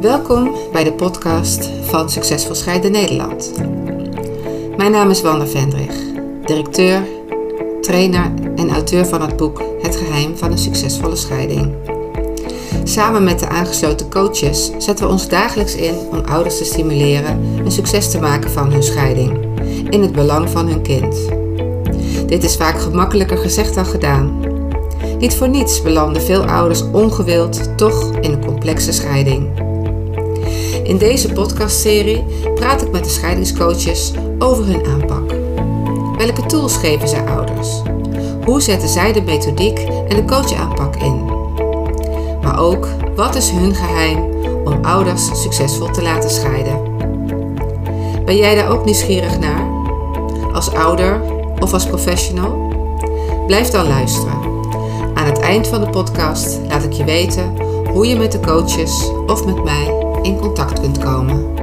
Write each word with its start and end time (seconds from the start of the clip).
Welkom 0.00 0.56
bij 0.72 0.84
de 0.84 0.92
podcast 0.92 1.70
van 1.82 2.10
Succesvol 2.10 2.54
Scheiden 2.54 2.92
Nederland. 2.92 3.52
Mijn 4.76 4.90
naam 4.90 5.10
is 5.10 5.22
Wanda 5.22 5.46
Vendrig, 5.46 5.94
directeur, 6.44 7.02
trainer 7.80 8.32
en 8.56 8.70
auteur 8.70 9.06
van 9.06 9.22
het 9.22 9.36
boek 9.36 9.62
Het 9.82 9.96
geheim 9.96 10.36
van 10.36 10.50
een 10.50 10.58
succesvolle 10.58 11.16
scheiding. 11.16 11.74
Samen 12.84 13.24
met 13.24 13.38
de 13.38 13.48
aangesloten 13.48 14.10
coaches 14.10 14.70
zetten 14.78 15.06
we 15.06 15.12
ons 15.12 15.28
dagelijks 15.28 15.74
in 15.74 15.94
om 16.10 16.20
ouders 16.24 16.58
te 16.58 16.64
stimuleren 16.64 17.40
een 17.64 17.72
succes 17.72 18.10
te 18.10 18.20
maken 18.20 18.50
van 18.50 18.72
hun 18.72 18.82
scheiding, 18.82 19.38
in 19.90 20.02
het 20.02 20.12
belang 20.12 20.50
van 20.50 20.68
hun 20.68 20.82
kind. 20.82 21.16
Dit 22.26 22.44
is 22.44 22.56
vaak 22.56 22.80
gemakkelijker 22.80 23.38
gezegd 23.38 23.74
dan 23.74 23.86
gedaan. 23.86 24.40
Niet 25.18 25.34
voor 25.34 25.48
niets 25.48 25.82
belanden 25.82 26.22
veel 26.22 26.44
ouders 26.44 26.82
ongewild 26.92 27.78
toch 27.78 28.12
in 28.20 28.32
een 28.32 28.44
complexe 28.44 28.92
scheiding. 28.92 29.68
In 30.90 30.98
deze 30.98 31.32
podcastserie 31.32 32.24
praat 32.54 32.82
ik 32.82 32.90
met 32.90 33.04
de 33.04 33.10
scheidingscoaches 33.10 34.12
over 34.38 34.64
hun 34.64 34.86
aanpak. 34.86 35.30
Welke 36.18 36.46
tools 36.46 36.76
geven 36.76 37.08
zij 37.08 37.24
ouders? 37.24 37.82
Hoe 38.44 38.60
zetten 38.60 38.88
zij 38.88 39.12
de 39.12 39.22
methodiek 39.22 39.78
en 39.78 40.16
de 40.16 40.24
coachaanpak 40.24 40.96
in? 40.96 41.24
Maar 42.42 42.60
ook, 42.60 42.86
wat 43.16 43.34
is 43.34 43.50
hun 43.50 43.74
geheim 43.74 44.18
om 44.64 44.84
ouders 44.84 45.42
succesvol 45.42 45.90
te 45.90 46.02
laten 46.02 46.30
scheiden? 46.30 46.80
Ben 48.24 48.36
jij 48.36 48.54
daar 48.54 48.70
ook 48.70 48.84
nieuwsgierig 48.84 49.38
naar? 49.38 49.68
Als 50.52 50.72
ouder 50.74 51.20
of 51.60 51.72
als 51.72 51.86
professional? 51.86 52.72
Blijf 53.46 53.68
dan 53.68 53.86
luisteren. 53.86 54.38
Aan 55.14 55.26
het 55.26 55.38
eind 55.38 55.66
van 55.66 55.80
de 55.80 55.90
podcast 55.90 56.58
laat 56.68 56.84
ik 56.84 56.92
je 56.92 57.04
weten 57.04 57.54
hoe 57.92 58.06
je 58.06 58.16
met 58.16 58.32
de 58.32 58.40
coaches 58.40 59.10
of 59.26 59.44
met 59.44 59.64
mij 59.64 60.08
in 60.22 60.38
contact 60.38 60.80
kunt 60.80 60.98
komen. 60.98 61.54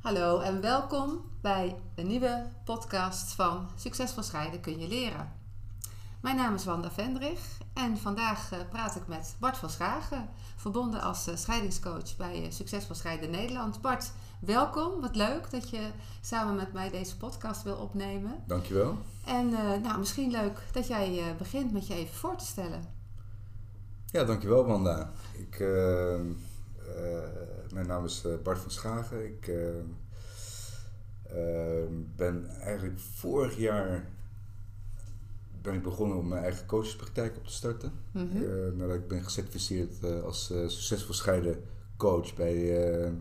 Hallo 0.00 0.40
en 0.40 0.60
welkom 0.60 1.20
bij 1.42 1.76
een 1.94 2.06
nieuwe 2.06 2.50
podcast 2.64 3.32
van 3.34 3.68
Succesvol 3.76 4.22
scheiden 4.22 4.60
kun 4.60 4.78
je 4.78 4.88
leren. 4.88 5.32
Mijn 6.24 6.36
naam 6.36 6.54
is 6.54 6.64
Wanda 6.64 6.90
Vendrig 6.90 7.58
en 7.74 7.98
vandaag 7.98 8.52
eh, 8.52 8.58
praat 8.70 8.96
ik 8.96 9.06
met 9.06 9.36
Bart 9.40 9.56
van 9.56 9.70
Schagen, 9.70 10.28
verbonden 10.56 11.00
als 11.00 11.26
eh, 11.26 11.36
scheidingscoach 11.36 12.16
bij 12.16 12.42
eh, 12.44 12.50
Succesvol 12.50 12.94
Scheiden 12.94 13.30
Nederland. 13.30 13.80
Bart, 13.80 14.12
welkom. 14.40 15.00
Wat 15.00 15.16
leuk 15.16 15.50
dat 15.50 15.70
je 15.70 15.90
samen 16.20 16.54
met 16.54 16.72
mij 16.72 16.90
deze 16.90 17.16
podcast 17.16 17.62
wil 17.62 17.76
opnemen. 17.76 18.32
Dankjewel. 18.46 18.98
En 19.26 19.48
nou, 19.82 19.98
misschien 19.98 20.30
leuk 20.30 20.62
dat 20.72 20.86
jij 20.86 21.34
begint 21.38 21.72
met 21.72 21.86
je 21.86 21.94
even 21.94 22.14
voor 22.14 22.36
te 22.36 22.44
stellen. 22.46 22.84
Ja, 24.06 24.24
dankjewel 24.24 24.66
Wanda. 24.66 25.10
Ik, 25.32 25.58
mijn 27.72 27.86
naam 27.86 28.04
is 28.04 28.24
Bart 28.42 28.58
van 28.58 28.70
Schagen. 28.70 29.24
Ik 29.24 29.50
ben 32.16 32.48
eigenlijk 32.60 33.00
vorig 33.00 33.56
jaar 33.56 34.12
ben 35.64 35.74
ik 35.74 35.82
begonnen 35.82 36.16
om 36.16 36.28
mijn 36.28 36.42
eigen 36.42 36.66
coachespraktijk 36.66 37.36
op 37.36 37.46
te 37.46 37.52
starten. 37.52 37.92
Mm 38.10 38.30
-hmm. 38.30 38.76
nadat 38.76 38.96
ik 38.96 39.08
ben 39.08 39.24
gecertificeerd 39.24 39.94
uh, 40.04 40.22
als 40.22 40.50
uh, 40.50 40.68
succesvol 40.68 41.14
scheiden 41.14 41.62
coach 41.96 42.34
bij 42.34 43.12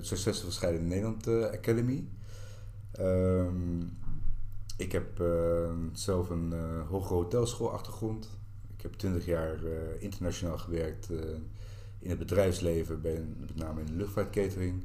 Succesvol 0.00 0.50
Scheiden 0.50 0.88
Nederland 0.88 1.28
Academy. 1.28 2.08
Um, 3.00 3.98
ik 4.76 4.92
heb 4.92 5.22
zelf 5.92 6.30
een 6.30 6.52
hogere 6.88 7.14
hotelschoolachtergrond. 7.14 8.28
Ik 8.76 8.82
heb 8.82 8.92
20 8.92 9.26
jaar 9.26 9.58
internationaal 9.98 10.58
gewerkt 10.58 11.08
in 11.98 12.10
het 12.10 12.18
bedrijfsleven, 12.18 13.00
bij, 13.00 13.24
met 13.40 13.56
name 13.56 13.80
in 13.80 13.86
de 13.86 13.92
luchtvaartkatering. 13.92 14.82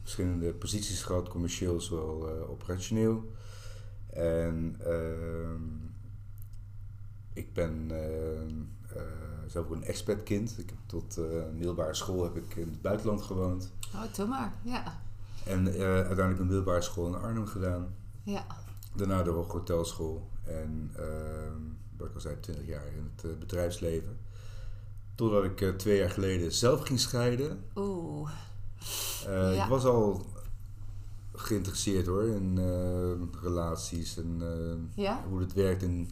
Verschillende 0.00 0.52
posities 0.52 1.02
gehad, 1.02 1.28
commercieel 1.28 1.80
zowel 1.80 2.28
operationeel. 2.48 3.24
En 4.12 4.76
uh, 4.86 5.60
ik 7.32 7.52
ben 7.54 7.88
uh, 7.90 8.96
uh, 8.96 9.02
zelf 9.46 9.66
ook 9.66 9.72
een 9.72 9.84
expertkind. 9.84 10.58
Ik 10.58 10.68
heb 10.68 10.78
tot 10.86 11.18
uh, 11.18 11.24
middelbare 11.52 11.94
school 11.94 12.22
heb 12.22 12.36
ik 12.36 12.56
in 12.56 12.68
het 12.68 12.82
buitenland 12.82 13.22
gewoond. 13.22 13.72
Oh, 13.94 14.14
doe 14.14 14.26
maar, 14.26 14.52
ja. 14.62 15.00
En 15.44 15.66
uiteindelijk 15.66 16.38
een 16.38 16.46
middelbare 16.46 16.82
school 16.82 17.06
in 17.06 17.14
Arnhem 17.14 17.46
gedaan. 17.46 17.94
Ja. 18.22 18.46
Daarna 18.94 19.22
de 19.22 19.30
hotelschool. 19.30 20.28
En 20.44 20.90
ehm, 20.96 21.62
wat 21.96 22.08
ik 22.08 22.14
al 22.14 22.20
zei, 22.20 22.40
20 22.40 22.66
jaar 22.66 22.86
in 22.86 23.10
het 23.16 23.38
bedrijfsleven. 23.38 24.18
Totdat 25.14 25.44
ik 25.44 25.78
twee 25.78 25.98
jaar 25.98 26.10
geleden 26.10 26.52
zelf 26.52 26.80
ging 26.80 27.00
scheiden. 27.00 27.64
Oeh. 27.74 28.30
Ja. 29.26 29.64
Ik 29.64 29.68
was 29.68 29.84
al 29.84 30.26
geïnteresseerd 31.44 32.06
hoor 32.06 32.28
in 32.28 32.58
uh, 32.58 33.42
relaties 33.42 34.16
en 34.16 34.38
uh, 34.42 35.04
ja? 35.04 35.24
hoe 35.28 35.40
het 35.40 35.52
werkt 35.52 35.82
in 35.82 36.10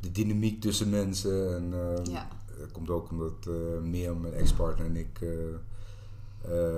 de 0.00 0.12
dynamiek 0.12 0.60
tussen 0.60 0.90
mensen. 0.90 1.56
En 1.56 1.72
uh, 1.72 2.04
ja. 2.12 2.28
dat 2.58 2.72
komt 2.72 2.90
ook 2.90 3.10
omdat 3.10 3.46
Mirjam, 3.82 4.20
mijn 4.20 4.34
ex-partner 4.34 4.86
en 4.86 4.96
ik 4.96 5.20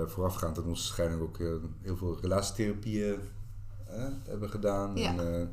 voorafgaand 0.05 0.57
aan 0.57 0.65
onze 0.65 0.83
scheiding 0.83 1.21
ook 1.21 1.37
heel 1.81 1.97
veel 1.97 2.17
relatietherapieën 2.21 3.19
hebben 4.23 4.49
gedaan. 4.49 4.95
Ja. 4.95 5.17
En, 5.17 5.51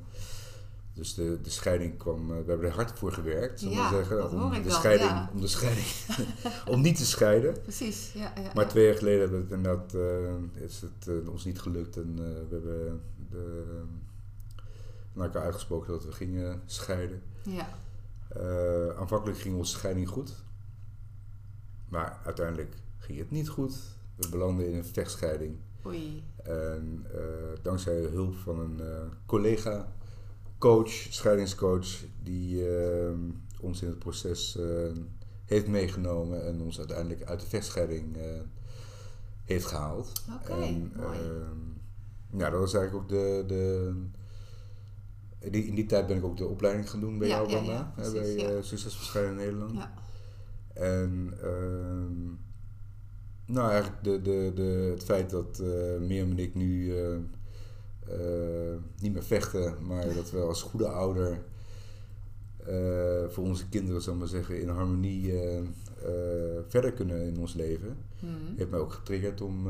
dus 1.00 1.15
de, 1.15 1.38
de 1.43 1.50
scheiding 1.50 1.99
kwam, 1.99 2.28
we 2.28 2.34
hebben 2.34 2.62
er 2.69 2.75
hard 2.75 2.99
voor 2.99 3.12
gewerkt, 3.12 3.61
zullen 3.61 3.75
ja, 3.75 3.88
zeggen. 3.88 4.31
Om 4.31 4.50
de, 4.50 4.62
wel, 4.62 4.72
scheiding, 4.72 5.11
ja. 5.11 5.31
om 5.34 5.41
de 5.41 5.47
scheiding, 5.47 5.87
om 6.75 6.81
niet 6.81 6.97
te 6.97 7.06
scheiden. 7.06 7.62
Precies, 7.62 8.12
ja. 8.12 8.33
ja 8.37 8.50
maar 8.55 8.69
twee 8.69 8.87
jaar 8.87 8.97
geleden 8.97 9.21
hebben 9.21 9.39
we 9.39 9.44
het 9.44 9.55
inderdaad, 9.55 9.94
uh, 9.94 10.62
is 10.65 10.81
het 10.81 11.06
uh, 11.09 11.28
ons 11.28 11.44
niet 11.44 11.60
gelukt 11.60 11.97
en 11.97 12.10
uh, 12.10 12.19
we 12.19 12.47
hebben 12.50 13.03
de, 13.31 13.65
naar 15.12 15.27
elkaar 15.27 15.43
uitgesproken 15.43 15.93
dat 15.93 16.05
we 16.05 16.12
gingen 16.12 16.62
scheiden. 16.66 17.22
Ja. 17.43 17.69
aanvankelijk 18.99 19.39
ging 19.39 19.56
onze 19.56 19.72
scheiding 19.72 20.09
goed, 20.09 20.34
maar 21.89 22.21
uiteindelijk 22.25 22.75
ging 22.99 23.19
het 23.19 23.31
niet 23.31 23.49
goed. 23.49 23.77
We 24.16 24.28
belanden 24.28 24.69
in 24.69 24.77
een 24.77 24.84
vechtscheiding. 24.84 25.56
Oei. 25.87 26.25
En 26.43 27.06
dankzij 27.62 28.00
de 28.00 28.09
hulp 28.09 28.34
van 28.34 28.59
een 28.59 28.81
collega 29.27 29.99
coach, 30.60 30.91
scheidingscoach, 31.10 32.04
die 32.22 32.69
uh, 32.69 33.10
ons 33.60 33.82
in 33.82 33.88
het 33.88 33.98
proces 33.98 34.56
uh, 34.56 34.93
heeft 35.44 35.66
meegenomen 35.66 36.47
en 36.47 36.60
ons 36.60 36.78
uiteindelijk 36.78 37.22
uit 37.22 37.41
de 37.41 37.47
vechtscheiding 37.47 38.16
uh, 38.16 38.22
heeft 39.44 39.66
gehaald. 39.66 40.22
Oké, 40.43 40.53
okay, 40.53 40.91
mooi. 40.97 41.19
ja, 42.37 42.50
dat 42.50 42.60
was 42.60 42.75
eigenlijk 42.75 43.04
ook 43.04 43.09
de. 43.09 43.44
de 43.47 43.93
in 45.38 45.53
die, 45.53 45.66
in 45.66 45.75
die 45.75 45.87
tijd 45.87 46.06
ben 46.06 46.16
ik 46.16 46.25
ook 46.25 46.37
de 46.37 46.47
opleiding 46.47 46.91
gaan 46.91 47.00
doen 47.00 47.19
bij 47.19 47.28
ja, 47.28 47.37
jou, 47.37 47.48
ja, 47.48 47.54
Wanda, 47.54 47.72
ja, 47.72 47.92
precies, 47.94 48.34
bij 48.37 48.47
ja. 48.47 48.88
Scheiden 48.88 49.37
Nederland. 49.37 49.72
Ja. 49.72 49.92
En 50.75 51.32
ehm, 51.42 52.25
nou, 53.54 53.71
eigenlijk 53.71 54.04
de, 54.04 54.22
de, 54.22 54.53
de, 54.54 54.91
het 54.91 55.04
feit 55.04 55.31
dat 55.31 55.62
Mirjam 55.98 56.31
en 56.31 56.38
ik 56.38 56.54
nu 56.54 56.97
uh, 56.97 57.16
niet 59.00 59.12
meer 59.12 59.25
vechten, 59.25 59.75
maar 59.87 60.15
dat 60.15 60.31
we 60.31 60.38
als 60.38 60.62
goede 60.62 60.88
ouder 60.88 61.43
uh, 62.69 63.28
voor 63.28 63.44
onze 63.44 63.69
kinderen, 63.69 64.03
zal 64.03 64.15
maar 64.15 64.28
zeggen, 64.28 64.60
in 64.60 64.69
harmonie 64.69 65.32
uh, 65.32 65.60
verder 66.69 66.93
kunnen 66.93 67.26
in 67.26 67.38
ons 67.38 67.54
leven, 67.54 67.97
mm. 68.19 68.56
heeft 68.56 68.71
mij 68.71 68.78
ook 68.78 68.93
getriggerd 68.93 69.41
om 69.41 69.66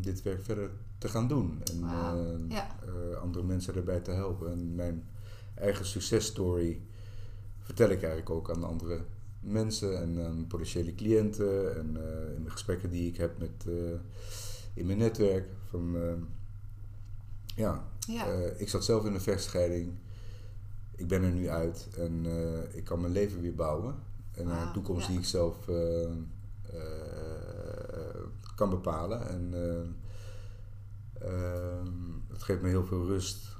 dit 0.00 0.22
werk 0.22 0.42
verder 0.42 0.70
te 0.98 1.08
gaan 1.08 1.28
doen 1.28 1.60
en 1.70 1.80
wow. 1.80 2.50
ja. 2.50 2.66
andere 3.20 3.44
mensen 3.44 3.74
erbij 3.74 4.00
te 4.00 4.10
helpen. 4.10 4.52
En 4.52 4.74
mijn 4.74 5.04
eigen 5.54 5.84
successtory 5.84 6.80
vertel 7.58 7.90
ik 7.90 8.02
eigenlijk 8.02 8.30
ook 8.30 8.50
aan 8.50 8.64
andere 8.64 9.00
mensen 9.40 10.00
en 10.00 10.24
aan 10.26 10.46
potentiële 10.48 10.94
cliënten 10.94 11.76
en 11.76 11.86
in 12.36 12.44
de 12.44 12.50
gesprekken 12.50 12.90
die 12.90 13.08
ik 13.08 13.16
heb 13.16 13.38
met 13.38 13.66
in 14.74 14.86
mijn 14.86 14.98
netwerk 14.98 15.48
van 15.68 15.96
ja, 17.54 17.84
ja. 18.06 18.28
Uh, 18.28 18.60
ik 18.60 18.68
zat 18.68 18.84
zelf 18.84 19.04
in 19.04 19.14
een 19.14 19.20
vechtscheiding. 19.20 19.92
Ik 20.96 21.08
ben 21.08 21.22
er 21.22 21.30
nu 21.30 21.48
uit 21.48 21.88
en 21.98 22.24
uh, 22.24 22.74
ik 22.76 22.84
kan 22.84 23.00
mijn 23.00 23.12
leven 23.12 23.40
weer 23.40 23.54
bouwen. 23.54 23.94
En 24.32 24.48
wow, 24.48 24.60
een 24.60 24.72
toekomst 24.72 25.02
ja. 25.02 25.08
die 25.08 25.18
ik 25.18 25.24
zelf 25.24 25.68
uh, 25.68 26.10
kan 28.54 28.70
bepalen. 28.70 29.28
En 29.28 29.54
ehm, 31.20 31.90
het 32.28 32.42
geeft 32.42 32.62
me 32.62 32.68
heel 32.68 32.84
veel 32.84 33.06
rust, 33.06 33.56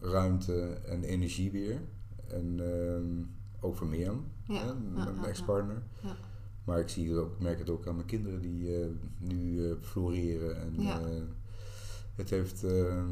ruimte 0.00 0.62
en 0.84 1.04
energie 1.04 1.50
weer. 1.50 1.80
En 2.26 2.60
ehm, 2.60 3.24
ook 3.60 3.76
voor 3.76 3.86
Mirjam, 3.86 4.24
ja. 4.44 4.74
mijn 4.94 5.24
ex-partner. 5.24 5.82
Ja. 6.02 6.16
Maar 6.64 6.80
ik 6.80 6.88
zie 6.88 7.08
het 7.08 7.18
ook, 7.18 7.40
merk 7.40 7.58
het 7.58 7.70
ook 7.70 7.86
aan 7.86 7.94
mijn 7.94 8.06
kinderen 8.06 8.40
die 8.40 8.70
nu 9.18 9.74
floreren. 9.80 10.60
En, 10.60 10.74
Ja. 10.82 11.00
Het 12.18 12.30
heeft 12.30 12.64
uh, 12.64 13.02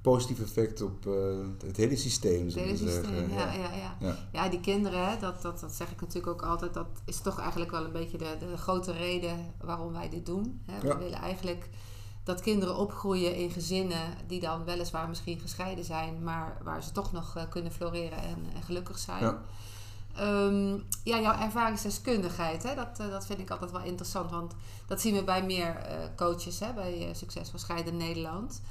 positief 0.00 0.40
effect 0.40 0.82
op 0.82 1.04
het 1.66 1.76
hele 1.76 1.96
systeem. 1.96 2.46
Het 2.46 2.54
hele 2.54 2.76
systeem, 2.76 3.30
ja, 3.30 3.52
ja. 3.52 3.74
Ja, 3.74 3.96
ja. 4.00 4.18
ja. 4.32 4.48
die 4.48 4.60
kinderen, 4.60 5.08
hè, 5.08 5.18
dat, 5.18 5.42
dat, 5.42 5.60
dat 5.60 5.72
zeg 5.72 5.90
ik 5.90 6.00
natuurlijk 6.00 6.26
ook 6.32 6.42
altijd, 6.42 6.74
dat 6.74 6.88
is 7.04 7.20
toch 7.20 7.40
eigenlijk 7.40 7.70
wel 7.70 7.84
een 7.84 7.92
beetje 7.92 8.18
de, 8.18 8.36
de 8.38 8.56
grote 8.56 8.92
reden 8.92 9.54
waarom 9.60 9.92
wij 9.92 10.08
dit 10.08 10.26
doen. 10.26 10.60
Hè. 10.64 10.80
We 10.80 10.96
willen 10.98 11.18
eigenlijk 11.18 11.68
dat 12.24 12.40
kinderen 12.40 12.76
opgroeien 12.76 13.36
in 13.36 13.50
gezinnen 13.50 14.14
die 14.26 14.40
dan 14.40 14.64
weliswaar 14.64 15.08
misschien 15.08 15.40
gescheiden 15.40 15.84
zijn, 15.84 16.22
maar 16.22 16.58
waar 16.62 16.82
ze 16.82 16.92
toch 16.92 17.12
nog 17.12 17.46
kunnen 17.48 17.72
floreren 17.72 18.18
en, 18.18 18.38
en 18.54 18.62
gelukkig 18.62 18.98
zijn. 18.98 19.22
Ja. 19.22 19.42
Um, 20.20 20.84
ja, 21.04 21.20
jouw 21.20 21.38
ervaringsdeskundigheid, 21.38 22.62
hè, 22.62 22.74
dat, 22.74 23.00
uh, 23.00 23.10
dat 23.10 23.26
vind 23.26 23.38
ik 23.38 23.50
altijd 23.50 23.70
wel 23.70 23.82
interessant. 23.82 24.30
Want 24.30 24.54
dat 24.86 25.00
zien 25.00 25.14
we 25.14 25.24
bij 25.24 25.44
meer 25.44 25.68
uh, 25.68 25.96
coaches 26.16 26.60
hè, 26.60 26.72
bij 26.72 27.08
uh, 27.08 27.14
Succesvol 27.14 27.58
Scheiden 27.58 27.96
Nederland. 27.96 28.62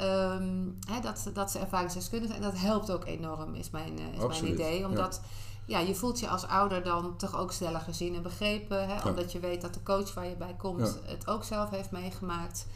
Um, 0.00 0.78
hè, 0.90 1.00
dat, 1.00 1.30
dat 1.32 1.50
ze 1.50 1.58
ervaringsdeskundig 1.58 2.30
zijn. 2.30 2.42
En 2.42 2.50
dat 2.50 2.60
helpt 2.60 2.90
ook 2.90 3.04
enorm, 3.04 3.54
is 3.54 3.70
mijn, 3.70 3.98
is 3.98 4.40
mijn 4.40 4.52
idee. 4.52 4.86
Omdat 4.86 5.20
ja. 5.64 5.78
je 5.78 5.94
voelt 5.94 6.20
je 6.20 6.28
als 6.28 6.46
ouder 6.46 6.82
dan 6.82 7.16
toch 7.16 7.38
ook 7.38 7.52
sneller 7.52 7.80
gezien 7.80 8.14
en 8.14 8.22
begrepen. 8.22 8.88
Hè, 8.88 9.08
Omdat 9.08 9.32
je 9.32 9.38
weet 9.38 9.60
dat 9.60 9.74
de 9.74 9.82
coach 9.82 10.14
waar 10.14 10.26
je 10.26 10.36
bij 10.36 10.54
komt 10.58 10.98
het 11.04 11.28
ook 11.28 11.44
zelf 11.44 11.70
heeft 11.70 11.90
meegemaakt. 11.90 12.66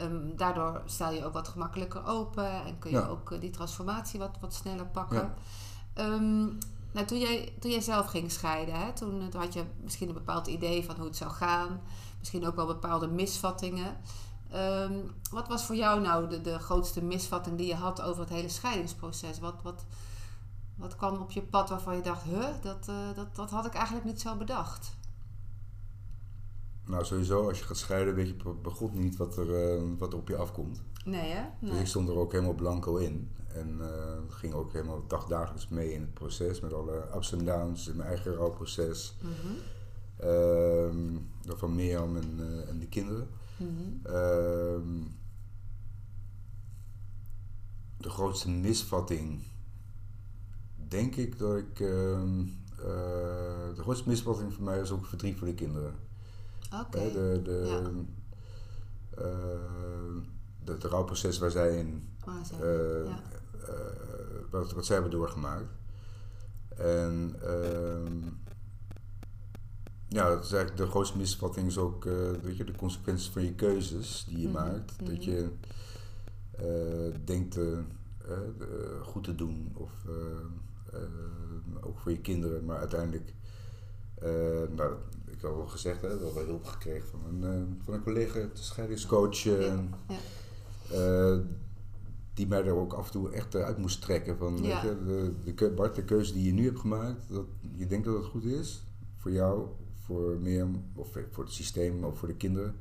Um, 0.00 0.36
daardoor 0.36 0.82
sta 0.84 1.08
je 1.08 1.24
ook 1.24 1.32
wat 1.32 1.48
gemakkelijker 1.48 2.06
open 2.06 2.50
en 2.50 2.78
kun 2.78 2.90
je 2.90 3.08
ook 3.08 3.40
die 3.40 3.50
transformatie 3.50 4.18
wat, 4.18 4.36
wat 4.40 4.54
sneller 4.54 4.86
pakken. 4.86 5.34
Um, 5.94 6.58
nou, 6.92 7.06
toen 7.06 7.18
jij, 7.18 7.54
toen 7.60 7.70
jij 7.70 7.80
zelf 7.80 8.06
ging 8.06 8.30
scheiden, 8.30 8.74
hè, 8.74 8.92
toen, 8.92 9.28
toen, 9.30 9.40
had 9.40 9.52
je 9.52 9.64
misschien 9.82 10.08
een 10.08 10.14
bepaald 10.14 10.46
idee 10.46 10.84
van 10.84 10.96
hoe 10.96 11.04
het 11.04 11.16
zou 11.16 11.30
gaan. 11.30 11.80
Misschien 12.18 12.46
ook 12.46 12.56
wel 12.56 12.66
bepaalde 12.66 13.06
misvattingen. 13.06 13.96
Ehm, 14.50 14.92
wat 15.30 15.48
was 15.48 15.66
voor 15.66 15.76
jou 15.76 16.00
nou 16.00 16.28
de, 16.28 16.40
de 16.40 16.58
grootste 16.58 17.04
misvatting 17.04 17.56
die 17.56 17.66
je 17.66 17.74
had 17.74 18.02
over 18.02 18.20
het 18.20 18.30
hele 18.30 18.48
scheidingsproces? 18.48 19.38
Wat, 19.38 19.54
wat, 19.62 19.84
wat 20.76 20.96
kwam 20.96 21.20
op 21.20 21.30
je 21.30 21.42
pad 21.42 21.68
waarvan 21.68 21.96
je 21.96 22.02
dacht, 22.02 22.22
huh, 22.22 22.48
dat, 22.62 22.86
uh, 22.88 23.14
dat, 23.14 23.36
dat 23.36 23.50
had 23.50 23.66
ik 23.66 23.74
eigenlijk 23.74 24.04
niet 24.04 24.20
zo 24.20 24.36
bedacht? 24.36 24.96
Nou, 26.86 27.04
sowieso, 27.04 27.48
als 27.48 27.58
je 27.58 27.64
gaat 27.64 27.76
scheiden, 27.76 28.14
weet 28.14 28.26
je 28.26 28.54
begon 28.62 28.90
niet 28.94 29.16
wat 29.16 29.36
er, 29.36 29.76
uh, 29.76 29.82
wat 29.98 30.12
er 30.12 30.18
op 30.18 30.28
je 30.28 30.36
afkomt. 30.36 30.82
Nee, 31.04 31.30
hè? 31.30 31.42
Nee. 31.58 31.70
Dus 31.70 31.80
ik 31.80 31.86
stond 31.86 32.08
er 32.08 32.16
ook 32.16 32.32
helemaal 32.32 32.54
blanco 32.54 32.96
in. 32.96 33.30
En 33.54 33.78
uh, 33.80 33.88
ging 34.28 34.52
ook 34.52 34.72
helemaal 34.72 35.06
dagdagelijks 35.06 35.68
mee 35.68 35.92
in 35.92 36.00
het 36.00 36.14
proces. 36.14 36.60
Met 36.60 36.72
alle 36.72 37.04
ups 37.14 37.32
en 37.32 37.44
downs 37.44 37.88
in 37.88 37.96
mijn 37.96 38.08
eigen 38.08 38.34
rouwproces. 38.34 39.16
Mm 39.20 39.30
-hmm. 39.42 41.28
van 41.46 41.74
Mirjam 41.74 42.16
en, 42.16 42.36
uh, 42.38 42.68
en 42.68 42.78
de 42.78 42.88
kinderen. 42.88 43.28
Mm 43.56 43.68
-hmm. 43.76 45.10
de 47.96 48.10
grootste 48.10 48.50
misvatting... 48.50 49.42
Denk 50.88 51.16
ik 51.16 51.38
dat 51.38 51.56
ik... 51.56 51.80
Ehm, 51.80 52.44
de 53.74 53.82
grootste 53.82 54.08
misvatting 54.08 54.52
voor 54.52 54.64
mij 54.64 54.78
was 54.78 54.90
ook 54.90 55.06
verdriet 55.06 55.38
voor 55.38 55.46
de 55.46 55.54
kinderen. 55.54 55.94
Oké. 56.72 56.98
Okay. 56.98 57.12
de, 57.12 57.40
de, 57.42 57.64
ja 57.66 57.90
het 60.64 60.84
rouwproces 60.84 61.38
waar 61.38 61.50
zij 61.50 61.78
in, 61.78 62.08
oh, 62.26 62.34
uh, 62.62 63.06
ja. 63.06 63.22
Uh, 63.68 63.74
wat, 64.50 64.72
wat 64.72 64.86
zij 64.86 64.94
hebben 64.94 65.12
doorgemaakt. 65.12 65.72
En 66.76 67.36
uh, 67.44 68.30
ja, 70.08 70.28
dat 70.28 70.44
is 70.44 70.52
eigenlijk 70.52 70.76
de 70.76 70.90
grootste 70.90 71.18
misvatting 71.18 71.66
is 71.66 71.78
ook 71.78 72.04
weet 72.42 72.56
je, 72.56 72.64
de 72.64 72.76
consequenties 72.76 73.30
van 73.30 73.42
je 73.42 73.54
keuzes 73.54 74.24
die 74.28 74.40
je 74.40 74.48
mm 74.48 74.54
-hmm. 74.54 74.64
maakt. 74.64 75.00
Mm 75.00 75.06
-hmm. 75.06 75.14
Dat 75.14 75.24
je 75.24 75.50
denkt 77.24 77.58
goed 79.02 79.24
te 79.24 79.34
doen 79.34 79.72
of 79.74 79.92
ook 81.80 81.98
voor 81.98 82.10
je 82.10 82.20
kinderen, 82.20 82.64
maar 82.64 82.78
uiteindelijk 82.78 83.34
nou, 84.74 84.94
ik 85.26 85.40
heb 85.40 85.50
al 85.50 85.66
gezegd, 85.66 86.02
hè, 86.02 86.18
dat 86.18 86.32
we 86.32 86.40
hulp 86.40 86.64
gekregen 86.64 87.08
van 87.08 87.44
een, 87.44 87.80
van 87.84 87.94
een 87.94 88.02
collega, 88.02 88.38
de 88.38 88.48
scheidingscoach. 88.52 89.36
Ja. 89.36 89.84
Ja. 90.08 90.18
Uh, 90.92 91.38
die 92.34 92.46
mij 92.46 92.64
er 92.64 92.74
ook 92.74 92.92
af 92.92 93.06
en 93.06 93.12
toe 93.12 93.30
echt 93.30 93.54
uit 93.54 93.78
moest 93.78 94.00
trekken. 94.00 94.36
Van, 94.36 94.62
weet 94.62 94.80
je, 94.80 94.96
de, 95.44 95.54
de, 95.54 95.70
Bart, 95.70 95.94
de 95.94 96.04
keuze 96.04 96.32
die 96.32 96.44
je 96.44 96.52
nu 96.52 96.64
hebt 96.64 96.80
gemaakt, 96.80 97.28
dat, 97.28 97.46
je 97.76 97.86
denkt 97.86 98.04
dat 98.04 98.16
het 98.16 98.24
goed 98.24 98.44
is 98.44 98.82
voor 99.16 99.32
jou, 99.32 99.68
voor 100.04 100.38
meer, 100.40 100.66
of 100.94 101.12
voor 101.30 101.44
het 101.44 101.52
systeem 101.52 102.04
of 102.04 102.18
voor 102.18 102.28
de 102.28 102.36
kinderen, 102.36 102.74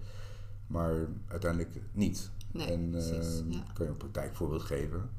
maar 0.67 1.07
uiteindelijk 1.27 1.81
niet. 1.91 2.31
Nee, 2.51 2.67
en 2.67 2.93
uh, 2.93 3.21
ja. 3.49 3.63
kan 3.73 3.85
je 3.85 3.91
een 3.91 3.97
praktijkvoorbeeld 3.97 4.61
geven. 4.61 5.09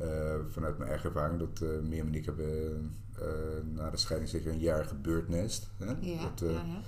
Uh, 0.00 0.34
vanuit 0.48 0.78
mijn 0.78 0.90
eigen 0.90 1.08
ervaring 1.08 1.38
dat 1.38 1.60
uh, 1.62 1.80
Mirjam 1.80 2.06
en 2.06 2.14
ik 2.14 2.24
hebben 2.24 2.96
na 3.74 3.90
de 3.90 3.96
scheiding 3.96 4.30
zeker 4.30 4.52
een 4.52 4.58
jaar 4.58 4.84
gebeurtnest. 4.84 5.70
Hè? 5.76 5.94
Ja, 6.00 6.22
dat, 6.22 6.40
ja, 6.40 6.50
ja. 6.50 6.82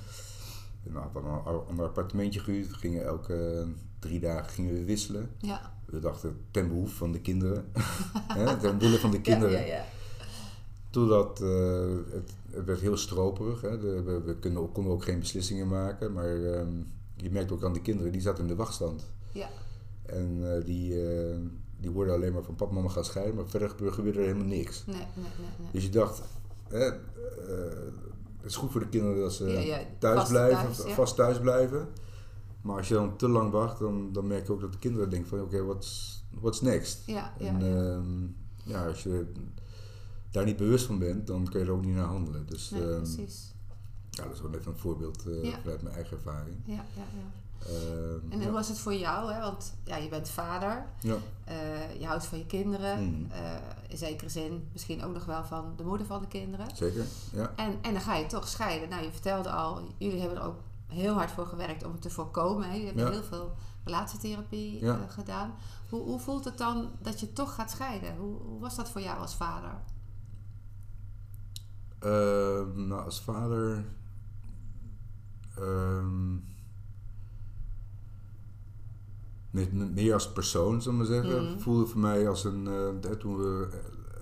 We 0.82 0.98
hadden 0.98 1.24
een, 1.24 1.68
een 1.68 1.80
appartementje 1.80 2.40
gehuurd. 2.40 2.68
We 2.68 2.74
gingen 2.74 3.04
elke 3.04 3.66
drie 3.98 4.20
dagen 4.20 4.52
gingen 4.52 4.74
we 4.74 4.84
wisselen. 4.84 5.30
Ja. 5.38 5.73
We 5.86 5.98
dachten 5.98 6.36
ten 6.50 6.68
behoeve 6.68 6.94
van 6.94 7.12
de 7.12 7.20
kinderen. 7.20 7.64
hè, 8.38 8.56
ten 8.56 8.78
behoeve 8.78 9.00
van 9.00 9.10
de 9.10 9.20
kinderen. 9.20 9.60
Ja, 9.60 9.66
ja, 9.66 9.74
ja. 9.74 9.84
Totdat 10.90 11.40
uh, 11.40 11.96
het, 12.12 12.34
het, 12.50 12.64
werd 12.64 12.80
heel 12.80 12.96
stroperig. 12.96 13.60
Hè. 13.60 13.78
De, 13.78 14.02
we, 14.02 14.20
we 14.20 14.36
konden, 14.36 14.72
konden, 14.72 14.92
ook 14.92 15.04
geen 15.04 15.18
beslissingen 15.18 15.68
maken. 15.68 16.12
Maar 16.12 16.36
um, 16.36 16.92
je 17.16 17.30
merkt 17.30 17.52
ook 17.52 17.64
aan 17.64 17.72
de 17.72 17.80
kinderen, 17.80 18.12
die 18.12 18.20
zaten 18.20 18.42
in 18.42 18.48
de 18.48 18.56
wachtstand. 18.56 19.10
Ja. 19.32 19.48
En 20.06 20.38
uh, 20.40 20.64
die, 20.64 20.92
uh, 20.92 21.36
die 21.80 21.90
hoorden 21.90 22.14
alleen 22.14 22.32
maar 22.32 22.42
van 22.42 22.54
papa 22.54 22.72
mama 22.74 22.88
gaan 22.88 23.04
scheiden. 23.04 23.34
Maar 23.34 23.48
verder 23.48 23.70
gebeurde 23.70 24.18
er 24.18 24.26
helemaal 24.26 24.46
niks. 24.46 24.84
Nee, 24.86 24.96
nee, 24.96 25.06
nee. 25.14 25.68
Dus 25.72 25.82
je 25.82 25.90
dacht, 25.90 26.22
hè, 26.68 26.84
het 28.44 28.52
is 28.52 28.56
goed 28.56 28.72
voor 28.72 28.80
de 28.80 28.88
kinderen 28.88 29.20
dat 29.20 29.32
ze 29.32 29.84
thuis 29.98 30.18
vast 30.18 30.30
blijven, 30.30 30.72
thuis, 30.72 30.92
vast 30.92 31.16
thuis 31.16 31.40
blijven. 31.40 31.88
Maar 32.64 32.76
als 32.76 32.88
je 32.88 32.94
dan 32.94 33.16
te 33.16 33.28
lang 33.28 33.50
wacht, 33.50 33.78
dan, 33.78 34.12
dan 34.12 34.26
merk 34.26 34.46
je 34.46 34.52
ook 34.52 34.60
dat 34.60 34.72
de 34.72 34.78
kinderen 34.78 35.10
denken 35.10 35.28
van 35.28 35.40
oké, 35.40 35.54
okay, 35.54 35.66
what's, 35.66 36.22
what's 36.30 36.60
next? 36.60 37.02
Ja, 37.06 37.32
en 37.38 37.60
ja, 37.60 37.66
ja. 37.66 37.96
Uh, 37.96 38.00
ja, 38.64 38.86
als 38.86 39.02
je 39.02 39.32
daar 40.30 40.44
niet 40.44 40.56
bewust 40.56 40.86
van 40.86 40.98
bent, 40.98 41.26
dan 41.26 41.48
kun 41.48 41.60
je 41.60 41.66
er 41.66 41.72
ook 41.72 41.84
niet 41.84 41.94
naar 41.94 42.06
handelen. 42.06 42.46
Dus, 42.46 42.70
nee, 42.70 42.82
um, 42.82 43.02
precies. 43.02 43.52
Ja, 44.10 44.24
dat 44.24 44.32
is 44.32 44.40
wel 44.40 44.54
even 44.54 44.72
een 44.72 44.78
voorbeeld 44.78 45.26
uh, 45.26 45.44
ja. 45.44 45.58
vanuit 45.60 45.82
mijn 45.82 45.94
eigen 45.94 46.16
ervaring. 46.16 46.56
Ja, 46.64 46.74
ja, 46.74 46.82
ja. 46.96 47.42
Uh, 47.70 48.32
en 48.32 48.42
hoe 48.42 48.52
was 48.52 48.68
het 48.68 48.78
voor 48.78 48.94
jou? 48.94 49.32
Hè? 49.32 49.40
Want 49.40 49.74
ja, 49.84 49.96
je 49.96 50.08
bent 50.08 50.28
vader, 50.28 50.86
ja. 51.00 51.16
uh, 51.48 52.00
je 52.00 52.06
houdt 52.06 52.26
van 52.26 52.38
je 52.38 52.46
kinderen, 52.46 53.02
mm. 53.02 53.26
uh, 53.30 53.38
in 53.88 53.96
zekere 53.96 54.30
zin 54.30 54.68
misschien 54.72 55.04
ook 55.04 55.12
nog 55.12 55.24
wel 55.24 55.44
van 55.44 55.72
de 55.76 55.84
moeder 55.84 56.06
van 56.06 56.20
de 56.20 56.28
kinderen. 56.28 56.66
Zeker, 56.74 57.04
ja. 57.32 57.52
En, 57.56 57.78
en 57.82 57.92
dan 57.92 58.02
ga 58.02 58.16
je 58.16 58.26
toch 58.26 58.48
scheiden. 58.48 58.88
Nou, 58.88 59.04
je 59.04 59.12
vertelde 59.12 59.50
al, 59.50 59.80
jullie 59.98 60.20
hebben 60.20 60.38
er 60.38 60.44
ook 60.44 60.56
heel 60.94 61.14
hard 61.14 61.30
voor 61.30 61.46
gewerkt 61.46 61.84
om 61.84 61.92
het 61.92 62.02
te 62.02 62.10
voorkomen. 62.10 62.68
Hè? 62.68 62.74
Je 62.74 62.86
hebt 62.86 62.98
ja. 62.98 63.10
heel 63.10 63.22
veel 63.22 63.54
relatietherapie 63.84 64.84
ja. 64.84 65.06
gedaan. 65.08 65.54
Hoe, 65.88 66.02
hoe 66.02 66.20
voelt 66.20 66.44
het 66.44 66.58
dan 66.58 66.90
dat 67.02 67.20
je 67.20 67.32
toch 67.32 67.54
gaat 67.54 67.70
scheiden? 67.70 68.16
Hoe, 68.16 68.42
hoe 68.42 68.60
was 68.60 68.76
dat 68.76 68.90
voor 68.90 69.00
jou 69.00 69.18
als 69.18 69.34
vader? 69.34 69.80
Ehm, 71.98 72.86
nou, 72.86 73.04
als 73.04 73.20
vader... 73.20 73.84
Um, 75.58 76.44
meer 79.94 80.12
als 80.12 80.32
persoon, 80.32 80.82
zullen 80.82 80.98
we 80.98 81.04
zeggen. 81.04 81.50
Mm. 81.50 81.60
voelde 81.60 81.86
voor 81.86 82.00
mij 82.00 82.28
als 82.28 82.44
een. 82.44 82.66
Uh, 83.04 83.10
toen 83.10 83.36
we 83.36 83.68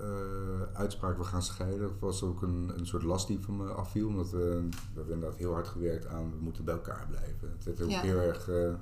uh, 0.02 0.62
uitspraken 0.72 1.18
we 1.18 1.24
gaan 1.24 1.42
scheiden, 1.42 1.90
was 1.98 2.22
ook 2.22 2.42
een, 2.42 2.72
een 2.78 2.86
soort 2.86 3.02
last 3.02 3.26
die 3.26 3.40
van 3.40 3.56
me 3.56 3.68
afviel. 3.68 4.06
Omdat 4.06 4.30
we, 4.30 4.38
we 4.68 4.94
hebben 4.94 5.14
inderdaad 5.14 5.38
heel 5.38 5.52
hard 5.52 5.68
gewerkt 5.68 6.06
aan 6.06 6.30
we 6.30 6.36
moeten 6.40 6.64
bij 6.64 6.74
elkaar 6.74 7.06
blijven. 7.08 7.50
Het 7.50 7.64
werd 7.64 7.82
ook 7.82 7.90
ja. 7.90 8.00
heel 8.00 8.18
erg 8.18 8.48
uh, 8.48 8.74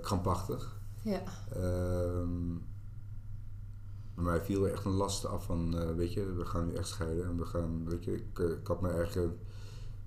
krampachtig. 0.00 0.80
Ja. 1.02 1.22
Um, 1.56 2.64
maar 4.14 4.24
mij 4.24 4.40
viel 4.40 4.66
er 4.66 4.72
echt 4.72 4.84
een 4.84 4.92
last 4.92 5.26
af 5.26 5.44
van, 5.44 5.94
weet 5.96 6.12
je, 6.12 6.32
we 6.32 6.44
gaan 6.44 6.66
nu 6.66 6.74
echt 6.74 6.88
scheiden. 6.88 7.24
En 7.24 7.38
we 7.38 7.44
gaan, 7.44 7.88
weet 7.88 8.04
je, 8.04 8.14
ik, 8.14 8.38
ik 8.38 8.66
had 8.66 8.80
mijn 8.80 8.94
eigen 8.94 9.38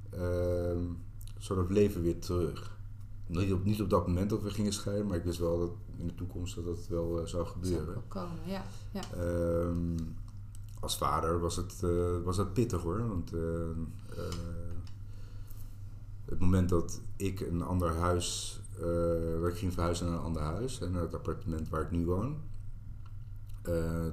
ehm, 0.10 0.84
soort 1.38 1.60
of 1.60 1.70
leven 1.70 2.02
weer 2.02 2.20
terug. 2.20 2.79
Niet 3.30 3.54
op, 3.54 3.64
niet 3.64 3.82
op 3.82 3.90
dat 3.90 4.08
moment 4.08 4.30
dat 4.30 4.42
we 4.42 4.50
gingen 4.50 4.74
scheiden, 4.74 5.08
maar 5.08 5.18
ik 5.18 5.24
wist 5.24 5.40
wel 5.40 5.60
dat 5.60 5.72
in 5.98 6.08
de 6.08 6.16
toekomst 6.16 6.56
dat 6.56 6.66
dat 6.66 6.88
wel 6.88 7.20
uh, 7.20 7.26
zou 7.26 7.46
gebeuren. 7.48 7.94
Zou 7.94 8.06
komen, 8.08 8.38
ja. 8.46 8.64
ja. 8.92 9.02
Um, 9.18 9.96
als 10.80 10.98
vader 10.98 11.40
was 11.40 11.56
het, 11.56 11.82
uh, 11.84 12.22
was 12.24 12.38
het 12.38 12.54
pittig 12.54 12.82
hoor. 12.82 13.08
Want 13.08 13.34
uh, 13.34 13.42
het 16.26 16.40
moment 16.40 16.70
dat 16.70 17.02
ik 17.16 17.40
een 17.40 17.62
ander 17.62 17.96
huis, 17.96 18.60
ik 19.48 19.56
ging 19.56 19.74
verhuizen 19.74 20.06
naar 20.06 20.16
een 20.16 20.24
ander 20.24 20.42
huis, 20.42 20.80
naar 20.80 21.02
het 21.02 21.16
appartement 21.16 21.70
waar 21.70 21.82
ik 21.82 21.92
nu 21.92 22.06
woon. 22.06 22.38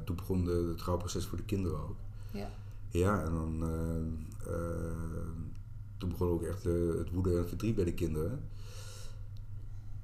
toen 0.05 0.17
begon 0.17 0.45
de, 0.45 0.67
het 0.69 0.79
trouwproces 0.79 1.27
voor 1.27 1.39
de 1.39 1.45
kinderen 1.45 1.79
ook. 1.79 1.97
Ja. 2.33 2.49
Ja, 2.89 3.25
en 3.25 3.33
dan 3.33 3.65
toen 5.97 6.09
begon 6.09 6.29
ook 6.29 6.43
echt 6.43 6.65
het 6.65 7.11
woede 7.11 7.39
en 7.39 7.49
verdriet 7.49 7.75
bij 7.75 7.85
de 7.85 7.95
kinderen. 7.95 8.41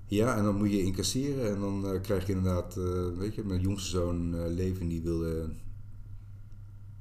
Ja, 0.07 0.37
en 0.37 0.45
dan 0.45 0.57
moet 0.57 0.71
je 0.71 0.83
incasseren 0.83 1.49
en 1.55 1.61
dan 1.61 1.87
eh, 1.87 2.01
krijg 2.01 2.27
je 2.27 2.33
inderdaad, 2.33 2.77
eh, 2.77 3.19
weet 3.19 3.35
je, 3.35 3.45
mijn 3.45 3.61
jongste 3.61 3.91
zoon 3.91 4.35
uh, 4.35 4.47
Leven, 4.47 4.89
die 4.89 5.03
wilde 5.03 5.51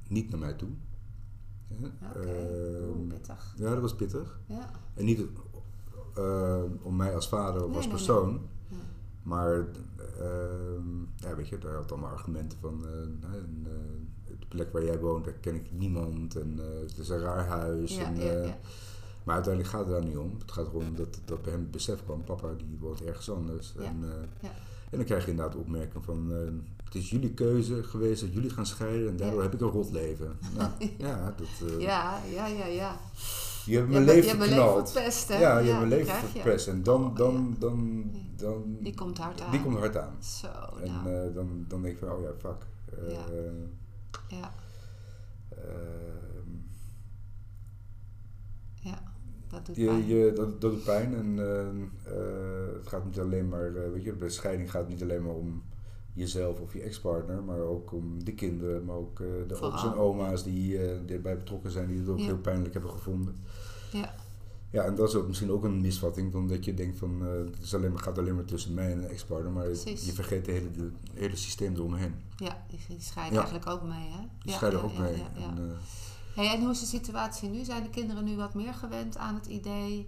niet 0.08 0.30
naar 0.30 0.40
mij 0.40 0.54
toe. 0.54 0.70
Ja, 1.68 1.88
Oké, 2.16 2.20
Ehm, 2.20 3.08
pittig. 3.08 3.54
ja, 3.58 3.70
dat 3.70 3.82
was 3.82 3.96
pittig. 3.96 4.40
Ja. 4.46 4.70
En 4.94 5.06
niet 5.06 5.22
eh, 6.16 6.64
om 6.82 6.96
mij 6.96 7.16
als 7.16 7.28
vader 7.30 7.62
of 7.62 7.68
Nee, 7.68 7.76
als 7.76 7.86
nee, 7.86 7.96
persoon, 7.96 8.42
maar 9.24 9.66
ehm, 10.20 11.00
ja, 11.16 11.36
weet 11.36 11.48
je, 11.48 11.58
daar 11.58 11.76
had 11.76 11.92
allemaal 11.92 12.12
argumenten 12.12 12.58
van, 12.60 12.86
eh, 12.86 12.92
nou, 13.22 13.34
en, 13.34 13.62
eh, 13.66 14.32
de 14.40 14.46
plek 14.48 14.72
waar 14.72 14.84
jij 14.86 15.00
woont, 15.00 15.26
daar 15.26 15.34
ken 15.34 15.56
ik 15.56 15.72
niemand 15.72 16.36
en 16.36 16.60
eh, 16.60 16.80
het 16.82 16.98
is 16.98 17.10
een 17.10 17.20
raar 17.20 17.48
huis. 17.48 17.96
Ja, 17.96 18.06
en, 18.06 18.16
eh, 18.18 18.46
ja. 18.46 18.58
Maar 19.24 19.36
uiteindelijk 19.36 19.74
gaat 19.76 19.86
het 19.86 19.90
daar 19.96 20.04
niet 20.06 20.18
om. 20.18 20.36
Het 20.40 20.52
gaat 20.52 20.68
erom 20.68 20.96
dat, 20.96 21.20
dat 21.26 21.42
bij 21.42 21.52
hem 21.52 21.62
het 21.62 21.72
besef 21.72 22.04
kwam, 22.04 22.24
papa 22.24 22.48
die 22.58 22.78
woont 22.80 23.04
ergens 23.04 23.30
anders. 23.32 23.74
Ja, 23.78 23.84
En, 23.84 23.98
eh, 24.04 24.10
ja. 24.42 24.50
en 24.90 24.98
dan 24.98 25.06
krijg 25.06 25.26
je 25.26 25.32
inderdaad 25.32 25.56
opmerking 25.56 26.04
van, 26.04 26.32
eh, 26.32 26.38
het 26.84 26.96
is 26.96 27.10
jullie 27.10 27.34
keuze 27.34 27.84
geweest 27.84 28.22
dat 28.22 28.34
jullie 28.34 28.50
gaan 28.50 28.66
scheiden 28.66 29.08
en 29.10 29.18
daardoor 29.18 29.38
Ja. 29.38 29.44
heb 29.44 29.54
ik 29.54 29.62
een 29.62 29.68
rot 29.70 29.92
leven. 29.92 30.38
Nou, 30.58 30.72
ja, 30.98 31.34
dat, 31.38 31.70
eh, 31.70 31.80
Ja, 31.80 32.20
ja, 32.34 32.46
ja, 32.48 32.66
ja. 32.66 32.98
je 33.66 33.76
hebt 33.78 33.90
mijn 33.90 34.04
leven 34.04 34.38
verpest, 34.86 35.28
hè? 35.28 35.40
Ja, 35.40 35.58
je 35.60 35.68
hebt 35.68 35.78
mijn 35.78 35.90
leven 35.90 36.16
verpest. 36.16 36.68
En 36.68 36.84
dan, 36.84 37.04
Oh, 37.06 37.16
dan, 37.16 37.56
dan, 37.60 38.12
dan, 38.36 38.78
Die 38.80 38.94
komt 38.96 39.18
hard 39.18 39.42
aan. 39.42 39.52
die 39.52 39.62
komt 39.62 39.78
hard 39.78 39.98
aan. 39.98 40.16
Zo, 40.24 40.48
En 40.84 40.92
nou. 41.04 41.34
dan, 41.34 41.66
dan 41.68 41.82
denk 41.82 41.94
ik 41.94 42.00
van, 42.00 42.12
oh 42.12 42.22
ja, 42.22 42.30
fuck. 42.40 42.68
Ja. 43.10 43.26
ja, 44.28 44.52
ehm, 45.50 46.50
ja. 48.76 49.02
Dat 49.52 49.66
doet 49.66 49.76
je, 49.76 49.86
pijn. 49.86 50.06
je, 50.08 50.32
dat, 50.36 50.62
dat 50.62 50.72
doet 50.72 50.84
pijn 50.84 51.16
en 51.16 51.40
eh, 51.40 51.60
eh, 52.18 52.74
het 52.78 52.88
gaat 52.88 53.06
niet 53.06 53.20
alleen 53.20 53.50
maar, 53.50 53.76
eh, 53.76 53.92
weet 53.94 54.04
je, 54.04 54.14
bij 54.14 54.30
scheiding 54.30 54.72
gaat 54.72 54.82
het 54.82 54.90
niet 54.90 55.02
alleen 55.02 55.24
maar 55.24 55.34
om 55.36 55.64
jezelf 56.14 56.60
of 56.60 56.74
je 56.74 56.82
ex-partner, 56.82 57.44
maar 57.44 57.60
ook 57.60 57.92
om 57.94 58.24
de 58.24 58.34
kinderen, 58.34 58.86
maar 58.86 58.96
ook 58.96 59.20
eh, 59.20 59.28
de 59.48 59.62
ooms 59.62 59.84
en 59.84 59.94
oma's 59.96 60.44
die, 60.44 60.78
erbij 61.08 61.38
betrokken 61.38 61.72
zijn, 61.72 61.88
die 61.88 62.00
het 62.00 62.08
ook 62.10 62.20
Ja. 62.20 62.26
heel 62.26 62.38
pijnlijk 62.38 62.74
hebben 62.74 62.92
gevonden. 62.92 63.36
Ja, 63.92 64.14
Ja, 64.70 64.84
en 64.84 64.96
dat 64.96 65.08
is 65.10 65.16
ook 65.16 65.28
misschien 65.28 65.52
ook 65.52 65.64
een 65.64 65.82
misvatting, 65.82 66.32
van 66.32 66.48
dat 66.48 66.66
je 66.66 66.74
denkt 66.74 66.98
van 66.98 67.22
het 67.22 67.58
is 67.62 67.76
alleen 67.76 67.92
maar, 67.92 68.02
gaat 68.02 68.18
alleen 68.18 68.36
maar 68.36 68.46
tussen 68.46 68.74
mij 68.74 68.92
en 68.92 68.98
een 68.98 69.08
ex-partner, 69.10 69.52
maar 69.52 69.66
Precies. 69.66 70.06
je 70.06 70.14
vergeet 70.14 70.46
het 70.46 70.56
hele, 70.56 70.72
de, 70.72 70.90
hele 71.14 71.36
systeem 71.36 71.74
eromheen. 71.76 72.14
ja, 72.38 72.64
die, 72.70 72.80
die 72.88 73.02
scheiden 73.02 73.34
Ja. 73.36 73.40
eigenlijk 73.44 73.70
ook 73.72 73.84
mee, 73.84 74.10
hè? 74.10 74.20
Die 74.20 74.52
ja, 74.52 74.54
scheiden 74.54 74.80
ja, 74.80 74.86
ook 74.86 74.98
mee. 74.98 75.14
En, 75.36 75.76
Hey, 76.36 76.54
en 76.54 76.62
hoe 76.62 76.72
is 76.72 76.80
de 76.80 76.86
situatie 76.86 77.50
nu? 77.50 77.64
Zijn 77.64 77.84
de 77.84 77.90
kinderen 77.90 78.24
nu 78.24 78.36
wat 78.36 78.54
meer 78.54 78.74
gewend 78.74 79.18
aan 79.18 79.36
het 79.36 79.46
idee 79.46 80.08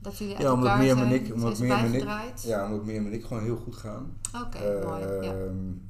dat 0.00 0.18
jullie 0.18 0.34
uit 0.34 0.42
Ja, 0.42 0.52
omdat 0.52 0.68
elkaar 0.68 0.86
en 0.88 0.96
zijn? 0.96 1.12
ik- 1.12 1.34
omdat 1.34 1.58
en 1.60 1.94
ik- 1.94 2.38
ja, 2.42 2.66
omdat 2.66 2.84
Mirjam 2.84 3.06
en 3.06 3.12
ik 3.12 3.24
gewoon 3.24 3.42
heel 3.42 3.56
goed 3.56 3.76
gaan. 3.76 4.16
Oké, 4.44 4.84
mooi. 4.86 5.04
Ja. 5.26 5.34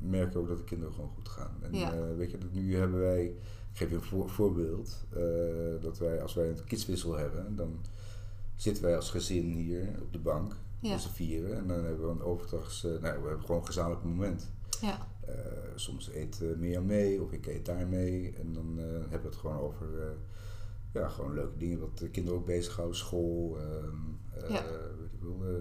merk 0.00 0.32
je 0.32 0.38
ook 0.38 0.48
dat 0.48 0.56
de 0.58 0.64
kinderen 0.64 0.94
gewoon 0.94 1.10
goed 1.14 1.28
gaan. 1.28 1.50
En 1.62 1.74
Ja. 1.78 1.92
eh, 1.92 2.00
weet 2.16 2.30
je, 2.30 2.38
dat 2.38 2.52
nu 2.52 2.76
hebben 2.76 3.00
wij, 3.00 3.24
ik 3.24 3.36
geef 3.72 3.88
je 3.88 3.94
een 3.94 4.02
voor- 4.02 4.30
voorbeeld, 4.30 5.04
eh, 5.10 5.20
dat 5.82 5.98
wij 5.98 6.22
als 6.22 6.34
wij 6.34 6.48
een 6.48 6.64
kidswissel 6.64 7.12
hebben, 7.16 7.56
dan 7.56 7.78
zitten 8.56 8.82
wij 8.84 8.96
als 8.96 9.10
gezin 9.10 9.44
hier 9.52 9.88
op 10.02 10.12
de 10.12 10.18
bank, 10.18 10.56
Ja. 10.80 10.98
z'n 10.98 11.08
vieren, 11.12 11.56
en 11.56 11.66
dan 11.66 11.84
hebben 11.84 12.06
we 12.06 12.12
een 12.12 12.22
overdags, 12.22 12.84
eh, 12.84 12.90
nou, 12.90 13.00
we 13.22 13.28
hebben 13.28 13.40
gewoon 13.40 13.60
een 13.60 13.66
gezamenlijk 13.66 14.04
moment. 14.04 14.50
Ja. 14.80 14.98
Eh, 15.26 15.34
soms 15.74 16.10
eet 16.12 16.38
uh, 16.42 16.56
Mirjam 16.56 16.86
mee 16.86 17.22
of 17.22 17.32
ik 17.32 17.46
eet 17.46 17.64
daar 17.66 17.86
mee 17.86 18.34
en 18.40 18.52
dan 18.52 18.74
eh, 18.78 18.84
hebben 18.84 19.20
we 19.20 19.26
het 19.26 19.36
gewoon 19.36 19.58
over 19.58 19.86
eh, 20.00 20.06
ja, 20.92 21.08
gewoon 21.08 21.34
leuke 21.34 21.56
dingen 21.58 21.78
wat 21.80 21.98
de 21.98 22.08
kinderen 22.08 22.38
ook 22.38 22.46
bezighouden, 22.46 22.96
school, 22.96 23.56
ehm, 23.58 24.44
eh, 24.44 24.50
Ja. 24.50 24.58
eh, 24.64 24.70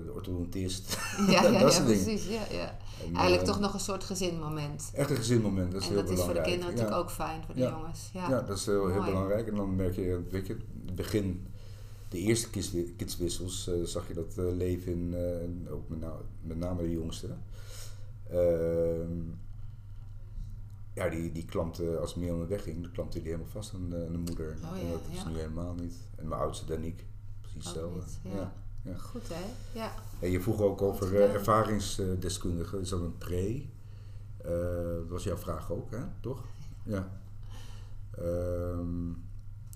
de 0.05 0.11
orthodontist, 0.13 0.97
Ja, 1.27 1.41
dat 1.51 1.51
ja, 1.51 1.69
soort 1.69 1.87
dingen. 1.87 2.03
precies. 2.03 2.27
Ja, 2.27 2.41
ja. 2.51 2.77
En, 3.05 3.13
Eigenlijk 3.15 3.41
eh, 3.41 3.47
toch 3.47 3.59
nog 3.59 3.73
een 3.73 3.79
soort 3.79 4.03
gezinmoment. 4.03 4.91
Echt 4.93 5.09
een 5.09 5.15
gezinmoment, 5.15 5.71
dat 5.71 5.81
is 5.81 5.87
en 5.87 5.93
heel 5.93 6.03
dat 6.03 6.11
is 6.11 6.19
voor 6.23 6.33
de 6.33 6.39
belangrijk. 6.41 6.59
kinderen 6.61 6.73
natuurlijk 6.75 7.01
ook 7.01 7.11
fijn, 7.27 7.43
voor 7.45 7.55
de 7.55 7.61
jongens. 7.61 8.09
Ja, 8.13 8.29
Ja, 8.29 8.41
dat 8.41 8.57
is 8.57 8.65
heel, 8.65 8.87
heel 8.87 9.03
belangrijk. 9.03 9.47
En 9.47 9.55
dan 9.55 9.75
merk 9.75 9.95
je, 9.95 10.21
weet 10.29 10.47
je, 10.47 10.57
het 10.85 10.95
begin, 10.95 11.47
de 12.09 12.17
eerste 12.17 12.49
kidswi- 12.49 12.93
kidswissels, 12.97 13.67
eh, 13.67 13.73
zag 13.83 14.07
je 14.07 14.13
dat 14.13 14.37
eh, 14.37 14.45
leven 14.55 14.91
in, 14.91 15.13
eh, 15.65 15.73
ook 15.73 15.89
met, 15.89 15.99
na- 15.99 16.21
met 16.41 16.57
name 16.57 16.81
de 16.81 16.91
jongste. 16.91 17.27
Ehm, 18.29 19.17
ja, 20.93 21.09
die, 21.09 21.31
die 21.31 21.45
klampte, 21.45 21.97
als 21.97 22.15
Mirjam 22.15 22.47
wegging, 22.47 22.81
dan 22.81 22.91
klampte 22.91 23.17
die 23.17 23.27
helemaal 23.27 23.51
vast 23.51 23.73
aan 23.73 23.89
de, 23.89 24.05
aan 24.05 24.11
de 24.11 24.17
moeder. 24.17 24.57
Oh 24.63 24.77
en 24.77 24.85
ja, 24.85 24.91
dat 24.91 25.01
is 25.11 25.17
ja. 25.17 25.29
nu 25.29 25.37
helemaal 25.37 25.73
niet. 25.73 25.95
En 26.15 26.27
mijn 26.27 26.41
oudste, 26.41 26.65
Danique, 26.65 27.03
precies 27.41 27.65
hetzelfde. 27.65 28.01
ja. 28.29 28.53
ja. 28.81 28.95
Goed, 28.95 29.29
hè? 29.29 29.45
Ja. 29.79 29.91
En 30.19 30.29
je 30.29 30.41
vroeg 30.41 30.61
ook 30.61 30.81
over 30.81 31.15
eh, 31.15 31.33
ervaringsdeskundigen. 31.33 32.79
Is 32.79 32.89
dat 32.89 32.99
een 32.99 33.17
pre? 33.17 33.65
Eh, 34.37 34.51
dat 34.99 35.09
was 35.09 35.23
jouw 35.23 35.37
vraag 35.37 35.71
ook, 35.71 35.91
hè? 35.91 36.01
Toch? 36.19 36.43
Ja. 36.85 37.21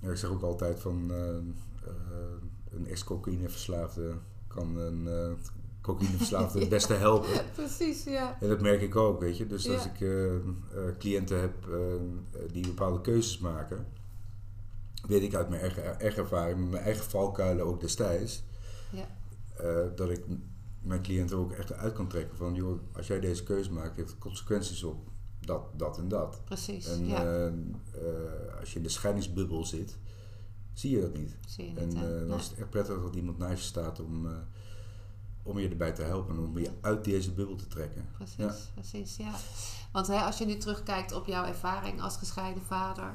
Ja, 0.01 0.09
ik 0.09 0.17
zeg 0.17 0.29
ook 0.29 0.41
altijd 0.41 0.79
van 0.79 1.11
eh, 1.11 1.35
eh, 1.35 1.43
een 2.71 2.87
ex-cocaïneverslaafde 2.87 4.13
kan 4.47 4.77
een 4.77 5.07
eh 5.87 5.93
cocaïneverslaafde 5.93 6.59
het 6.65 6.69
beste 6.69 6.93
helpen. 6.93 7.29
Precies, 7.53 8.03
ja. 8.03 8.37
En 8.41 8.47
dat 8.49 8.61
merk 8.61 8.81
ik 8.81 8.95
ook, 8.95 9.19
weet 9.19 9.37
je. 9.37 9.47
Dus 9.47 9.69
als 9.69 9.85
ik 9.85 10.01
eh, 10.01 10.35
eh, 10.35 10.41
cliënten 10.99 11.39
heb 11.41 11.67
eh, 11.67 11.77
die 12.51 12.67
bepaalde 12.67 13.01
keuzes 13.01 13.37
maken, 13.39 13.85
weet 15.07 15.21
ik 15.23 15.35
uit 15.35 15.49
mijn 15.49 15.61
eigen, 15.61 15.99
eigen 15.99 16.21
ervaring, 16.21 16.69
mijn 16.69 16.83
eigen 16.83 17.03
valkuilen 17.05 17.65
ook 17.65 17.79
destijds, 17.81 18.43
Ja. 18.91 19.07
dat 19.95 20.09
ik 20.09 20.23
mijn 20.81 21.01
cliënten 21.01 21.37
ook 21.37 21.51
echt 21.51 21.73
uit 21.73 21.93
kan 21.93 22.07
trekken 22.07 22.37
van, 22.37 22.53
joh, 22.55 22.79
als 22.95 23.07
jij 23.07 23.19
deze 23.19 23.43
keuze 23.43 23.71
maakt, 23.71 23.95
heeft 23.95 24.09
het 24.09 24.19
consequenties 24.19 24.83
op 24.83 25.07
dat, 25.39 25.61
dat 25.75 25.97
en 25.97 26.07
dat. 26.07 26.41
Precies, 26.45 26.87
En 26.87 27.07
ja. 27.07 27.51
als 28.59 28.71
je 28.71 28.77
in 28.77 28.83
de 28.83 28.89
scheidingsbubbel 28.89 29.65
zit, 29.65 29.97
zie 30.73 30.91
je 30.95 31.01
dat 31.01 31.17
niet. 31.17 31.35
Zie 31.47 31.73
je 31.73 31.79
En 31.79 31.87
niet, 31.87 31.97
hè? 31.97 32.13
eh, 32.13 32.19
dan 32.19 32.27
Nee. 32.27 32.37
is 32.37 32.47
het 32.47 32.57
echt 32.59 32.69
prettig 32.69 33.01
dat 33.01 33.15
iemand 33.15 33.37
naast 33.37 33.57
je 33.61 33.67
staat 33.67 33.99
om, 33.99 34.27
om 35.47 35.59
je 35.59 35.69
erbij 35.69 35.91
te 35.91 36.01
helpen 36.01 36.35
en 36.35 36.41
om 36.41 36.57
je 36.57 36.71
uit 36.81 37.03
deze 37.03 37.31
bubbel 37.31 37.55
te 37.55 37.67
trekken. 37.67 38.05
Precies, 38.17 38.35
Ja. 38.37 38.55
precies, 38.73 39.15
ja. 39.17 39.31
Want 39.91 40.07
hè, 40.07 40.15
als 40.19 40.37
je 40.37 40.45
nu 40.45 40.57
terugkijkt 40.57 41.11
op 41.13 41.25
jouw 41.25 41.45
ervaring 41.45 42.01
als 42.01 42.17
gescheiden 42.17 42.63
vader, 42.63 43.13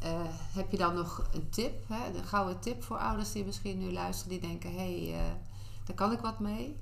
eh, 0.00 0.20
heb 0.30 0.70
je 0.70 0.76
dan 0.76 0.94
nog 0.94 1.28
een 1.32 1.48
tip, 1.50 1.84
hè, 1.88 2.18
een 2.18 2.24
gouden 2.24 2.60
tip 2.60 2.82
voor 2.82 2.96
ouders 2.98 3.32
die 3.32 3.44
misschien 3.44 3.78
nu 3.78 3.92
luisteren, 3.92 4.30
die 4.30 4.48
denken, 4.48 4.70
hé, 4.70 5.06
hey, 5.06 5.20
eh, 5.20 5.32
daar 5.84 5.96
kan 5.96 6.12
ik 6.12 6.20
wat 6.20 6.40
mee? 6.40 6.76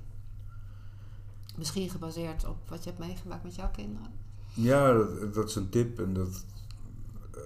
Misschien 1.57 1.89
gebaseerd 1.89 2.45
op 2.47 2.69
wat 2.69 2.83
je 2.83 2.89
hebt 2.89 3.01
meegemaakt 3.01 3.43
met 3.43 3.55
jouw 3.55 3.71
kinderen. 3.71 4.11
Ja, 4.53 4.93
dat, 4.93 5.33
dat 5.33 5.49
is 5.49 5.55
een 5.55 5.69
tip 5.69 5.99
en 5.99 6.13
dat, 6.13 6.45
eh, 7.35 7.41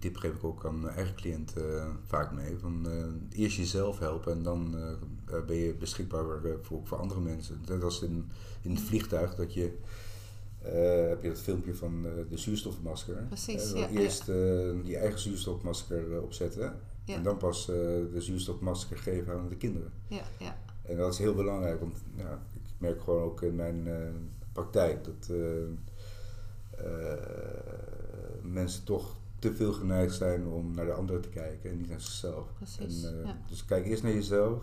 tip 0.00 0.16
geef 0.16 0.34
ik 0.34 0.44
ook 0.44 0.64
aan 0.64 0.88
eigen 0.88 1.14
cliënten 1.14 1.80
eh, 1.80 1.88
vaak 2.06 2.32
mee. 2.32 2.58
Van, 2.58 2.90
eh, 2.90 3.40
eerst 3.40 3.56
jezelf 3.56 3.98
helpen 3.98 4.32
en 4.32 4.42
dan 4.42 4.76
eh, 5.28 5.44
ben 5.46 5.56
je 5.56 5.74
beschikbaar 5.74 6.24
voor, 6.62 6.80
voor 6.84 6.98
andere 6.98 7.20
mensen. 7.20 7.60
Net 7.68 7.82
als 7.82 8.02
in, 8.02 8.30
in 8.62 8.70
het 8.70 8.80
vliegtuig 8.80 9.34
dat 9.34 9.54
je... 9.54 9.78
heb 11.08 11.22
je 11.22 11.28
dat 11.28 11.40
filmpje 11.40 11.74
van 11.74 12.02
de 12.02 12.36
zuurstofmasker. 12.36 13.24
Precies, 13.28 13.72
ja, 13.72 13.88
eerst 13.88 14.26
je 14.84 14.96
eigen 14.96 15.18
zuurstofmasker 15.18 16.22
opzetten. 16.22 16.80
Ja. 17.04 17.14
En 17.14 17.22
dan 17.22 17.36
pas 17.36 17.66
de 17.66 18.16
zuurstofmasker 18.18 18.96
geven 18.96 19.32
aan 19.32 19.48
de 19.48 19.56
kinderen. 19.56 19.92
Ja, 20.08 20.22
ja, 20.38 20.56
En 20.82 20.96
dat 20.96 21.12
is 21.12 21.18
heel 21.18 21.34
belangrijk, 21.34 21.80
want 21.80 21.98
ja, 22.16 22.42
ik 22.52 22.60
merk 22.78 23.02
gewoon 23.02 23.22
ook 23.22 23.42
in 23.42 23.54
mijn 23.54 23.88
praktijk 24.52 25.04
dat 25.04 25.36
mensen 28.42 28.84
toch 28.84 29.19
te 29.40 29.54
veel 29.54 29.72
geneigd 29.72 30.14
zijn 30.14 30.46
om 30.46 30.74
naar 30.74 30.84
de 30.86 30.92
ander 30.92 31.20
te 31.20 31.28
kijken 31.28 31.70
en 31.70 31.76
niet 31.76 31.88
naar 31.88 32.00
zichzelf. 32.00 32.46
Precies, 32.56 33.02
En, 33.04 33.18
eh, 33.20 33.26
ja. 33.26 33.36
Dus 33.48 33.64
kijk 33.64 33.86
eerst 33.86 34.02
naar 34.02 34.12
jezelf, 34.12 34.62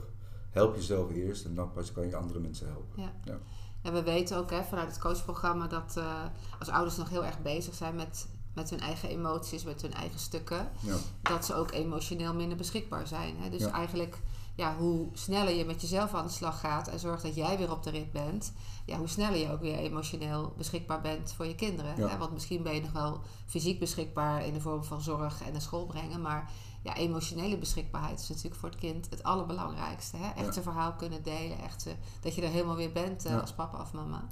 help 0.52 0.76
jezelf 0.76 1.12
eerst 1.12 1.46
en 1.46 1.56
dan 1.56 1.72
pas 1.72 1.92
kan 1.92 2.08
je 2.08 2.16
andere 2.16 2.40
mensen 2.40 2.68
helpen. 2.68 3.02
ja. 3.02 3.12
Ja. 3.24 3.38
En 3.82 3.94
we 3.94 4.04
weten 4.04 4.38
ook 4.38 4.50
hè, 4.52 4.64
vanuit 4.64 4.88
het 4.88 5.00
coachprogramma 5.00 5.68
dat 5.68 5.94
eh, 5.98 6.24
als 6.60 6.70
ouders 6.70 6.98
nog 6.98 7.10
heel 7.10 7.26
erg 7.26 7.42
bezig 7.42 7.74
zijn 7.74 7.96
met, 7.96 8.28
met 8.56 8.70
hun 8.70 8.80
eigen 8.80 9.10
emoties, 9.10 9.64
met 9.64 9.82
hun 9.82 9.94
eigen 9.94 10.20
stukken, 10.20 10.70
Ja. 10.80 10.96
dat 11.22 11.46
ze 11.46 11.54
ook 11.54 11.72
emotioneel 11.72 12.34
minder 12.34 12.58
beschikbaar 12.58 13.08
zijn. 13.08 13.36
Hè? 13.38 13.50
Dus 13.50 13.64
eigenlijk, 13.66 14.20
ja, 14.58 14.76
hoe 14.78 15.08
sneller 15.14 15.54
je 15.54 15.66
met 15.66 15.82
jezelf 15.82 16.14
aan 16.14 16.26
de 16.26 16.32
slag 16.32 16.60
gaat 16.60 16.88
en 16.88 17.00
zorgt 17.00 17.24
dat 17.24 17.36
jij 17.36 17.58
weer 17.58 17.72
op 17.72 17.84
de 17.84 17.90
rit 17.90 18.12
bent, 18.12 18.54
ja, 18.86 18.98
hoe 18.98 19.08
sneller 19.08 19.40
je 19.40 19.52
ook 19.52 19.62
weer 19.62 19.78
emotioneel 19.78 20.54
beschikbaar 20.58 21.02
bent 21.02 21.34
voor 21.36 21.46
je 21.46 21.56
kinderen. 21.56 21.94
Ja. 21.98 22.08
Hè? 22.08 22.18
Want 22.18 22.34
misschien 22.34 22.64
ben 22.64 22.74
je 22.76 22.82
nog 22.82 22.92
wel 22.92 23.20
fysiek 23.46 23.80
beschikbaar 23.80 24.46
in 24.46 24.54
de 24.54 24.62
vorm 24.62 24.84
van 24.84 25.02
zorg 25.02 25.42
en 25.42 25.52
naar 25.52 25.62
school 25.62 25.86
brengen, 25.86 26.22
maar 26.22 26.52
ja, 26.82 26.96
emotionele 26.96 27.58
beschikbaarheid 27.58 28.20
is 28.20 28.30
natuurlijk 28.30 28.56
voor 28.56 28.70
het 28.70 28.78
kind 28.80 29.08
het 29.10 29.24
allerbelangrijkste. 29.24 30.18
Hè? 30.18 30.28
Echt 30.28 30.50
Ja. 30.52 30.58
een 30.58 30.64
verhaal 30.64 30.94
kunnen 30.94 31.24
delen, 31.24 31.60
echt 31.62 31.86
eh, 31.86 31.94
dat 32.22 32.36
je 32.36 32.42
er 32.42 32.50
helemaal 32.50 32.76
weer 32.76 32.92
bent 32.92 33.26
eh, 33.26 33.32
Ja. 33.32 33.38
als 33.40 33.54
papa 33.54 33.82
of 33.82 33.94
mama. 33.94 34.28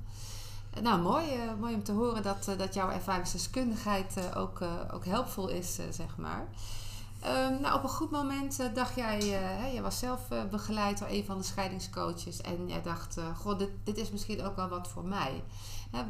Eh, 0.73 0.81
Nou, 0.81 1.01
mooi, 1.01 1.25
mooi 1.59 1.73
om 1.75 1.83
te 1.83 1.91
horen 1.91 2.23
dat, 2.23 2.53
dat 2.57 2.73
jouw 2.73 2.89
ervaringsdeskundigheid 2.89 4.35
ook, 4.35 4.59
ook 4.93 5.05
helpvol 5.05 5.47
is, 5.47 5.75
zeg 5.91 6.17
maar. 6.17 6.47
Ehm, 7.25 7.61
nou, 7.61 7.77
op 7.77 7.83
een 7.83 7.89
goed 7.89 8.11
moment 8.11 8.59
eh, 8.59 8.73
dacht 8.73 8.95
jij, 8.95 9.19
uh, 9.19 9.73
je 9.73 9.81
was 9.81 9.99
zelf 9.99 10.31
uh, 10.31 10.45
begeleid 10.45 10.99
door 10.99 11.07
een 11.07 11.25
van 11.25 11.37
de 11.37 11.43
scheidingscoaches 11.43 12.41
en 12.41 12.67
jij 12.67 12.81
dacht, 12.81 13.19
goh, 13.35 13.57
dit, 13.57 13.69
dit 13.83 13.97
is 13.97 14.11
misschien 14.11 14.43
ook 14.43 14.55
wel 14.55 14.69
wat 14.69 14.87
voor 14.87 15.05
mij. 15.05 15.43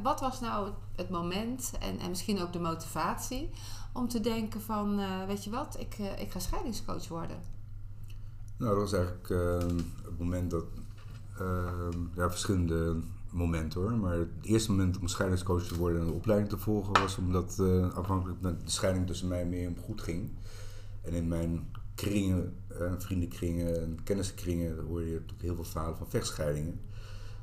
wat 0.03 0.19
was 0.19 0.39
nou 0.39 0.69
het 0.95 1.09
moment 1.09 1.71
en, 1.79 1.99
en 1.99 2.09
misschien 2.09 2.41
ook 2.41 2.53
de 2.53 2.59
motivatie 2.59 3.49
om 3.93 4.07
te 4.07 4.19
denken 4.19 4.61
van, 4.61 4.99
weet 5.27 5.43
je 5.43 5.49
wat, 5.49 5.79
ik, 5.79 5.97
ik 5.97 6.31
ga 6.31 6.39
scheidingscoach 6.39 7.07
worden? 7.07 7.37
Nou, 8.57 8.71
dat 8.71 8.81
was 8.81 8.93
eigenlijk 8.93 9.29
ehm, 9.29 9.77
het 10.03 10.19
moment 10.19 10.51
dat, 10.51 10.65
ehm, 11.39 11.99
ja, 12.15 12.29
verschillende 12.29 12.99
momenten 13.29 13.81
hoor. 13.81 13.91
Maar 13.91 14.13
het 14.13 14.29
eerste 14.41 14.71
moment 14.71 14.99
om 14.99 15.07
scheidingscoach 15.07 15.63
te 15.63 15.77
worden 15.77 16.01
en 16.01 16.07
een 16.07 16.13
opleiding 16.13 16.49
te 16.49 16.57
volgen 16.57 16.93
was 17.01 17.17
omdat 17.17 17.61
afhankelijk 17.93 18.41
met 18.41 18.65
de 18.65 18.71
scheiding 18.71 19.07
tussen 19.07 19.27
mij 19.27 19.65
en 19.65 19.77
goed 19.85 20.01
ging 20.01 20.29
en 21.05 21.13
in 21.13 21.27
mijn 21.27 21.69
kringen, 21.95 22.55
uh, 22.71 22.91
vriendenkringen 22.97 23.81
en 23.81 24.03
kenniskringen 24.03 24.85
hoor 24.87 25.01
je 25.01 25.13
natuurlijk 25.13 25.41
heel 25.41 25.55
veel 25.55 25.63
verhalen 25.63 25.97
van 25.97 26.09
vechtscheidingen. 26.09 26.79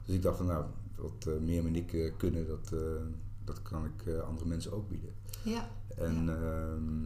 Dus 0.04 0.14
ik 0.14 0.22
dacht 0.22 0.36
van 0.36 0.46
nou, 0.46 0.64
wat 0.96 1.26
uh, 1.28 1.40
meer 1.40 1.66
en 1.66 1.76
ik 1.76 1.92
uh, 1.92 2.12
kunnen, 2.16 2.46
dat, 2.46 2.74
dat 3.44 3.62
kan 3.62 3.84
ik 3.84 4.22
andere 4.22 4.48
mensen 4.48 4.72
ook 4.72 4.88
bieden. 4.88 5.14
Ja. 5.42 5.68
En 5.96 6.24
ja. 6.24 6.32
Ehm, 6.32 7.04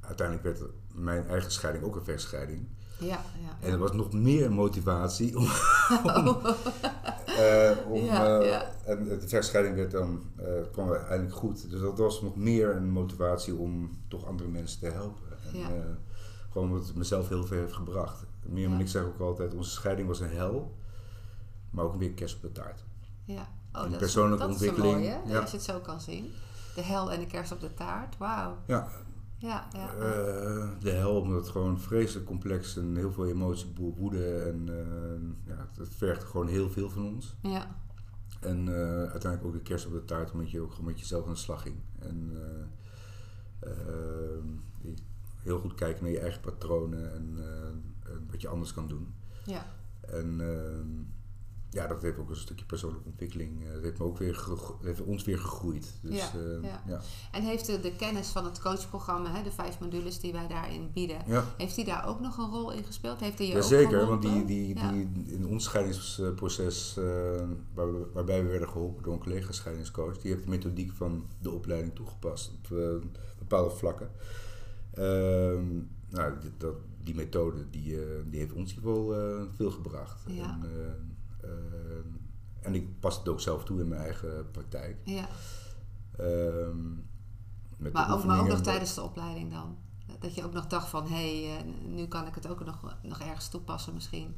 uiteindelijk 0.00 0.46
werd 0.46 0.70
mijn 0.94 1.26
eigen 1.26 1.52
scheiding 1.52 1.84
ook 1.84 1.96
een 1.96 2.04
vechtscheiding. 2.04 2.66
Ja, 2.98 3.06
ja, 3.40 3.66
En 3.66 3.72
er 3.72 3.78
was 3.78 3.92
nog 3.92 4.12
meer 4.12 4.52
motivatie 4.52 5.36
om, 5.36 5.44
om, 6.16 6.26
uh, 6.26 6.50
om 7.88 8.04
ja, 8.04 8.40
uh, 8.40 8.60
en 8.84 9.04
de 9.04 9.28
vechtscheiding 9.28 9.76
werd 9.76 9.90
dan, 9.90 10.22
uh, 10.40 10.46
kwam 10.72 10.90
uiteindelijk 10.90 11.36
goed. 11.36 11.70
Dus 11.70 11.80
dat 11.80 11.98
was 11.98 12.22
nog 12.22 12.36
meer 12.36 12.76
een 12.76 12.90
motivatie 12.90 13.54
om 13.54 13.98
toch 14.08 14.26
andere 14.26 14.48
mensen 14.48 14.80
te 14.80 14.86
helpen. 14.86 15.26
En, 15.52 15.98
gewoon 16.52 16.70
omdat 16.70 16.86
het 16.86 16.96
mezelf 16.96 17.28
heel 17.28 17.44
veel 17.44 17.58
heeft 17.58 17.72
gebracht. 17.72 18.24
Meer 18.42 18.70
en 18.70 18.80
ik 18.80 18.88
zeg 18.88 19.02
ook 19.02 19.20
altijd, 19.20 19.54
onze 19.54 19.70
scheiding 19.70 20.08
was 20.08 20.20
een 20.20 20.30
hel, 20.30 20.74
maar 21.70 21.84
ook 21.84 21.98
weer 21.98 22.10
kerst 22.10 22.36
op 22.36 22.42
de 22.42 22.52
taart. 22.52 22.84
Ja, 23.24 23.48
oh, 23.72 23.82
dat 23.82 23.98
persoonlijke 23.98 24.44
is, 24.44 24.50
dat 24.50 24.50
ontwikkeling. 24.50 25.04
Is 25.04 25.08
mooi, 25.08 25.32
hè? 25.32 25.40
Als 25.40 25.50
je 25.50 25.56
het 25.56 25.66
zo 25.66 25.78
kan 25.78 26.00
zien. 26.00 26.32
De 26.74 26.82
hel 26.82 27.12
en 27.12 27.20
de 27.20 27.26
kerst 27.26 27.52
op 27.52 27.60
de 27.60 27.74
taart, 27.74 28.16
wauw. 28.18 28.56
Ja, 28.66 28.88
ja, 29.38 29.68
ja. 29.72 29.94
Uh, 29.94 30.70
de 30.80 30.90
hel, 30.90 31.20
omdat 31.20 31.40
het 31.40 31.48
gewoon 31.48 31.80
vreselijk 31.80 32.26
complex 32.26 32.76
en 32.76 32.96
heel 32.96 33.12
veel 33.12 33.26
emotie, 33.26 33.72
woede 33.74 34.38
en 34.38 34.66
uh, 34.68 35.54
ja, 35.54 35.68
het 35.78 35.94
vergt 35.94 36.24
gewoon 36.24 36.48
heel 36.48 36.70
veel 36.70 36.90
van 36.90 37.04
ons. 37.04 37.36
Ja. 37.42 37.76
En 38.40 38.66
uh, 38.66 38.74
uiteindelijk 38.86 39.44
ook 39.44 39.52
de 39.52 39.62
kerst 39.62 39.86
op 39.86 39.92
de 39.92 40.04
taart, 40.04 40.32
omdat 40.32 40.50
je 40.50 40.60
ook 40.60 40.70
gewoon 40.70 40.86
met 40.86 41.00
jezelf 41.00 41.26
aan 41.26 41.32
de 41.32 41.38
slag 41.38 41.62
ging. 41.62 41.76
En 41.98 42.32
heel 45.38 45.58
goed 45.58 45.74
kijken 45.74 46.02
naar 46.02 46.12
je 46.12 46.20
eigen 46.20 46.40
patronen 46.40 47.14
en 47.14 47.38
wat 48.30 48.40
je 48.40 48.48
anders 48.48 48.72
kan 48.72 48.88
doen. 48.88 49.14
Ja. 49.44 49.66
En 50.00 50.40
ja, 51.78 51.86
dat 51.86 52.02
heeft 52.02 52.18
ook 52.18 52.30
een 52.30 52.36
stukje 52.36 52.64
persoonlijke 52.64 53.08
ontwikkeling. 53.08 53.62
Uh, 53.62 53.72
dat 53.72 53.82
heeft, 53.82 53.98
me 53.98 54.04
ook 54.04 54.18
weer 54.18 54.46
heeft 54.82 55.00
ons 55.00 55.24
weer 55.24 55.38
gegroeid. 55.38 55.98
Dus, 56.02 56.16
ja, 56.16 56.30
uh, 56.36 56.62
ja. 56.62 56.82
ja, 56.86 57.00
En 57.32 57.42
heeft 57.42 57.66
de, 57.66 57.80
de, 57.80 57.92
kennis 57.92 58.28
van 58.28 58.44
het 58.44 58.60
coachprogramma, 58.60 59.34
hè, 59.34 59.42
de 59.42 59.50
vijf 59.50 59.78
modules 59.78 60.20
die 60.20 60.32
wij 60.32 60.48
daarin 60.48 60.90
bieden, 60.92 61.18
heeft 61.56 61.74
die 61.74 61.84
daar 61.84 62.08
ook 62.08 62.20
nog 62.20 62.38
een 62.38 62.50
rol 62.50 62.72
in 62.72 62.84
gespeeld? 62.84 63.20
Heeft 63.20 63.38
die 63.38 63.52
Jazeker, 63.52 64.06
want 64.06 64.22
die, 64.22 64.44
die, 64.44 64.74
die, 64.74 65.10
in 65.26 65.46
ons 65.46 65.64
scheidingsproces, 65.64 66.96
uh, 66.98 67.04
waar 67.74 67.92
we, 67.92 68.06
waarbij 68.12 68.42
we 68.42 68.48
werden 68.48 68.68
geholpen 68.68 69.02
door 69.02 69.12
een 69.12 69.20
collega 69.20 69.52
scheidingscoach, 69.52 70.18
die 70.18 70.30
heeft 70.30 70.44
de 70.44 70.50
methodiek 70.50 70.92
van 70.92 71.26
de 71.38 71.50
opleiding 71.50 71.94
toegepast 71.94 72.50
op 72.50 72.78
bepaalde 73.38 73.70
vlakken. 73.70 74.10
Ehm, 74.94 75.66
nou, 76.08 76.38
die, 76.40 76.50
dat, 76.56 76.74
die 77.02 77.14
methode 77.14 77.70
die, 77.70 77.96
die 78.30 78.38
heeft 78.38 78.52
ons 78.52 78.70
in 78.70 78.76
ieder 78.76 78.90
geval 78.90 79.46
veel 79.56 79.70
gebracht. 79.70 80.22
Ja. 80.26 80.58
En, 80.62 81.17
en 82.60 82.74
ik 82.74 83.00
pas 83.00 83.18
het 83.18 83.28
ook 83.28 83.40
zelf 83.40 83.64
toe 83.64 83.80
in 83.80 83.88
mijn 83.88 84.00
eigen 84.00 84.50
praktijk. 84.50 84.96
Ja. 85.04 85.28
Ehm, 86.16 86.88
maar, 87.92 88.12
ook, 88.12 88.24
maar 88.24 88.40
ook 88.40 88.48
nog 88.48 88.60
tijdens 88.60 88.94
de 88.94 89.02
opleiding 89.02 89.52
dan? 89.52 89.76
Dat 90.18 90.34
je 90.34 90.44
ook 90.44 90.52
nog 90.52 90.66
dacht 90.66 90.88
van, 90.88 91.06
hé, 91.06 91.44
hey, 91.44 91.64
uh, 91.66 91.72
nu 91.84 92.06
kan 92.06 92.26
ik 92.26 92.34
het 92.34 92.48
ook 92.48 92.64
nog, 92.64 92.96
nog 93.02 93.20
ergens 93.20 93.48
toepassen 93.48 93.94
misschien. 93.94 94.36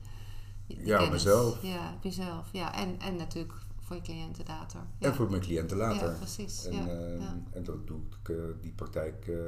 ja, 0.67 1.11
mezelf. 1.11 1.63
Ja, 1.63 1.95
jezelf. 2.01 2.49
Ja, 2.53 2.75
en, 2.75 3.01
en 3.01 3.17
natuurlijk 3.17 3.53
voor 3.91 3.97
je 3.97 4.03
cliënten 4.03 4.45
later. 4.47 4.81
Ja. 4.99 5.09
En 5.09 5.15
voor 5.15 5.31
mijn 5.31 5.43
cliënten 5.43 5.77
later. 5.77 6.11
Ja, 6.11 6.17
precies. 6.17 6.65
En, 6.67 6.73
ja, 6.73 6.87
uh, 6.87 7.23
en 7.51 7.65
dat 7.65 7.87
doe 7.87 8.01
ik, 8.21 8.29
uh, 8.29 8.37
die 8.61 8.73
praktijk, 8.73 9.27
uh, 9.27 9.39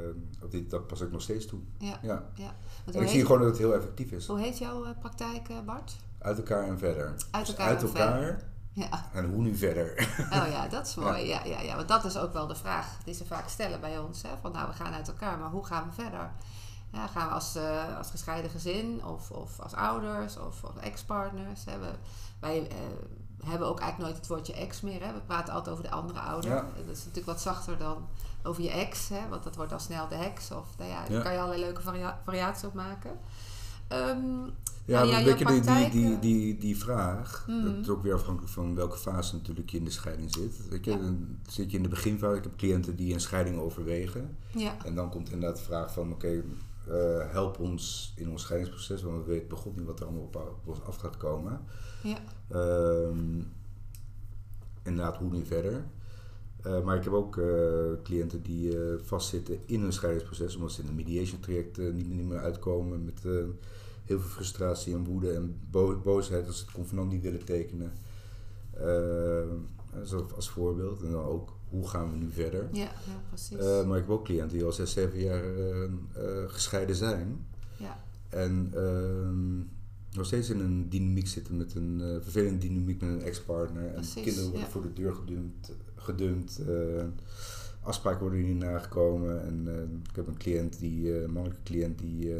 dit, 0.50 0.70
dat 0.70 0.86
pas 0.86 1.00
ik 1.00 1.12
nog 1.12 1.22
steeds 1.22 1.46
toe. 1.46 1.60
Ja. 1.78 1.98
ja. 2.02 2.30
ja. 2.34 2.56
En 2.92 3.02
ik 3.02 3.08
zie 3.08 3.22
gewoon 3.22 3.38
dat 3.38 3.48
het 3.48 3.58
heel 3.58 3.74
effectief 3.74 4.10
is. 4.10 4.26
Hoe 4.26 4.38
heet 4.38 4.58
jouw 4.58 4.94
praktijk, 5.00 5.48
Bart? 5.64 5.96
Uit 6.22 6.36
elkaar 6.36 6.64
en 6.64 6.78
verder. 6.78 7.06
Uit 7.30 7.46
dus 7.46 7.56
elkaar, 7.56 7.78
dus 7.78 7.82
uit 7.82 7.98
elkaar 7.98 8.42
Ja. 8.72 9.04
En 9.12 9.30
hoe 9.30 9.42
nu 9.42 9.56
verder? 9.56 10.08
Oh 10.38 10.46
ja, 10.50 10.68
dat 10.68 10.86
is 10.86 10.94
mooi. 10.94 11.26
Ja. 11.26 11.44
Ja, 11.44 11.60
ja, 11.60 11.76
Want 11.76 11.88
dat 11.88 12.04
is 12.04 12.16
ook 12.16 12.32
wel 12.32 12.46
de 12.46 12.54
vraag 12.54 12.86
die 13.04 13.14
ze 13.14 13.24
vaak 13.24 13.48
stellen 13.48 13.80
bij 13.80 13.98
ons. 13.98 14.22
Hè? 14.22 14.28
Van 14.40 14.52
nou, 14.52 14.68
we 14.68 14.74
gaan 14.74 14.92
uit 14.92 15.08
elkaar, 15.08 15.38
maar 15.38 15.50
hoe 15.50 15.66
gaan 15.66 15.84
we 15.84 16.02
verder? 16.02 16.30
Ja, 16.92 17.06
gaan 17.06 17.28
we 17.28 17.34
als, 17.34 17.56
uh, 17.56 17.98
als 17.98 18.10
gescheiden 18.10 18.50
gezin 18.50 19.04
of, 19.04 19.30
of 19.30 19.60
als 19.60 19.74
ouders 19.74 20.38
of, 20.38 20.64
of 20.64 20.76
ex-partners? 20.76 21.64
Hè? 21.64 21.78
We, 21.78 21.90
wij 22.40 22.60
uh, 22.60 23.48
hebben 23.48 23.68
ook 23.68 23.80
eigenlijk 23.80 24.10
nooit 24.10 24.16
het 24.16 24.26
woordje 24.26 24.52
ex 24.52 24.80
meer. 24.80 25.04
Hè? 25.04 25.12
We 25.12 25.20
praten 25.20 25.54
altijd 25.54 25.72
over 25.72 25.84
de 25.84 25.90
andere 25.90 26.20
ouder. 26.20 26.50
Ja. 26.50 26.66
Dat 26.86 26.96
is 26.96 26.98
natuurlijk 26.98 27.26
wat 27.26 27.40
zachter 27.40 27.78
dan 27.78 28.08
over 28.42 28.62
je 28.62 28.70
ex. 28.70 29.08
Hè? 29.08 29.28
Want 29.28 29.42
dat 29.42 29.56
wordt 29.56 29.72
al 29.72 29.78
snel 29.78 30.08
de 30.08 30.14
ex. 30.14 30.50
Of 30.50 30.66
nou 30.78 30.90
ja, 30.90 31.04
daar 31.08 31.22
kan 31.22 31.32
je 31.32 31.38
allerlei 31.38 31.60
leuke 31.60 31.82
varia 31.82 32.20
variaties 32.24 32.64
op 32.64 32.74
maken. 32.74 33.18
Um, 33.88 34.54
ja, 34.84 35.02
ja, 35.02 35.24
weet 35.24 35.38
je, 35.38 35.44
die, 35.44 35.60
die, 35.60 35.90
die, 35.90 36.18
die, 36.18 36.58
die 36.58 36.78
vraag, 36.78 37.44
mm. 37.48 37.64
dat 37.64 37.74
is 37.80 37.88
ook 37.88 38.02
weer 38.02 38.14
afhankelijk 38.14 38.52
van 38.52 38.74
welke 38.74 38.98
fase 38.98 39.34
natuurlijk 39.34 39.70
je 39.70 39.78
in 39.78 39.84
de 39.84 39.90
scheiding 39.90 40.32
zit. 40.34 40.68
Weet 40.68 40.84
je, 40.84 40.90
dan 40.90 41.38
zit 41.48 41.70
je 41.70 41.76
in 41.76 41.82
de 41.82 41.88
beginfase. 41.88 42.36
Ik 42.36 42.42
heb 42.42 42.56
cliënten 42.56 42.96
die 42.96 43.14
een 43.14 43.20
scheiding 43.20 43.58
overwegen. 43.58 44.36
Ja. 44.54 44.84
En 44.84 44.94
dan 44.94 45.10
komt 45.10 45.30
inderdaad 45.30 45.58
de 45.58 45.64
vraag 45.64 45.92
van, 45.92 46.12
oké, 46.12 46.26
okay, 46.26 46.44
uh, 46.88 47.32
help 47.32 47.58
ons 47.58 48.12
in 48.16 48.30
ons 48.30 48.42
scheidingsproces, 48.42 49.02
want 49.02 49.24
we 49.24 49.30
weten 49.30 49.48
begon 49.48 49.72
niet 49.76 49.86
wat 49.86 50.00
er 50.00 50.06
allemaal 50.06 50.22
op, 50.22 50.58
ons 50.64 50.82
af 50.82 50.96
gaat 50.96 51.16
komen. 51.16 51.60
Ja. 52.02 52.18
Um, 52.54 53.52
inderdaad, 54.82 55.16
hoe 55.16 55.30
nu 55.30 55.44
verder. 55.44 55.84
Uh, 56.66 56.82
maar 56.82 56.96
ik 56.96 57.04
heb 57.04 57.12
ook 57.12 57.36
uh, 57.36 57.44
cliënten 58.02 58.42
die 58.42 58.76
vastzitten 59.02 59.58
in 59.66 59.80
hun 59.80 59.92
scheidingsproces, 59.92 60.54
omdat 60.56 60.72
ze 60.72 60.82
in 60.82 60.88
een 60.88 60.94
mediation 60.94 61.40
traject 61.40 61.78
niet, 61.78 62.08
niet, 62.08 62.26
meer 62.26 62.38
uitkomen 62.38 63.04
met 63.04 63.24
heel 64.04 64.20
veel 64.20 64.30
frustratie 64.30 64.94
en 64.94 65.04
woede 65.04 65.32
en 65.32 65.60
boosheid 66.02 66.46
als 66.46 66.58
ze 66.58 66.64
het 66.64 66.72
convenant 66.72 67.10
niet 67.10 67.22
willen 67.22 67.44
tekenen. 67.44 67.92
Uh, 68.80 70.34
als 70.36 70.50
voorbeeld. 70.50 71.02
En 71.02 71.10
dan 71.10 71.24
ook, 71.24 71.56
hoe 71.68 71.88
gaan 71.88 72.10
we 72.10 72.16
nu 72.16 72.30
verder? 72.30 72.68
Ja, 72.72 72.82
ja 72.82 73.22
precies. 73.28 73.58
Uh, 73.58 73.86
maar 73.86 73.98
ik 73.98 74.04
heb 74.04 74.12
ook 74.12 74.24
cliënten 74.24 74.56
die 74.56 74.66
al 74.66 74.72
zes, 74.72 74.92
zeven 74.92 75.18
jaar 75.18 75.44
uh, 75.56 75.72
gescheiden 76.46 76.96
zijn. 76.96 77.46
Ja. 77.76 78.04
En 78.28 78.70
ehm, 78.74 79.56
nog 80.16 80.26
steeds 80.26 80.50
in 80.50 80.60
een 80.60 80.88
dynamiek 80.88 81.26
zitten 81.26 81.56
met 81.56 81.74
een 81.74 82.20
vervelende 82.22 82.58
dynamiek 82.58 83.00
met 83.00 83.10
een 83.10 83.22
ex-partner. 83.22 83.94
En 83.94 84.04
kinderen 84.14 84.50
worden 84.50 84.70
voor 84.70 84.82
de 84.82 84.92
deur 84.92 85.14
gedumpt. 85.14 85.72
gedumpt 85.96 86.60
afspraken 87.82 88.20
worden 88.20 88.42
niet 88.42 88.58
nagekomen. 88.58 89.42
En 89.42 89.68
ik 90.10 90.16
heb 90.16 90.26
een 90.26 90.36
cliënt, 90.36 90.78
die, 90.78 91.22
een 91.22 91.32
mannelijke 91.32 91.62
cliënt, 91.62 91.98
die 91.98 92.34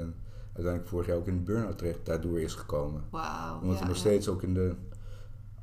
uiteindelijk 0.53 0.89
vorig 0.89 1.07
jaar 1.07 1.17
ook 1.17 1.27
in 1.27 1.37
de 1.37 1.43
burn-out 1.43 1.79
terecht 1.79 2.07
daardoor 2.07 2.41
is 2.41 2.55
gekomen. 2.55 3.05
Wow, 3.11 3.63
Omdat 3.63 3.79
hij 3.79 3.89
nog 3.89 3.97
steeds 3.97 4.29
ook 4.29 4.43
in 4.43 4.55
de 4.55 4.75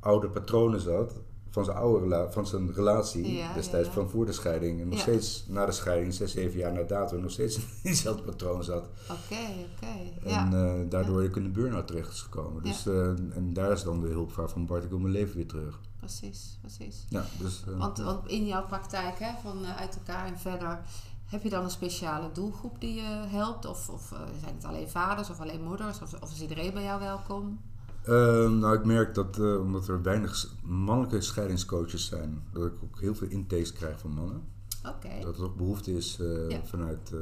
oude 0.00 0.28
patronen 0.28 0.80
zat 0.80 1.14
van 1.50 1.64
zijn, 1.64 1.76
oude 1.76 2.28
van 2.30 2.46
zijn 2.46 2.72
relatie 2.74 3.42
destijds 3.54 3.88
van 3.88 4.08
voor 4.08 4.26
de 4.26 4.32
scheiding. 4.32 4.80
En 4.80 4.88
nog 4.88 4.98
steeds 4.98 5.44
na 5.48 5.66
de 5.66 5.72
scheiding, 5.72 6.14
zes, 6.14 6.32
zeven 6.32 6.58
jaar 6.58 6.72
na 6.72 6.82
datum, 6.82 7.20
nog 7.20 7.30
steeds 7.30 7.56
in 7.56 7.64
diezelfde 7.82 8.22
patroon 8.22 8.64
zat. 8.64 8.88
Oké, 9.10 9.46
oké. 9.74 10.28
En 10.28 10.52
uh, 10.52 10.90
daardoor 10.90 11.22
ook 11.22 11.36
in 11.36 11.42
de 11.42 11.48
burn-out 11.48 11.86
terecht 11.86 12.12
is 12.12 12.20
gekomen. 12.20 12.62
Dus, 12.62 12.86
uh, 12.86 13.08
en 13.08 13.50
daar 13.52 13.72
is 13.72 13.82
dan 13.82 14.00
de 14.00 14.08
hulpvraag 14.08 14.50
van 14.50 14.66
Bart, 14.66 14.84
ik 14.84 14.90
wil 14.90 14.98
mijn 14.98 15.12
leven 15.12 15.36
weer 15.36 15.46
terug. 15.46 15.80
Precies, 15.98 16.58
precies. 16.60 17.06
Ja, 17.08 17.24
dus, 17.38 17.64
uh, 17.68 17.78
want, 17.78 17.98
want 17.98 18.28
in 18.28 18.46
jouw 18.46 18.66
praktijk, 18.66 19.18
hè, 19.18 19.32
van 19.42 19.66
uit 19.66 19.94
elkaar 19.94 20.26
en 20.26 20.38
verder, 20.38 20.80
heb 21.30 21.42
je 21.42 21.50
dan 21.50 21.64
een 21.64 21.70
speciale 21.70 22.32
doelgroep 22.32 22.80
die 22.80 22.94
je 22.94 23.24
helpt? 23.28 23.66
Of, 23.66 23.88
of 23.88 24.12
uh, 24.12 24.18
zijn 24.40 24.54
het 24.54 24.64
alleen 24.64 24.88
vaders 24.88 25.30
of 25.30 25.40
alleen 25.40 25.62
moeders? 25.62 26.02
Of, 26.02 26.14
of 26.20 26.32
is 26.32 26.42
iedereen 26.42 26.72
bij 26.72 26.82
jou 26.82 27.00
welkom? 27.00 27.60
Uh, 28.04 28.50
nou, 28.50 28.74
ik 28.74 28.84
merk 28.84 29.14
dat 29.14 29.38
uh, 29.38 29.60
omdat 29.60 29.88
er 29.88 30.02
weinig 30.02 30.46
mannelijke 30.62 31.20
scheidingscoaches 31.20 32.06
zijn, 32.06 32.42
dat 32.52 32.66
ik 32.66 32.72
ook 32.82 33.00
heel 33.00 33.14
veel 33.14 33.28
intakes 33.28 33.72
krijg 33.72 33.98
van 34.00 34.10
mannen. 34.10 34.42
Okay. 34.86 35.20
Dat 35.20 35.36
er 35.36 35.44
ook 35.44 35.56
behoefte 35.56 35.96
is 35.96 36.18
uh, 36.20 36.48
ja. 36.48 36.60
vanuit 36.64 37.12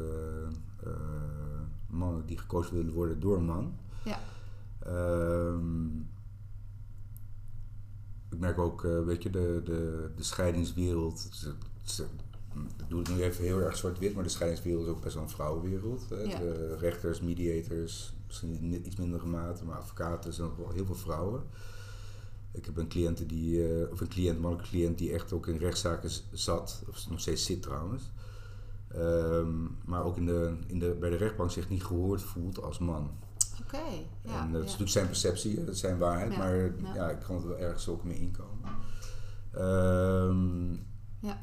mannen 1.86 2.26
die 2.26 2.38
gecoacht 2.38 2.70
willen 2.70 2.92
worden 2.92 3.20
door 3.20 3.36
een 3.36 3.44
man. 3.44 3.74
Ja. 4.04 4.18
Ehm, 4.78 5.86
ik 8.30 8.38
merk 8.38 8.58
ook, 8.58 8.82
weet 8.82 9.22
je, 9.22 9.30
de, 9.30 9.60
de, 9.64 10.10
de 10.16 10.22
scheidingswereld 10.22 11.28
ik 11.84 12.27
doe 12.88 12.98
het 12.98 13.08
nu 13.08 13.22
even 13.22 13.44
heel 13.44 13.60
erg 13.60 13.76
zwart-wit, 13.76 14.14
maar 14.14 14.22
de 14.22 14.28
scheidingswereld 14.28 14.84
is 14.84 14.90
ook 14.90 15.02
best 15.02 15.14
wel 15.14 15.22
een 15.22 15.30
vrouwenwereld. 15.30 16.08
Hè. 16.08 16.20
Ja. 16.20 16.38
De 16.38 16.76
rechters, 16.78 17.20
mediators, 17.20 18.12
misschien 18.26 18.58
in 18.60 18.86
iets 18.86 18.96
mindere 18.96 19.26
mate, 19.26 19.64
maar 19.64 19.76
advocaten 19.76 20.32
zijn 20.32 20.46
ook 20.46 20.56
wel 20.56 20.70
heel 20.70 20.84
veel 20.84 20.94
vrouwen. 20.94 21.42
Ik 22.50 22.64
heb 22.64 22.76
een 22.76 22.88
cliënt 22.88 23.28
die, 23.28 23.66
eh, 23.68 23.90
of 23.92 24.00
een 24.00 24.08
cliënt, 24.08 24.40
mannelijke 24.40 24.70
cliënt 24.70 24.98
die 24.98 25.12
echt 25.12 25.32
ook 25.32 25.46
in 25.46 25.56
rechtszaken 25.56 26.10
zat, 26.32 26.82
of 26.88 27.10
nog 27.10 27.20
steeds 27.20 27.44
zit 27.44 27.62
trouwens. 27.62 28.02
Ehm, 28.88 29.64
maar 29.84 30.04
ook 30.04 30.16
in 30.16 30.26
de, 30.26 30.56
in 30.66 30.78
de, 30.78 30.96
bij 31.00 31.10
de 31.10 31.16
rechtbank 31.16 31.50
zich 31.50 31.68
niet 31.68 31.84
gehoord 31.84 32.22
voelt 32.22 32.62
als 32.62 32.78
man. 32.78 33.10
Oké, 33.62 33.76
ja. 34.22 34.40
en 34.40 34.46
eh, 34.46 34.52
dat 34.52 34.52
is 34.52 34.52
ja. 34.52 34.58
natuurlijk 34.60 34.90
zijn 34.90 35.06
perceptie, 35.06 35.64
dat 35.64 35.74
is 35.74 35.80
zijn 35.80 35.98
waarheid, 35.98 36.32
Ja, 36.32 36.38
maar 36.38 36.72
ja. 36.94 37.10
ik 37.10 37.20
kan 37.20 37.36
het 37.36 37.44
wel 37.44 37.58
ergens 37.58 37.88
ook 37.88 38.04
mee 38.04 38.18
inkomen. 38.18 38.70
Ehm, 39.52 40.72
Ja. 41.20 41.40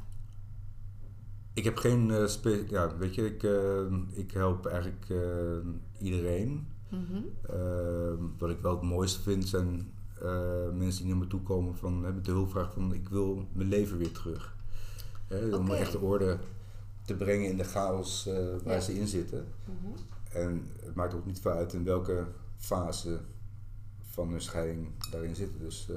Ik 1.55 1.63
heb 1.63 1.77
geen, 1.77 2.11
eh, 2.11 2.25
spe- 2.27 2.65
ja, 2.69 2.97
weet 2.97 3.15
je, 3.15 3.25
ik, 3.25 3.43
eh, 3.43 4.17
ik 4.17 4.31
help 4.31 4.65
eigenlijk 4.65 5.05
eh, 5.09 5.57
iedereen. 6.05 6.67
Mhm. 6.89 7.21
Ehm, 7.49 8.23
wat 8.37 8.49
ik 8.49 8.59
wel 8.61 8.71
het 8.71 8.81
mooiste 8.81 9.21
vind 9.21 9.47
zijn 9.47 9.93
mensen 10.73 11.03
die 11.03 11.13
naar 11.13 11.23
me 11.23 11.27
toe 11.27 11.41
komen 11.41 11.75
van, 11.75 12.01
met 12.01 12.25
de 12.25 12.31
hulpvraag 12.31 12.73
van 12.73 12.93
ik 12.93 13.09
wil 13.09 13.47
mijn 13.53 13.67
leven 13.69 13.97
weer 13.97 14.11
terug. 14.11 14.55
Hè, 15.27 15.55
Om 15.55 15.71
echt 15.71 15.91
de 15.91 15.99
orde 15.99 16.37
te 17.05 17.13
brengen 17.15 17.49
in 17.49 17.57
de 17.57 17.63
chaos 17.63 18.25
waar 18.63 18.73
Ja. 18.73 18.79
ze 18.79 18.97
in 18.99 19.07
zitten. 19.07 19.45
Mhm. 19.65 19.93
En 20.37 20.63
het 20.83 20.95
maakt 20.95 21.13
ook 21.13 21.25
niet 21.25 21.39
veel 21.39 21.51
uit 21.51 21.73
in 21.73 21.83
welke 21.83 22.25
fase 22.57 23.19
van 24.09 24.29
hun 24.29 24.41
scheiding 24.41 24.87
daarin 25.11 25.35
zitten. 25.35 25.59
Dus 25.59 25.89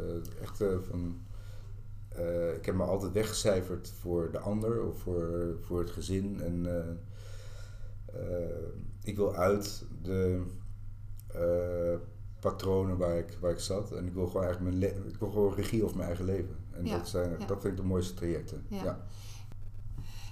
echt 0.42 0.56
van. 0.90 1.18
Eh, 2.08 2.54
ik 2.54 2.66
heb 2.66 2.74
me 2.74 2.82
altijd 2.84 3.12
weggecijferd 3.12 3.92
voor 4.00 4.30
de 4.32 4.38
ander 4.38 4.82
of 4.84 4.98
voor, 4.98 5.56
voor 5.60 5.78
het 5.78 5.90
gezin. 5.90 6.40
En 6.40 6.66
eh, 6.66 6.88
eh, 8.20 8.56
ik 9.02 9.16
wil 9.16 9.34
uit 9.34 9.84
de 10.02 10.42
patronen 12.40 12.96
waar 12.96 13.18
ik, 13.18 13.36
waar 13.40 13.50
ik 13.50 13.58
zat. 13.58 13.92
En 13.92 14.06
ik 14.06 14.12
wil 14.12 14.26
gewoon 14.26 14.42
eigenlijk 14.44 14.76
mijn 14.76 14.92
le- 14.92 15.08
ik 15.08 15.18
wil 15.18 15.30
gewoon 15.30 15.54
regie 15.54 15.84
over 15.84 15.96
mijn 15.96 16.08
eigen 16.08 16.24
leven. 16.26 16.56
En 16.72 16.84
Ja, 16.86 16.96
dat, 16.96 17.08
zijn, 17.08 17.30
ja. 17.38 17.46
dat 17.46 17.60
vind 17.60 17.72
ik 17.72 17.76
de 17.76 17.86
mooiste 17.86 18.14
trajecten. 18.14 18.64
Ja. 18.68 18.84
ja. 18.84 18.98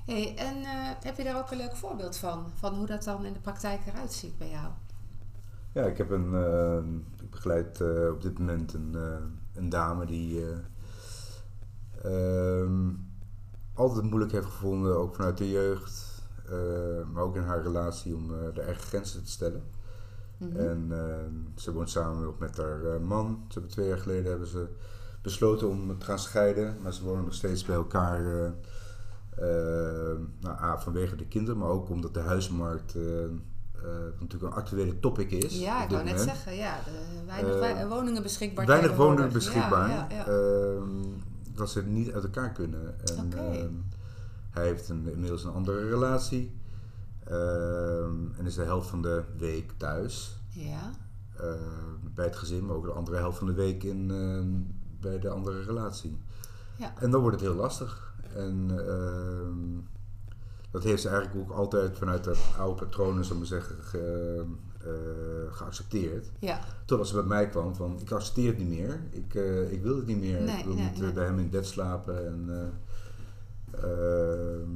Hey, 0.07 0.37
en 0.37 0.57
heb 1.05 1.17
je 1.17 1.25
daar 1.25 1.39
ook 1.39 1.51
een 1.51 1.57
leuk 1.57 1.77
voorbeeld 1.77 2.17
van? 2.17 2.51
Van 2.55 2.75
hoe 2.75 2.87
dat 2.87 3.05
dan 3.05 3.25
in 3.25 3.33
de 3.33 3.41
praktijk 3.41 3.81
eruit 3.87 4.13
ziet 4.13 4.39
bij 4.39 4.51
jou? 4.51 4.67
Ja, 5.73 5.85
ik 5.85 5.99
heb 5.99 6.11
een. 6.11 6.35
ik 7.23 7.31
begeleid 7.31 7.81
op 8.11 8.23
dit 8.23 8.39
moment 8.39 8.75
een, 8.75 8.97
een 9.55 9.69
dame 9.69 10.07
die. 10.07 10.45
Eh, 12.07 12.61
ehm, 12.61 12.89
altijd 13.75 14.05
moeilijk 14.05 14.33
heeft 14.33 14.47
gevonden, 14.47 14.97
ook 14.99 15.15
vanuit 15.15 15.39
de 15.39 15.51
jeugd, 15.51 16.23
eh, 16.47 16.55
maar 17.13 17.23
ook 17.23 17.37
in 17.37 17.43
haar 17.43 17.63
relatie, 17.63 18.15
om 18.15 18.31
eh, 18.35 18.55
de 18.55 18.61
eigen 18.61 18.83
grenzen 18.83 19.25
te 19.25 19.31
stellen. 19.31 19.63
Mhm. 20.39 20.57
En 20.57 20.87
eh, 20.91 21.61
ze 21.63 21.73
woont 21.73 21.91
samen 21.91 22.35
met 22.39 22.57
haar 22.57 22.85
eh, 22.85 23.01
man. 23.01 23.45
Ze 23.49 23.53
hebben 23.53 23.71
twee 23.71 23.89
jaar 23.89 23.99
geleden 23.99 24.31
hebben 24.31 24.49
ze 24.49 24.67
besloten 25.23 25.69
om 25.69 25.99
te 25.99 26.05
gaan 26.05 26.19
scheiden, 26.19 26.77
maar 26.83 26.93
ze 26.93 27.05
wonen 27.05 27.25
nog 27.25 27.35
steeds 27.35 27.65
bij 27.65 27.77
elkaar. 27.77 28.21
eh, 28.27 28.47
eh, 29.37 30.17
nou, 30.41 30.59
A, 30.63 30.79
vanwege 30.79 31.17
de 31.17 31.27
kinderen, 31.27 31.59
maar 31.61 31.69
ook 31.69 31.89
omdat 31.91 32.15
de 32.15 32.21
huizenmarkt 32.21 32.95
eh, 32.95 33.03
natuurlijk 34.21 34.43
een 34.53 34.59
actuele 34.59 35.01
topic 35.01 35.31
is. 35.31 35.59
ja, 35.61 35.85
ik 35.85 35.91
wou 35.91 36.05
net 36.05 36.21
zeggen, 36.21 36.55
ja, 36.57 36.79
de, 36.85 36.91
weinig 37.27 37.59
wei- 37.59 37.87
woningen 37.87 38.23
beschikbaar. 38.23 38.67
Weinig 38.67 38.97
woningen 38.97 39.33
beschikbaar. 39.33 39.89
Ja, 39.89 40.07
ja, 40.11 40.17
ja. 40.17 40.25
Ehm, 41.57 41.65
dat 41.65 41.71
ze 41.71 41.83
niet 41.83 42.13
uit 42.13 42.25
elkaar 42.25 42.53
kunnen. 42.53 43.01
En, 43.17 43.33
ehm, 43.33 43.73
hij 44.51 44.65
heeft 44.67 44.89
een, 44.89 45.09
inmiddels 45.13 45.45
een 45.45 45.53
andere 45.53 45.89
relatie. 45.89 46.55
ehm, 47.25 48.15
en 48.39 48.47
is 48.47 48.55
de 48.55 48.63
helft 48.63 48.89
van 48.89 49.03
de 49.03 49.23
week 49.39 49.73
thuis. 49.77 50.37
ja. 50.49 50.91
eh, 51.37 51.51
bij 52.15 52.25
het 52.25 52.37
gezin, 52.37 52.67
maar 52.67 52.77
ook 52.77 52.85
de 52.85 52.91
andere 52.93 53.17
helft 53.17 53.39
van 53.39 53.47
de 53.47 53.53
week 53.53 53.83
in, 53.83 54.11
ehm, 54.11 54.49
bij 55.01 55.19
de 55.19 55.29
andere 55.29 55.63
relatie. 55.63 56.19
Ja. 56.77 56.93
En 56.99 57.11
dan 57.11 57.21
wordt 57.21 57.41
het 57.41 57.49
heel 57.49 57.57
lastig. 57.59 58.15
En 58.35 58.71
ehm, 58.89 59.81
dat 60.71 60.83
heeft 60.83 61.03
ze 61.03 61.09
eigenlijk 61.09 61.51
ook 61.51 61.57
altijd 61.57 61.99
vanuit 61.99 62.25
de 62.25 62.37
oude 62.59 62.85
patronen, 62.85 63.25
zullen 63.25 63.41
we 63.43 63.47
zeggen, 63.49 63.77
eh, 64.87 65.53
geaccepteerd. 65.57 66.31
ja. 66.39 66.61
Totdat 66.85 67.09
ze 67.09 67.15
bij 67.15 67.23
mij 67.23 67.49
kwam 67.49 67.75
van, 67.75 68.01
ik 68.01 68.11
accepteer 68.11 68.47
het 68.47 68.59
niet 68.59 68.69
meer. 68.69 69.01
Ik, 69.11 69.35
eh, 69.35 69.73
ik 69.73 69.83
wil 69.83 69.97
het 69.97 70.07
niet 70.07 70.21
meer. 70.21 70.41
Nee, 70.43 70.59
ik 70.59 70.65
wil 70.65 70.75
nee, 70.75 70.85
niet 70.85 70.95
eh, 70.95 71.01
nee. 71.01 71.13
bij 71.13 71.25
hem 71.25 71.39
in 71.39 71.51
bed 71.51 71.67
slapen. 71.67 72.27
En, 72.27 72.49
eh, 72.49 73.83
ehm, 73.83 74.71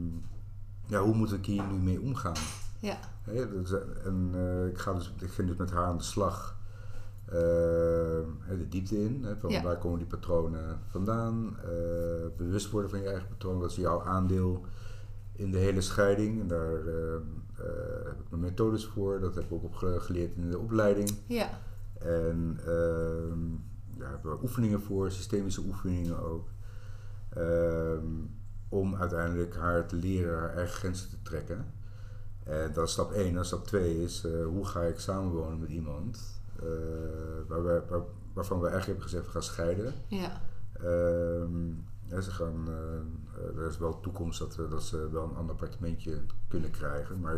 ja, 0.87 1.01
hoe 1.01 1.15
moet 1.15 1.33
ik 1.33 1.47
hier 1.47 1.63
nu 1.73 1.79
mee 1.79 2.01
omgaan? 2.01 2.37
Ja. 2.79 2.99
En 3.25 4.35
ik, 4.71 4.79
ga 4.79 4.93
dus, 4.93 5.13
ik 5.21 5.31
ging 5.31 5.49
dus 5.49 5.57
met 5.57 5.71
haar 5.71 5.85
aan 5.85 5.97
de 5.97 6.03
slag. 6.03 6.59
de 7.27 8.67
diepte 8.69 9.05
in. 9.05 9.25
Hè, 9.25 9.37
van 9.37 9.51
Ja. 9.51 9.63
Waar 9.63 9.79
komen 9.79 9.99
die 9.99 10.07
patronen 10.07 10.81
vandaan? 10.89 11.57
bewust 12.37 12.71
worden 12.71 12.91
van 12.91 13.01
je 13.01 13.09
eigen 13.09 13.29
patroon. 13.29 13.61
Dat 13.61 13.71
is 13.71 13.77
jouw 13.77 14.03
aandeel 14.03 14.65
in 15.41 15.51
de 15.51 15.59
hele 15.59 15.81
scheiding. 15.81 16.41
En 16.41 16.49
daar 16.49 16.87
eh, 16.87 17.15
eh, 17.15 17.21
heb 18.05 18.21
ik 18.21 18.31
mijn 18.31 18.43
methodes 18.43 18.85
voor. 18.87 19.21
Dat 19.21 19.35
heb 19.35 19.45
ik 19.45 19.53
ook 19.53 19.63
op 19.65 19.75
ge- 19.75 20.01
geleerd 20.01 20.35
in 20.37 20.51
de 20.51 20.59
opleiding. 20.59 21.11
Ja. 21.27 21.49
En 21.99 22.57
ehm 22.67 23.39
we 23.99 24.07
hebben 24.07 24.43
oefeningen 24.43 24.81
voor, 24.83 25.11
systemische 25.11 25.61
oefeningen 25.67 26.19
ook. 26.23 26.49
Ehm, 27.29 28.05
om 28.69 28.95
uiteindelijk 28.97 29.57
haar 29.57 29.87
te 29.87 29.97
leren 29.97 30.39
haar 30.39 30.55
eigen 30.55 30.75
grenzen 30.77 31.09
te 31.11 31.23
trekken. 31.23 31.65
En 32.45 32.73
dat 32.73 32.87
is 32.87 32.93
stap 32.93 33.13
1. 33.13 33.37
En 33.37 33.45
stap 33.45 33.67
2 33.67 34.03
is 34.03 34.25
eh, 34.25 34.45
hoe 34.45 34.65
ga 34.67 34.81
ik 34.83 34.99
samenwonen 35.01 35.59
met 35.61 35.69
iemand 35.69 36.41
eh, 36.61 36.67
waar 37.49 37.63
wij, 37.65 37.81
waar, 37.89 38.01
waarvan 38.33 38.61
we 38.61 38.69
eigenlijk 38.69 38.87
hebben 39.01 39.03
gezegd 39.05 39.25
we 39.25 39.31
gaan 39.31 39.43
scheiden. 39.43 39.93
Ja. 40.07 40.41
Ehm, 40.73 41.73
ja, 42.11 42.21
ze 42.21 42.31
gaan, 42.31 42.69
eh, 42.69 43.57
er 43.61 43.67
is 43.69 43.79
wel 43.79 44.01
toekomst 44.01 44.39
dat, 44.39 44.57
we- 44.57 44.69
dat 44.69 44.83
ze 44.83 45.09
wel 45.11 45.25
een 45.25 45.37
ander 45.37 45.55
appartementje 45.55 46.21
kunnen 46.49 46.71
krijgen. 46.71 47.21
Maar 47.21 47.37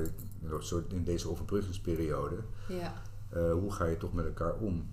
in 0.88 1.04
deze 1.04 1.30
overbruggingsperiode 1.30 2.36
Ja. 2.68 2.92
eh, 3.28 3.52
hoe 3.52 3.72
ga 3.72 3.84
je 3.84 3.96
toch 3.96 4.12
met 4.12 4.24
elkaar 4.26 4.54
om? 4.54 4.90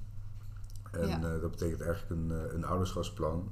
En 0.92 1.08
Ja. 1.08 1.16
eh, 1.16 1.42
dat 1.42 1.52
betekent 1.52 1.82
eigenlijk 1.82 2.12
een, 2.22 2.56
een 2.56 2.66
ouderschapsplan 2.66 3.52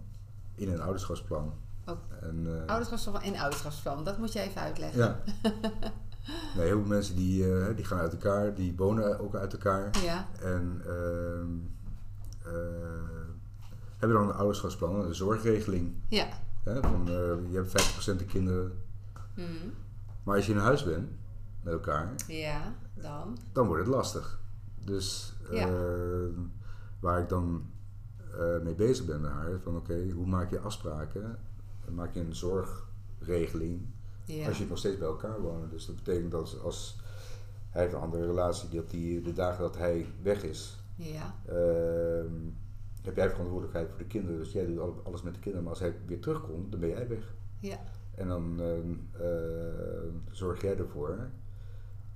in 0.55 0.69
een 0.71 0.81
ouderschapsplan. 0.81 1.53
Ook. 1.85 1.99
En, 2.21 2.63
Ouderschapsplan 2.65 3.21
en 3.21 3.35
ouderschapsplan, 3.35 4.03
dat 4.03 4.17
moet 4.17 4.33
je 4.33 4.39
even 4.39 4.61
uitleggen. 4.61 4.99
ja. 4.99 5.19
nee, 6.55 6.65
heel 6.65 6.77
veel 6.79 6.87
mensen 6.87 7.15
die, 7.15 7.73
die 7.75 7.85
gaan 7.85 7.99
uit 7.99 8.11
elkaar, 8.11 8.53
die 8.53 8.75
wonen 8.77 9.19
ook 9.19 9.35
uit 9.35 9.53
elkaar. 9.53 9.97
Ja. 10.03 10.27
En 10.41 10.81
ehm, 10.85 11.47
eh, 12.55 13.16
hebben 13.97 14.17
dan 14.17 14.27
een 14.29 14.35
ouderschapsplan, 14.35 15.05
een 15.05 15.15
zorgregeling. 15.15 15.93
Ja. 16.09 16.27
Hè, 16.63 16.81
van, 16.81 17.07
eh, 17.07 17.13
je 17.51 17.55
hebt 17.55 17.69
50% 17.69 18.19
de 18.19 18.25
kinderen. 18.25 18.71
Mhm. 19.33 19.47
Maar 20.23 20.35
als 20.35 20.45
je 20.45 20.51
in 20.51 20.57
huis 20.57 20.83
bent 20.83 21.09
met 21.61 21.73
elkaar, 21.73 22.13
Ja, 22.27 22.73
dan. 22.93 23.37
dan 23.51 23.67
wordt 23.67 23.85
het 23.85 23.93
lastig. 23.95 24.39
Dus 24.83 25.33
Ja. 25.51 25.67
eh, 25.67 25.73
waar 26.99 27.21
ik 27.21 27.29
dan 27.29 27.65
eh, 28.39 28.59
mee 28.63 28.75
bezig 28.75 29.05
ben 29.05 29.21
met 29.21 29.31
haar, 29.31 29.59
van 29.63 29.75
oké, 29.75 30.09
hoe 30.11 30.25
maak 30.25 30.49
je 30.49 30.59
afspraken? 30.59 31.39
Maak 31.91 32.13
je 32.13 32.19
een 32.19 32.35
zorgregeling 32.35 33.81
Ja. 34.25 34.47
als 34.47 34.57
je 34.57 34.65
nog 34.65 34.77
steeds 34.77 34.97
bij 34.97 35.07
elkaar 35.07 35.41
woont. 35.41 35.71
Dus 35.71 35.85
dat 35.85 35.95
betekent 35.95 36.31
dat 36.31 36.41
als, 36.41 36.59
als 36.59 36.99
hij 37.69 37.81
heeft 37.81 37.93
een 37.93 37.99
andere 38.01 38.25
relatie, 38.25 38.69
dat 38.69 38.89
die, 38.89 39.21
de 39.21 39.33
dagen 39.33 39.61
dat 39.61 39.77
hij 39.77 40.05
weg 40.21 40.43
is, 40.43 40.77
Ja. 40.95 41.35
ehm, 41.45 42.33
heb 43.07 43.15
jij 43.15 43.29
verantwoordelijkheid 43.29 43.89
voor 43.89 43.97
de 43.97 44.05
kinderen. 44.05 44.39
Dus 44.39 44.51
jij 44.51 44.65
doet 44.65 44.79
al- 44.79 45.01
alles 45.03 45.21
met 45.21 45.33
de 45.33 45.39
kinderen, 45.39 45.63
maar 45.63 45.73
als 45.73 45.81
hij 45.83 45.95
weer 46.05 46.19
terugkomt, 46.21 46.71
dan 46.71 46.79
ben 46.79 46.89
jij 46.89 47.07
weg. 47.07 47.35
Ja. 47.59 47.79
En 48.15 48.27
dan 48.27 48.59
ehm, 48.61 49.23
eh, 49.23 50.13
zorg 50.31 50.61
jij 50.61 50.77
ervoor 50.77 51.29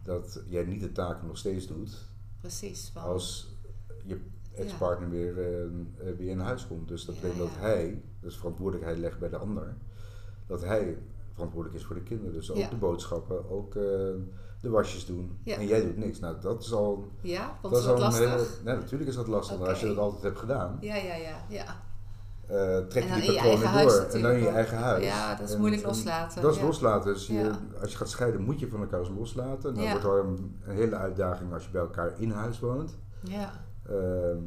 dat 0.04 0.44
jij 0.46 0.64
niet 0.64 0.82
de 0.82 0.92
taken 0.92 1.28
nog 1.28 1.38
steeds 1.38 1.68
doet 1.68 1.98
Precies. 2.40 2.92
want- 2.94 3.06
als 3.08 3.56
je 4.04 4.20
ex-partner 4.54 5.10
weer, 5.10 5.38
eh, 5.40 5.64
eh, 5.64 6.18
weer 6.18 6.36
naar 6.36 6.46
huis 6.46 6.68
komt. 6.68 6.88
Dus 6.88 7.06
dat 7.06 7.16
Ja, 7.16 7.22
betekent 7.22 7.48
dat 7.50 7.58
hij, 7.62 8.02
dus 8.20 8.38
verantwoordelijkheid 8.38 9.00
legt 9.00 9.20
bij 9.20 9.30
de 9.30 9.38
ander, 9.38 9.76
dat 10.48 10.62
hij 10.64 10.98
verantwoordelijk 11.34 11.80
is 11.80 11.86
voor 11.86 11.96
de 11.96 12.04
kinderen. 12.04 12.34
Dus 12.34 12.52
ook 12.52 12.70
de 12.70 12.76
boodschappen, 12.78 13.50
ook 13.50 13.76
eh, 13.76 14.10
de 14.62 14.70
wasjes 14.70 15.06
doen. 15.06 15.38
Ja. 15.44 15.56
En 15.58 15.68
jij 15.68 15.82
doet 15.82 15.98
niks. 15.98 16.20
Nou, 16.20 16.36
dat 16.42 16.62
is 16.62 16.74
al. 16.74 17.12
Ja, 17.22 17.58
dat 17.62 17.72
dat 17.72 17.86
al 17.88 17.98
lastig? 18.00 18.30
hele- 18.30 18.48
nee, 18.64 18.76
natuurlijk 18.76 19.10
is 19.10 19.16
dat 19.16 19.28
lastig. 19.28 19.60
Maar 19.60 19.70
als 19.70 19.80
je 19.80 19.86
dat 19.88 19.98
altijd 19.98 20.24
hebt 20.24 20.40
gedaan, 20.40 20.78
Ja, 20.82 20.96
ja, 20.96 21.16
ja. 21.16 21.36
ja. 21.50 21.66
eh, 22.48 22.78
trek 22.88 23.04
je 23.04 23.22
die 23.22 23.34
patronen 23.36 23.82
door. 23.84 23.92
En 24.12 24.22
dan 24.22 24.32
in 24.32 24.40
je 24.40 24.48
eigen 24.50 24.78
huis. 24.78 25.04
Ja, 25.04 25.36
dat 25.36 25.48
is 25.48 25.54
En- 25.54 25.60
moeilijk 25.60 25.82
en 25.82 25.88
loslaten, 25.88 26.42
Dat 26.42 26.54
is 26.54 26.60
ja. 26.60 26.66
loslaten. 26.66 27.14
Dus 27.14 27.28
je, 27.28 27.34
Ja. 27.34 27.60
als 27.82 27.92
je 27.92 27.98
gaat 27.98 28.10
scheiden, 28.10 28.42
moet 28.42 28.60
je 28.60 28.68
van 28.70 28.80
elkaar 28.82 29.00
eens 29.00 29.10
loslaten. 29.10 29.74
Dan 29.74 29.84
Ja. 29.84 29.90
wordt 29.90 30.06
wel 30.06 30.18
een, 30.24 30.60
een 30.64 30.76
hele 30.76 30.96
uitdaging 30.96 31.54
als 31.54 31.64
je 31.66 31.72
bij 31.72 31.82
elkaar 31.82 32.14
in 32.20 32.32
huis 32.32 32.60
woont. 32.60 32.98
Ja. 33.24 33.52
Ehm, 33.90 34.38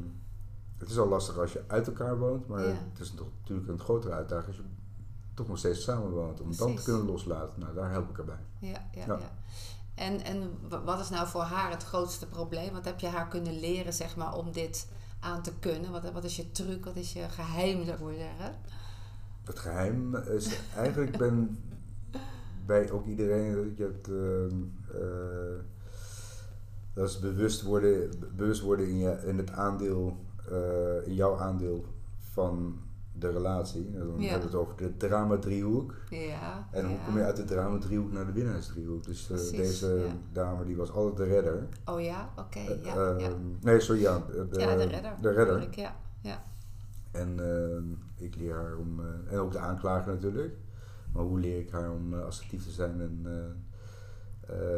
het 0.79 0.90
is 0.90 0.98
al 0.98 1.09
lastig 1.09 1.38
als 1.38 1.53
je 1.53 1.62
uit 1.66 1.87
elkaar 1.87 2.18
woont, 2.18 2.46
maar 2.48 2.61
het 2.64 3.00
is 3.00 3.14
natuurlijk 3.40 3.68
een 3.68 3.81
grotere 3.81 4.14
uitdaging 4.14 4.46
als 4.46 4.57
je 4.57 4.62
toch 5.35 5.48
nog 5.48 5.59
steeds 5.59 5.83
samenwoont. 5.83 6.40
Om 6.40 6.57
dan 6.57 6.74
te 6.77 6.83
kunnen 6.83 7.07
loslaten. 7.07 7.61
Nou, 7.61 7.74
daar 7.74 7.90
help 7.90 8.11
ik 8.11 8.18
erbij. 8.18 8.38
Ja, 8.59 8.79
ja, 8.92 9.05
Ja. 9.07 9.18
En, 9.94 10.24
en 10.24 10.59
wa- 10.68 10.83
wat 10.83 11.00
is 11.00 11.11
nou 11.11 11.26
voor 11.26 11.42
haar 11.42 11.70
het 11.70 11.85
grootste 11.85 12.26
probleem? 12.26 12.72
Wat 12.72 12.85
heb 12.85 13.00
je 13.00 13.07
haar 13.07 13.28
kunnen 13.28 13.61
leren, 13.61 13.92
zeg 13.92 14.16
maar, 14.16 14.35
om 14.35 14.52
dit 14.52 14.88
aan 15.20 15.42
te 15.42 15.52
kunnen? 15.59 15.90
Wat, 15.90 16.12
wat 16.12 16.24
is 16.24 16.37
je 16.37 16.50
truc? 16.50 16.85
Wat 16.85 16.96
is 16.96 17.12
je 17.12 17.28
geheim, 17.28 17.85
zou 17.85 18.12
ik 18.12 18.18
zeggen? 18.18 18.57
Het 19.44 19.59
geheim 19.59 20.16
is 20.16 20.59
eigenlijk 20.76 21.18
ben 21.18 21.59
bij 22.66 22.90
ook 22.90 23.07
iedereen 23.07 23.54
dat 23.54 23.76
je 23.76 23.85
het 23.85 24.09
ehm, 24.09 24.62
eh, 25.02 25.61
dat 26.92 27.09
is 27.09 27.18
bewust 27.18 27.62
worden, 27.62 28.11
bewust 28.37 28.61
worden 28.61 28.88
in, 28.88 28.98
je, 28.98 29.22
in 29.26 29.38
het 29.38 29.50
aandeel, 29.50 30.16
eh, 30.50 31.07
in 31.07 31.14
jouw 31.14 31.38
aandeel 31.38 31.85
van 32.33 32.78
de 33.18 33.31
relatie. 33.31 33.92
Dan 33.92 34.00
hebben 34.00 34.18
we 34.18 34.44
het 34.44 34.55
over 34.55 34.77
de 34.77 34.96
drama 34.96 35.37
driehoek. 35.38 35.94
Ja. 36.11 36.68
En 36.70 36.87
hoe 36.87 36.96
kom 37.05 37.16
je 37.16 37.24
uit 37.24 37.37
de 37.37 37.44
drama 37.44 37.79
driehoek 37.79 38.12
naar 38.12 38.27
de 38.27 38.33
winnaarsdriehoek? 38.33 39.05
Dus 39.05 39.22
eh, 39.22 39.27
Precies, 39.27 39.57
deze 39.57 40.07
dame 40.33 40.64
die 40.64 40.77
was 40.77 40.90
altijd 40.90 41.16
de 41.16 41.24
redder. 41.24 41.68
Oh 41.85 42.00
ja, 42.00 42.29
oké. 42.37 42.59
Eh, 42.59 42.85
ja, 42.85 42.94
ja. 42.94 43.16
ehm, 43.16 43.35
Nee, 43.61 43.81
sorry, 43.81 44.00
ja. 44.00 44.18
De, 44.18 44.46
ja, 44.61 44.77
de 44.77 44.85
redder. 44.85 45.12
De 45.20 45.31
redder. 45.31 45.62
ik, 45.62 45.74
Ja, 45.74 45.96
ja. 46.20 46.42
En 47.11 47.38
eh, 47.38 48.24
ik 48.27 48.37
leer 48.37 48.55
haar 48.55 48.77
om, 48.77 49.00
eh, 49.00 49.33
en 49.33 49.38
ook 49.38 49.53
de 49.53 49.59
aanklager 49.59 50.12
natuurlijk, 50.12 50.57
maar 51.12 51.22
hoe 51.22 51.40
leer 51.40 51.59
ik 51.59 51.70
haar 51.70 51.90
om 51.90 52.14
assertief 52.14 52.64
te 52.64 52.70
zijn 52.70 53.00
en 53.00 53.22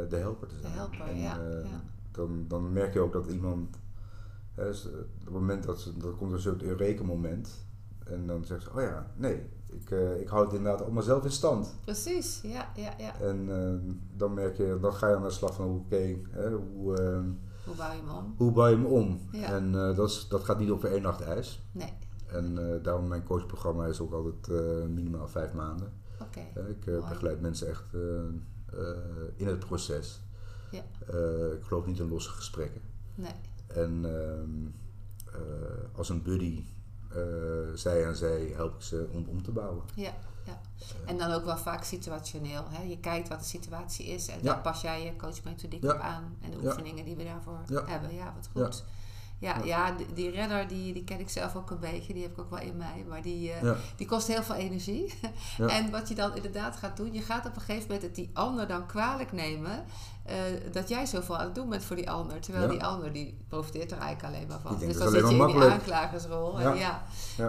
de 0.09 0.17
helper 0.17 0.49
te 0.49 0.55
zijn. 0.61 0.73
helper, 0.73 1.07
en, 1.07 1.19
ja, 1.19 1.39
ja. 1.63 1.83
Dan, 2.11 2.45
dan 2.49 2.73
merk 2.73 2.93
je 2.93 3.01
ook 3.01 3.13
dat 3.13 3.27
iemand, 3.27 3.77
hè, 4.55 4.69
op 4.69 4.75
het 5.25 5.31
moment 5.31 5.65
dat 5.65 5.81
ze, 5.81 5.97
dan 5.97 6.17
komt 6.17 6.31
er 6.31 6.37
een 6.37 6.43
soort 6.43 6.63
eureka-moment 6.63 7.66
en 8.07 8.27
dan 8.27 8.45
zegt 8.45 8.63
ze, 8.63 8.71
oh 8.75 8.81
ja, 8.81 9.11
nee, 9.17 9.43
ik, 9.67 9.91
eh, 9.91 10.21
ik 10.21 10.29
hou 10.29 10.45
het 10.45 10.55
inderdaad 10.55 10.83
allemaal 10.83 11.03
zelf 11.03 11.25
in 11.25 11.31
stand. 11.31 11.75
Precies, 11.85 12.41
ja, 12.43 12.71
ja, 12.77 12.95
ja. 12.99 13.21
En 13.21 13.49
eh, 13.51 13.93
dan 14.17 14.35
merk 14.35 14.57
je, 14.57 14.79
dan 14.81 14.93
ga 14.95 15.09
je 15.09 15.17
aan 15.17 15.23
de 15.23 15.31
slag 15.31 15.55
van, 15.55 15.69
oké, 15.75 16.17
hè, 16.31 16.51
hoe, 16.51 16.97
eh, 16.97 17.19
Hoe 17.65 17.75
bouw 17.77 17.93
je 17.93 17.97
hem 17.99 18.11
om? 18.11 18.35
hoe 18.37 18.53
bouw 18.53 18.67
je 18.69 18.75
hem 18.77 18.85
om? 18.87 19.21
Ja. 19.33 19.53
En 19.53 19.73
dat, 19.73 20.09
is, 20.09 20.27
dat 20.29 20.45
gaat 20.45 20.59
niet 20.59 20.71
over 20.71 20.91
één 20.93 21.03
nacht 21.03 21.21
ijs. 21.21 21.63
Nee, 21.73 21.93
En 22.27 22.81
daarom 22.83 23.09
mijn 23.09 23.25
coachprogramma 23.25 23.87
is 23.87 24.01
ook 24.01 24.13
altijd 24.13 24.49
minimaal 24.91 25.29
vijf 25.29 25.53
maanden. 25.53 25.93
oké. 26.21 26.41
Ik 26.69 26.85
begeleid 26.85 27.41
mensen 27.41 27.69
echt 27.69 27.85
in 29.37 29.47
het 29.47 29.59
proces. 29.59 30.21
Ja. 30.71 30.83
Ik 31.53 31.63
geloof 31.63 31.87
niet 31.87 31.99
in 31.99 32.09
losse 32.09 32.31
gesprekken. 32.31 32.81
Nee, 33.15 33.33
En 33.67 34.05
ehm, 34.05 34.67
eh, 35.37 35.99
als 35.99 36.09
een 36.09 36.23
buddy, 36.23 36.65
eh, 37.15 37.21
zij 37.75 38.05
en 38.05 38.17
zij, 38.17 38.53
help 38.55 38.75
ik 38.75 38.83
ze 38.83 39.09
om 39.13 39.27
om 39.29 39.43
te 39.43 39.51
bouwen. 39.51 39.83
ja, 39.95 40.13
ja. 40.47 40.61
En 41.07 41.19
dan 41.19 41.31
ook 41.33 41.45
wel 41.45 41.57
vaak 41.59 41.85
situationeel. 41.85 42.65
Hè? 42.69 42.83
Je 42.83 42.99
kijkt 42.99 43.29
wat 43.29 43.39
de 43.39 43.45
situatie 43.45 44.07
is 44.07 44.29
en 44.29 44.37
Ja. 44.37 44.43
daar 44.53 44.61
pas 44.61 44.81
jij 44.81 45.05
je 45.05 45.17
coachmethodiek 45.17 45.83
Ja. 45.83 45.93
op 45.95 46.01
aan. 46.01 46.37
En 46.43 46.51
de 46.51 46.57
oefeningen 46.65 47.05
die 47.05 47.17
we 47.17 47.25
daarvoor 47.25 47.59
hebben. 47.87 48.15
Ja, 48.15 48.35
wat 48.37 48.49
goed. 48.53 48.85
Ja, 49.39 49.57
ja, 49.65 49.93
die, 49.93 50.13
die 50.13 50.31
redder 50.31 50.69
die, 50.69 50.93
die 50.93 51.05
ken 51.05 51.21
ik 51.21 51.29
zelf 51.29 51.57
ook 51.57 51.71
een 51.71 51.79
beetje. 51.79 52.13
Die 52.13 52.23
heb 52.23 52.33
ik 52.33 52.39
ook 52.39 52.51
wel 52.51 52.59
in 52.59 52.77
mij. 52.77 53.05
Maar 53.09 53.23
die, 53.23 53.53
eh, 53.53 53.71
die 53.97 54.07
kost 54.07 54.27
heel 54.27 54.43
veel 54.43 54.55
energie. 54.55 55.15
En 55.59 55.91
wat 55.91 56.09
je 56.09 56.15
dan 56.15 56.35
inderdaad 56.37 56.77
gaat 56.77 56.97
doen, 56.97 57.13
je 57.13 57.21
gaat 57.23 57.47
op 57.47 57.55
een 57.55 57.61
gegeven 57.61 57.83
moment 57.83 58.03
het 58.03 58.15
die 58.15 58.31
ander 58.33 58.67
dan 58.69 58.87
kwalijk 58.87 59.33
nemen. 59.33 59.85
Eh, 60.27 60.37
dat 60.73 60.89
jij 60.89 61.07
zoveel 61.07 61.37
aan 61.37 61.45
het 61.45 61.55
doen 61.55 61.69
bent 61.69 61.85
voor 61.85 61.97
die 61.97 62.11
ander. 62.11 62.41
Terwijl 62.41 62.65
Ja. 62.65 62.71
die 62.71 62.85
ander 62.85 63.13
die 63.13 63.39
profiteert 63.49 63.91
er 63.93 63.99
eigenlijk 63.99 64.35
alleen 64.35 64.49
maar 64.49 64.59
van. 64.63 64.79
Dus 64.79 64.97
dan 64.99 65.11
zit 65.11 65.29
je 65.29 65.35
in 65.37 65.47
die 65.47 65.63
aanklagersrol. 65.63 66.61
Ja. 66.61 66.71
En 66.71 66.77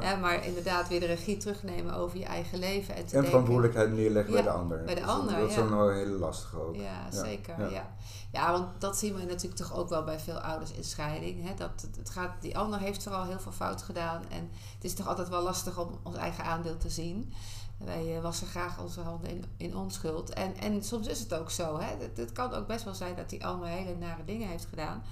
ja. 0.01 0.15
Maar 0.21 0.45
inderdaad 0.45 0.87
weer 0.87 0.99
de 0.99 1.05
regie 1.05 1.37
terugnemen 1.37 1.93
over 1.95 2.17
je 2.17 2.25
eigen 2.25 2.59
leven. 2.59 2.95
En, 2.95 3.25
verantwoordelijkheid 3.25 3.91
neerleggen 3.93 4.33
bij 4.33 4.41
de 4.41 4.49
ander. 4.49 4.77
bij 4.83 4.95
de 4.95 4.99
Dus 5.01 5.09
dat- 5.09 5.19
ander, 5.19 5.39
Dat 5.39 5.49
is 5.49 5.55
wel 5.55 5.89
een 5.89 5.95
hele 5.95 6.17
lastige 6.17 6.61
ook. 6.61 6.75
Ja, 6.75 7.11
zeker. 7.23 7.71
ja. 7.71 7.87
Ja. 8.31 8.51
Want 8.51 8.67
dat 8.81 8.97
zien 8.97 9.15
we 9.15 9.23
natuurlijk 9.23 9.55
toch 9.55 9.75
ook 9.75 9.89
wel 9.89 10.03
bij 10.03 10.19
veel 10.19 10.37
ouders 10.39 10.71
in 10.71 10.83
scheiding. 10.83 11.47
Hè? 11.47 11.53
Dat 11.55 11.69
het, 11.81 11.95
het 11.97 12.09
gaat, 12.09 12.31
die 12.41 12.57
ander 12.57 12.79
heeft 12.79 13.03
vooral 13.03 13.23
heel 13.25 13.39
veel 13.39 13.51
fout 13.51 13.81
gedaan. 13.81 14.21
En 14.29 14.49
het 14.75 14.83
is 14.83 14.93
toch 14.93 15.07
altijd 15.07 15.29
wel 15.29 15.41
lastig 15.43 15.77
om 15.79 15.99
ons 16.03 16.15
eigen 16.15 16.43
aandeel 16.43 16.77
te 16.77 16.89
zien. 16.89 17.33
Wij 17.77 18.15
eh, 18.15 18.21
wassen 18.21 18.47
graag 18.47 18.79
onze 18.79 19.01
handen 19.01 19.29
in, 19.29 19.43
in 19.57 19.75
onschuld. 19.75 20.29
En, 20.29 20.57
en 20.57 20.83
soms 20.83 21.07
is 21.07 21.19
het 21.19 21.33
ook 21.33 21.51
zo. 21.51 21.79
Hè? 21.79 21.95
Het, 21.99 22.17
het 22.17 22.31
kan 22.31 22.53
ook 22.53 22.67
best 22.67 22.83
wel 22.83 22.93
zijn 22.95 23.15
dat 23.15 23.29
die 23.29 23.45
ander 23.45 23.67
hele 23.67 23.95
nare 23.95 24.25
dingen 24.25 24.47
heeft 24.47 24.65
gedaan. 24.65 25.03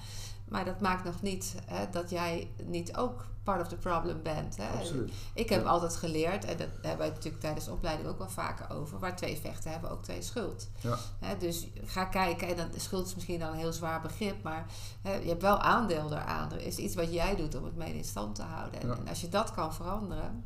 Maar 0.48 0.64
dat 0.64 0.80
maakt 0.80 1.04
nog 1.04 1.22
niet 1.22 1.54
hè, 1.66 1.90
dat 1.90 2.10
jij 2.10 2.50
niet 2.64 2.96
ook 2.96 3.26
part 3.42 3.60
of 3.60 3.68
the 3.68 3.76
problem 3.76 4.22
bent. 4.22 4.56
Hè? 4.56 4.68
Absoluut. 4.78 5.12
Ik 5.34 5.48
heb 5.48 5.62
Ja. 5.62 5.68
altijd 5.68 5.96
geleerd, 5.96 6.44
en 6.44 6.56
dat 6.56 6.68
hebben 6.80 6.98
wij 6.98 7.08
natuurlijk 7.08 7.40
tijdens 7.40 7.64
de 7.64 7.70
opleiding 7.72 8.08
ook 8.08 8.18
wel 8.18 8.28
vaker 8.28 8.70
over, 8.76 8.98
waar 8.98 9.16
twee 9.16 9.36
vechten 9.36 9.70
hebben 9.70 9.90
ook 9.90 10.02
twee 10.02 10.22
schuld. 10.22 10.68
Ja. 10.80 10.96
Hè, 11.18 11.36
dus 11.36 11.66
ga 11.84 12.04
kijken, 12.04 12.48
en 12.48 12.56
dan, 12.56 12.68
schuld 12.76 13.06
is 13.06 13.14
misschien 13.14 13.38
dan 13.38 13.48
een 13.48 13.58
heel 13.58 13.72
zwaar 13.72 14.00
begrip, 14.00 14.42
maar 14.42 14.66
hè, 15.02 15.14
je 15.14 15.28
hebt 15.28 15.42
wel 15.42 15.58
aandeel 15.58 16.08
daaraan. 16.08 16.52
Er 16.52 16.60
is 16.60 16.76
iets 16.76 16.94
wat 16.94 17.12
jij 17.12 17.36
doet 17.36 17.54
om 17.54 17.64
het 17.64 17.76
mede 17.76 17.96
in 17.96 18.04
stand 18.04 18.34
te 18.34 18.42
houden. 18.42 18.80
En, 18.80 18.88
Ja. 18.88 18.94
en 18.96 19.08
als 19.08 19.20
je 19.20 19.28
dat 19.28 19.50
kan 19.50 19.74
veranderen, 19.74 20.44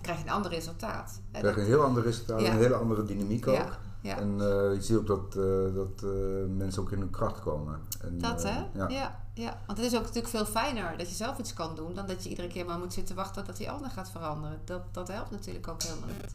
krijg 0.00 0.18
je 0.18 0.24
een 0.24 0.30
ander 0.32 0.50
resultaat. 0.50 1.20
Je 1.32 1.38
krijgt 1.38 1.58
een 1.58 1.64
heel 1.64 1.82
ander 1.82 2.02
resultaat, 2.02 2.40
Ja. 2.40 2.50
een 2.52 2.58
hele 2.58 2.74
andere 2.74 3.04
dynamiek 3.04 3.46
ook. 3.46 3.54
ja, 3.54 3.78
ja. 4.00 4.16
En 4.18 4.30
eh, 4.40 4.74
je 4.74 4.78
ziet 4.80 4.96
ook 4.96 5.06
dat, 5.06 5.36
eh, 5.36 5.74
dat 5.74 6.02
eh, 6.02 6.10
mensen 6.56 6.82
ook 6.82 6.92
in 6.92 6.98
hun 6.98 7.10
kracht 7.10 7.40
komen. 7.40 7.80
En, 8.00 8.18
Dat 8.18 8.42
hè? 8.42 8.64
ja. 8.74 8.88
Ja. 8.88 9.24
Ja, 9.34 9.60
Want 9.66 9.78
het 9.78 9.86
is 9.86 9.94
ook 9.94 10.00
natuurlijk 10.02 10.28
veel 10.28 10.44
fijner 10.44 10.98
dat 10.98 11.08
je 11.08 11.14
zelf 11.14 11.38
iets 11.38 11.52
kan 11.54 11.74
doen 11.74 11.94
dan 11.94 12.06
dat 12.06 12.22
je 12.22 12.28
iedere 12.28 12.48
keer 12.48 12.64
maar 12.64 12.78
moet 12.78 12.92
zitten 12.92 13.14
wachten 13.16 13.44
dat 13.44 13.56
die 13.56 13.70
ander 13.70 13.90
gaat 13.90 14.10
veranderen. 14.10 14.58
Dat, 14.64 14.82
dat 14.92 15.08
helpt 15.08 15.30
natuurlijk 15.30 15.68
ook 15.68 15.82
helemaal 15.82 16.08
niet. 16.08 16.34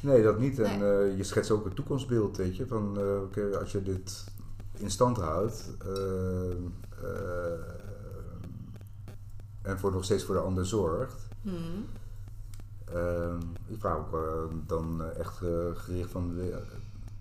Nee, 0.00 0.22
dat 0.22 0.38
niet. 0.38 0.58
En 0.58 0.78
Nee. 0.78 1.16
je 1.16 1.24
schetst 1.24 1.50
ook 1.50 1.64
een 1.64 1.74
toekomstbeeld, 1.74 2.36
weet 2.36 2.56
je. 2.56 2.66
Van, 2.66 2.98
oké, 3.22 3.58
als 3.58 3.72
je 3.72 3.82
dit 3.82 4.24
in 4.76 4.90
stand 4.90 5.16
houdt... 5.16 5.70
en 9.62 9.78
voor 9.78 9.92
nog 9.92 10.04
steeds 10.04 10.24
voor 10.24 10.34
de 10.34 10.40
ander 10.40 10.66
zorgt... 10.66 11.28
Hmm. 11.42 11.84
Eh, 12.94 13.34
ik 13.66 13.80
vraag 13.80 13.98
ook 13.98 14.12
eh, 14.14 14.56
dan 14.66 15.02
eh, 15.02 15.18
echt 15.18 15.42
eh, 15.42 15.48
gericht 15.74 16.10
van... 16.10 16.38
eh, 16.40 16.56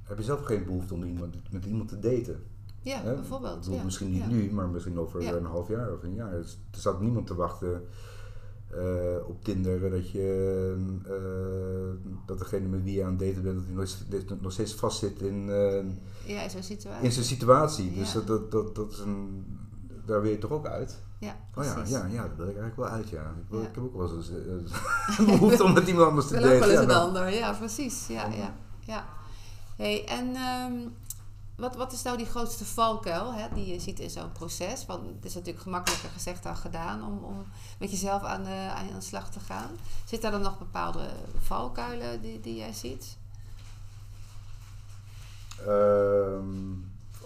heb 0.03 0.17
je 0.17 0.23
zelf 0.23 0.41
geen 0.41 0.65
behoefte 0.65 0.93
om 0.93 1.03
iemand, 1.03 1.35
met 1.51 1.65
iemand 1.65 1.89
te 1.89 1.99
daten? 1.99 2.43
Ja, 2.81 3.01
Hè? 3.01 3.13
bijvoorbeeld. 3.15 3.59
Bedoel, 3.59 3.75
ja. 3.75 3.83
Misschien 3.83 4.11
niet 4.11 4.21
ja. 4.23 4.27
nu, 4.29 4.51
maar 4.51 4.67
misschien 4.69 4.99
over 4.99 5.21
Ja. 5.21 5.33
een 5.33 5.45
half 5.45 5.67
jaar 5.67 5.93
of 5.93 6.03
een 6.03 6.13
jaar. 6.13 6.31
Dus 6.31 6.57
er 6.71 6.77
staat 6.79 7.01
niemand 7.01 7.27
te 7.27 7.35
wachten 7.35 7.83
op 9.27 9.43
Tinder 9.43 9.89
dat, 9.89 10.09
je, 10.11 10.75
dat 12.25 12.39
degene 12.39 12.67
met 12.67 12.83
wie 12.83 12.93
je 12.93 13.03
aan 13.03 13.09
het 13.09 13.19
daten 13.19 13.43
bent, 13.43 13.55
dat 13.55 13.65
hij 13.65 13.75
nog, 13.75 13.87
steeds- 13.87 14.33
nog 14.41 14.51
steeds 14.51 14.73
vastzit 14.75 15.21
in, 15.21 15.49
eh, 15.49 15.83
Ja, 16.35 16.41
in 16.43 16.49
zo'n 16.49 16.63
situatie. 16.63 17.05
in 17.05 17.11
zijn 17.11 17.25
situatie. 17.25 17.93
Dus 17.93 18.13
dat, 18.13 18.27
dat, 18.27 18.51
dat, 18.51 18.75
dat 18.75 18.91
is 18.91 18.99
een, 18.99 19.45
daar 20.05 20.21
wil 20.21 20.31
je 20.31 20.37
toch 20.37 20.51
ook 20.51 20.67
uit? 20.67 21.01
Ja, 21.21 21.35
Oh 21.55 21.63
ja, 21.63 21.83
ja, 21.85 22.05
ja, 22.05 22.21
daar 22.21 22.35
wil 22.35 22.47
ik 22.47 22.57
eigenlijk 22.57 22.75
wel 22.75 22.87
uit, 22.87 23.09
ja. 23.09 23.21
Ik, 23.21 23.49
wil, 23.49 23.61
Ja. 23.61 23.67
ik 23.67 23.75
heb 23.75 23.83
ook 23.83 23.95
wel 23.95 24.15
eens 24.15 24.29
eh, 24.29 24.35
een 24.35 25.25
behoefte 25.37 25.63
om 25.63 25.73
met 25.73 25.87
iemand 25.87 26.07
anders 26.07 26.27
te 26.27 26.33
wil 26.33 26.43
ook 26.43 26.59
wel 26.59 26.69
eens 26.69 26.79
Ja, 26.79 26.81
een 26.81 26.91
ander. 26.91 27.29
Ja, 27.33 27.53
precies. 27.53 28.07
Ja, 28.07 28.25
ja, 28.25 28.53
ja. 28.79 29.05
Hey, 29.75 30.05
en 30.07 30.35
ehm, 30.35 30.73
wat, 31.55 31.75
wat 31.75 31.93
is 31.93 32.01
nou 32.01 32.17
die 32.17 32.25
grootste 32.25 32.65
valkuil 32.65 33.33
hè, 33.33 33.47
die 33.53 33.73
je 33.73 33.79
ziet 33.79 33.99
in 33.99 34.09
zo'n 34.09 34.31
proces? 34.31 34.85
Want 34.85 35.05
het 35.15 35.25
is 35.25 35.33
natuurlijk 35.33 35.63
gemakkelijker 35.63 36.09
gezegd 36.09 36.43
dan 36.43 36.55
gedaan 36.57 37.03
om, 37.05 37.23
om 37.23 37.45
met 37.79 37.91
jezelf 37.91 38.23
aan 38.23 38.43
de, 38.43 38.69
aan 38.75 38.87
de 38.95 39.01
slag 39.01 39.29
te 39.31 39.39
gaan. 39.39 39.69
Zit 40.05 40.21
daar 40.21 40.31
dan 40.31 40.41
nog 40.41 40.57
bepaalde 40.57 41.09
valkuilen 41.39 42.21
die, 42.21 42.39
die 42.39 42.55
jij 42.55 42.73
ziet? 42.73 43.17
Ehm, 45.67 46.73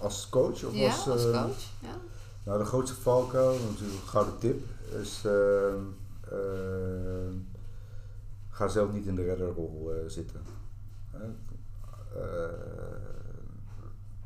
als 0.01 0.29
coach 0.29 0.63
of 0.63 0.73
ja, 0.73 0.91
als, 0.91 1.07
als 1.07 1.25
eh, 1.25 1.41
coach? 1.43 1.63
Ja. 1.79 1.97
Nou, 2.45 2.57
de 2.57 2.65
grootste 2.65 2.95
valkuil, 2.95 3.51
natuurlijk 3.59 4.01
een 4.01 4.07
gouden 4.07 4.37
tip, 4.39 4.63
is 5.01 5.21
ehm, 5.25 5.81
ehm, 6.31 7.33
ga 8.49 8.67
zelf 8.67 8.93
niet 8.93 9.05
in 9.05 9.15
de 9.15 9.23
redderrol 9.23 9.91
eh, 9.91 10.09
zitten. 10.09 10.41
Eh, 11.11 11.19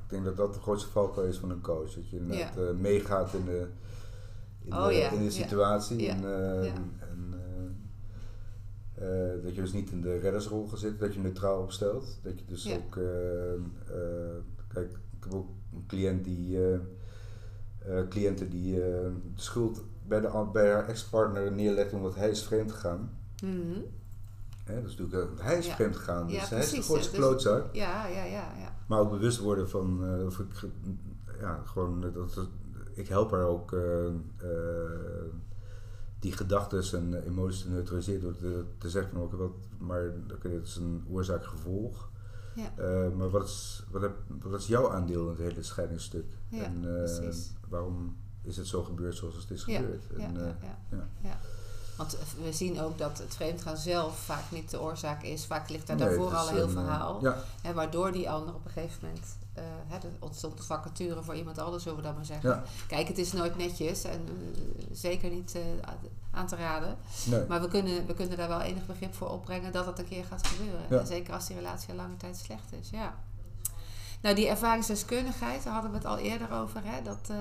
ik 0.04 0.10
denk 0.16 0.26
dat 0.26 0.38
dat 0.38 0.54
de 0.54 0.60
grootste 0.60 0.90
valkuil 0.90 1.28
is 1.28 1.38
van 1.38 1.50
een 1.50 1.62
coach. 1.62 1.94
Dat 1.94 2.10
je 2.10 2.20
net 2.20 2.58
eh, 2.58 2.72
meegaat 2.80 3.34
in 3.34 3.46
de, 3.46 3.68
in 4.64 4.74
Oh 4.74 4.88
de, 4.88 4.94
ja, 4.94 5.12
in 5.12 5.24
de 5.24 5.32
situatie. 5.32 6.02
Ja, 6.02 6.14
En, 6.14 6.24
eh, 6.24 6.66
ja. 6.66 6.74
en, 7.00 7.34
eh, 8.96 9.34
eh, 9.34 9.44
dat 9.44 9.56
je 9.56 9.62
dus 9.62 9.74
niet 9.74 9.92
in 9.92 10.02
de 10.02 10.18
reddersrol 10.18 10.68
gaat 10.68 10.80
zitten, 10.80 11.00
dat 11.00 11.14
je 11.14 11.20
neutraal 11.20 11.62
opstelt. 11.62 12.20
Dat 12.24 12.40
je 12.40 12.46
dus 12.46 12.74
ook, 12.74 13.00
kijk, 14.68 14.90
ik 14.92 15.24
heb 15.24 15.34
ook 15.34 15.50
een 15.74 15.86
cliënt 15.88 16.24
die, 16.24 16.58
cliënten 18.10 18.50
die 18.50 18.74
eh, 18.76 18.88
de 19.36 19.42
schuld 19.42 19.82
bij, 20.08 20.20
de, 20.22 20.46
bij 20.54 20.72
haar 20.74 20.88
ex-partner 20.88 21.52
neerlegt 21.52 21.94
omdat 21.94 22.16
hij 22.16 22.30
is 22.30 22.44
vreemd 22.44 22.72
gegaan. 22.72 23.12
Mhm. 23.44 23.80
Hè, 24.64 24.82
dus 24.82 24.98
natuurlijk, 24.98 25.38
eh, 25.40 25.46
hij 25.46 25.58
is 25.58 25.66
Ja. 25.66 25.74
vreemd 25.76 25.96
gegaan, 25.96 26.28
dus 26.28 26.36
Ja, 26.36 26.48
hij 26.48 26.60
is 26.60 26.70
de 26.72 26.82
grootste. 26.82 27.10
Dus- 27.10 27.20
klootzak. 27.20 27.76
ja, 27.76 28.06
ja, 28.08 28.24
ja, 28.24 28.54
ja. 28.58 28.76
Maar 28.88 29.00
ook 29.00 29.10
bewust 29.10 29.40
worden 29.40 29.70
van, 29.70 30.06
eh, 30.06 30.26
of 30.26 30.40
ik, 30.40 30.48
ja, 31.40 31.62
gewoon, 31.66 32.04
eh, 32.06 32.14
dat, 32.14 32.48
ik 32.94 33.08
help 33.08 33.32
haar 33.32 33.44
ook 33.46 33.74
eh, 33.74 34.06
eh, 34.08 34.14
die 36.20 36.32
gedachten 36.32 36.84
en 37.14 37.24
emoties 37.24 37.62
te 37.62 37.70
neutraliseren 37.70 38.22
door 38.22 38.36
te, 38.36 38.64
te 38.78 38.90
zeggen 38.90 39.12
van 39.12 39.22
oké, 39.22 39.36
wat, 39.38 39.52
maar 39.78 40.12
dat 40.28 40.44
is 40.64 40.76
een 40.76 41.06
oorzaak-gevolg. 41.10 42.10
Ja. 42.56 42.72
Eh, 42.78 43.12
maar 43.18 43.30
wat 43.30 43.44
is, 43.46 43.86
wat, 43.92 44.02
heb, 44.02 44.12
wat 44.42 44.60
is 44.60 44.68
jouw 44.68 44.92
aandeel 44.92 45.24
in 45.24 45.30
het 45.30 45.38
hele 45.38 45.64
scheidingsstuk? 45.64 46.26
Ja, 46.50 46.64
en 46.64 46.76
eh, 46.84 47.04
precies. 47.04 47.54
Waarom 47.70 48.18
is 48.44 48.58
het 48.58 48.68
zo 48.68 48.84
gebeurd 48.84 49.16
zoals 49.16 49.36
het 49.36 49.52
is 49.52 49.64
gebeurd? 49.64 50.04
ja, 50.18 50.24
En, 50.24 50.34
ja, 50.34 50.40
eh, 50.40 50.46
ja. 50.62 50.78
ja. 50.98 51.08
Ja. 51.22 51.40
Want 51.98 52.18
we 52.44 52.54
zien 52.54 52.82
ook 52.82 52.98
dat 52.98 53.18
het 53.18 53.36
vreemdgaan 53.36 53.78
zelf 53.78 54.18
vaak 54.20 54.52
niet 54.52 54.70
de 54.70 54.82
oorzaak 54.82 55.24
is. 55.24 55.46
Vaak 55.46 55.70
ligt 55.70 55.88
daar 55.88 55.96
Nee, 55.96 56.08
daarvoor 56.08 56.36
al 56.36 56.48
een 56.48 56.54
heel 56.56 56.66
eh, 56.66 56.72
verhaal. 56.72 57.24
Ja, 57.24 57.38
Hè, 57.62 57.74
waardoor 57.74 58.12
die 58.12 58.30
ander 58.30 58.54
op 58.56 58.66
een 58.66 58.72
gegeven 58.72 59.00
moment... 59.02 59.26
eh 59.54 59.64
hè, 59.88 59.96
er 59.96 60.14
ontstond 60.20 60.60
een 60.60 60.66
vacature 60.66 61.24
voor 61.24 61.36
iemand 61.36 61.58
anders, 61.58 61.84
zullen 61.84 61.98
we 61.98 62.04
dat 62.04 62.16
maar 62.16 62.26
zeggen. 62.26 62.50
ja, 62.50 62.64
Kijk, 62.88 63.08
het 63.08 63.18
is 63.18 63.32
nooit 63.34 63.58
netjes 63.58 64.04
en 64.04 64.22
eh, 64.28 64.86
zeker 64.92 65.30
niet 65.30 65.56
eh, 65.56 65.62
aan 66.32 66.48
te 66.48 66.56
raden. 66.56 66.98
nee. 67.26 67.46
Maar 67.48 67.62
we 67.62 67.68
kunnen, 67.68 68.06
we 68.06 68.14
kunnen 68.14 68.38
daar 68.38 68.48
wel 68.48 68.62
enig 68.62 68.86
begrip 68.86 69.14
voor 69.14 69.30
opbrengen 69.30 69.72
dat 69.72 69.86
dat 69.86 70.00
een 70.00 70.08
keer 70.08 70.26
gaat 70.26 70.48
gebeuren. 70.48 70.82
Ja. 70.90 71.00
En 71.00 71.08
zeker 71.08 71.34
als 71.34 71.48
die 71.48 71.56
relatie 71.56 71.90
al 71.90 71.96
lange 71.96 72.18
tijd 72.18 72.38
slecht 72.38 72.72
is, 72.82 72.90
ja. 72.90 73.16
Nou, 74.22 74.36
die 74.36 74.48
ervaringsdeskundigheid, 74.48 75.64
daar 75.64 75.74
hadden 75.74 75.92
we 75.92 75.98
het 75.98 76.06
al 76.06 76.18
eerder 76.18 76.52
over. 76.52 76.82
Hè? 76.84 77.02
Dat, 77.04 77.28
eh, 77.30 77.38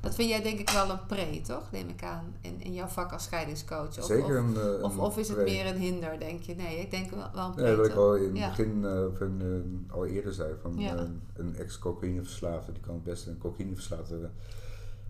dat 0.00 0.14
vind 0.14 0.28
jij 0.28 0.42
denk 0.42 0.58
ik 0.58 0.70
wel 0.70 0.90
een 0.90 1.06
pre, 1.06 1.40
toch? 1.46 1.70
Neem 1.72 1.88
ik 1.88 2.02
aan, 2.02 2.34
in, 2.40 2.60
in 2.62 2.72
jouw 2.74 2.86
vak 2.86 3.12
als 3.12 3.24
scheidingscoach. 3.24 3.98
Of, 3.98 4.04
Zeker 4.04 4.38
of, 4.42 4.46
een, 4.46 4.56
eh, 4.78 4.82
of, 4.82 4.94
een 4.94 5.00
of 5.00 5.18
is 5.18 5.28
het 5.28 5.36
pre. 5.36 5.44
meer 5.46 5.66
een 5.66 5.76
hinder, 5.76 6.18
denk 6.18 6.42
je? 6.42 6.54
Nee, 6.54 6.78
ik 6.80 6.90
denk 6.90 7.10
wel, 7.10 7.30
wel 7.34 7.44
een 7.46 7.54
pre. 7.54 7.62
Nee, 7.62 7.76
wat 7.76 7.86
ik 7.86 7.94
al 7.94 8.14
in 8.16 8.28
het 8.28 8.36
Ja. 8.38 8.48
begin 8.48 8.84
eh, 8.84 9.26
in, 9.26 9.86
eh, 9.88 9.94
al 9.94 10.06
eerder 10.06 10.32
zei, 10.32 10.54
van 10.62 10.74
Ja. 10.78 10.94
eh, 10.96 11.02
een 11.34 11.56
ex-cocaïneverslaafde, 11.56 12.72
die 12.72 12.82
kan 12.82 12.94
het 12.94 13.04
beste 13.04 13.30
een 13.30 13.38
cocaïneverslaafde 13.38 14.14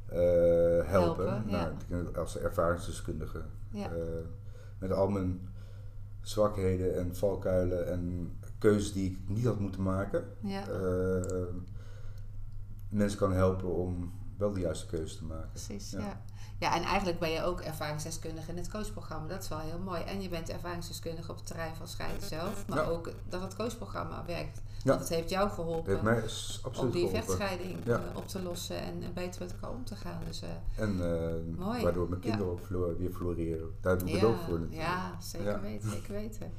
eh, 0.07 0.19
helpen. 0.19 0.89
Helpen, 0.89 1.45
nou, 1.89 2.17
als 2.17 2.39
ervaringsdeskundige. 2.39 3.43
Eh, 3.75 3.91
met 4.79 4.93
al 4.93 5.09
mijn 5.09 5.49
zwakheden 6.21 6.97
en 6.99 7.17
valkuilen 7.17 7.87
en 7.93 8.33
keuzes 8.61 8.93
die 8.93 9.11
ik 9.11 9.19
niet 9.27 9.45
had 9.45 9.61
moeten 9.61 9.83
maken. 9.83 10.25
ja, 10.41 10.67
eh, 10.69 11.45
mensen 12.89 13.19
kan 13.19 13.33
helpen 13.33 13.75
om 13.75 14.13
wel 14.37 14.53
de 14.53 14.61
juiste 14.61 14.87
keuze 14.87 15.17
te 15.17 15.25
maken. 15.25 15.49
precies. 15.51 15.91
ja. 15.91 15.99
Ja. 15.99 16.21
Ja. 16.59 16.75
en 16.77 16.83
eigenlijk 16.83 17.19
ben 17.19 17.31
je 17.31 17.43
ook 17.43 17.61
ervaringsdeskundige 17.61 18.51
in 18.51 18.57
het 18.57 18.71
coachprogramma. 18.71 19.29
Dat 19.29 19.43
is 19.43 19.49
wel 19.49 19.59
heel 19.59 19.79
mooi. 19.79 20.03
En 20.03 20.23
je 20.23 20.29
bent 20.29 20.49
ervaringsdeskundige 20.49 21.31
op 21.31 21.37
het 21.37 21.47
terrein 21.47 21.75
van 21.75 21.89
scheiden 21.89 22.29
zelf. 22.29 22.65
Maar 22.69 22.79
Ja. 22.79 22.85
ook 22.85 23.11
dat 23.29 23.43
het 23.43 23.57
coachprogramma 23.57 24.25
werkt. 24.27 24.61
Het 24.85 25.09
heeft 25.09 25.31
jou 25.31 25.45
Dat 25.47 25.55
geholpen. 25.55 25.91
heeft 25.91 26.03
mij 26.03 26.23
om 26.81 26.91
die 26.91 27.01
geholpen. 27.01 27.11
vechtscheiding 27.11 27.87
eh, 27.87 27.99
op 28.15 28.29
te 28.29 28.43
lossen 28.43 28.77
en, 28.83 29.03
beter 29.15 29.41
met 29.43 29.53
elkaar 29.53 29.71
om 29.71 29.85
te 29.85 29.95
gaan. 29.97 30.21
Dus, 30.27 30.43
eh, 30.43 30.83
En 30.83 30.97
Mooi. 31.59 31.83
waardoor 31.83 32.09
mijn 32.09 32.21
kinderen 32.21 32.47
ook 32.53 32.67
weer 32.99 33.11
floreren. 33.13 33.71
Daar 33.81 33.99
doe 33.99 34.09
ik 34.09 34.15
het 34.15 34.25
ook 34.25 34.37
voor 34.37 34.59
natuurlijk. 34.61 34.89
ja, 34.89 35.17
zeker 35.21 35.61
weten, 35.61 35.91
zeker 35.91 36.13
weten. 36.13 36.53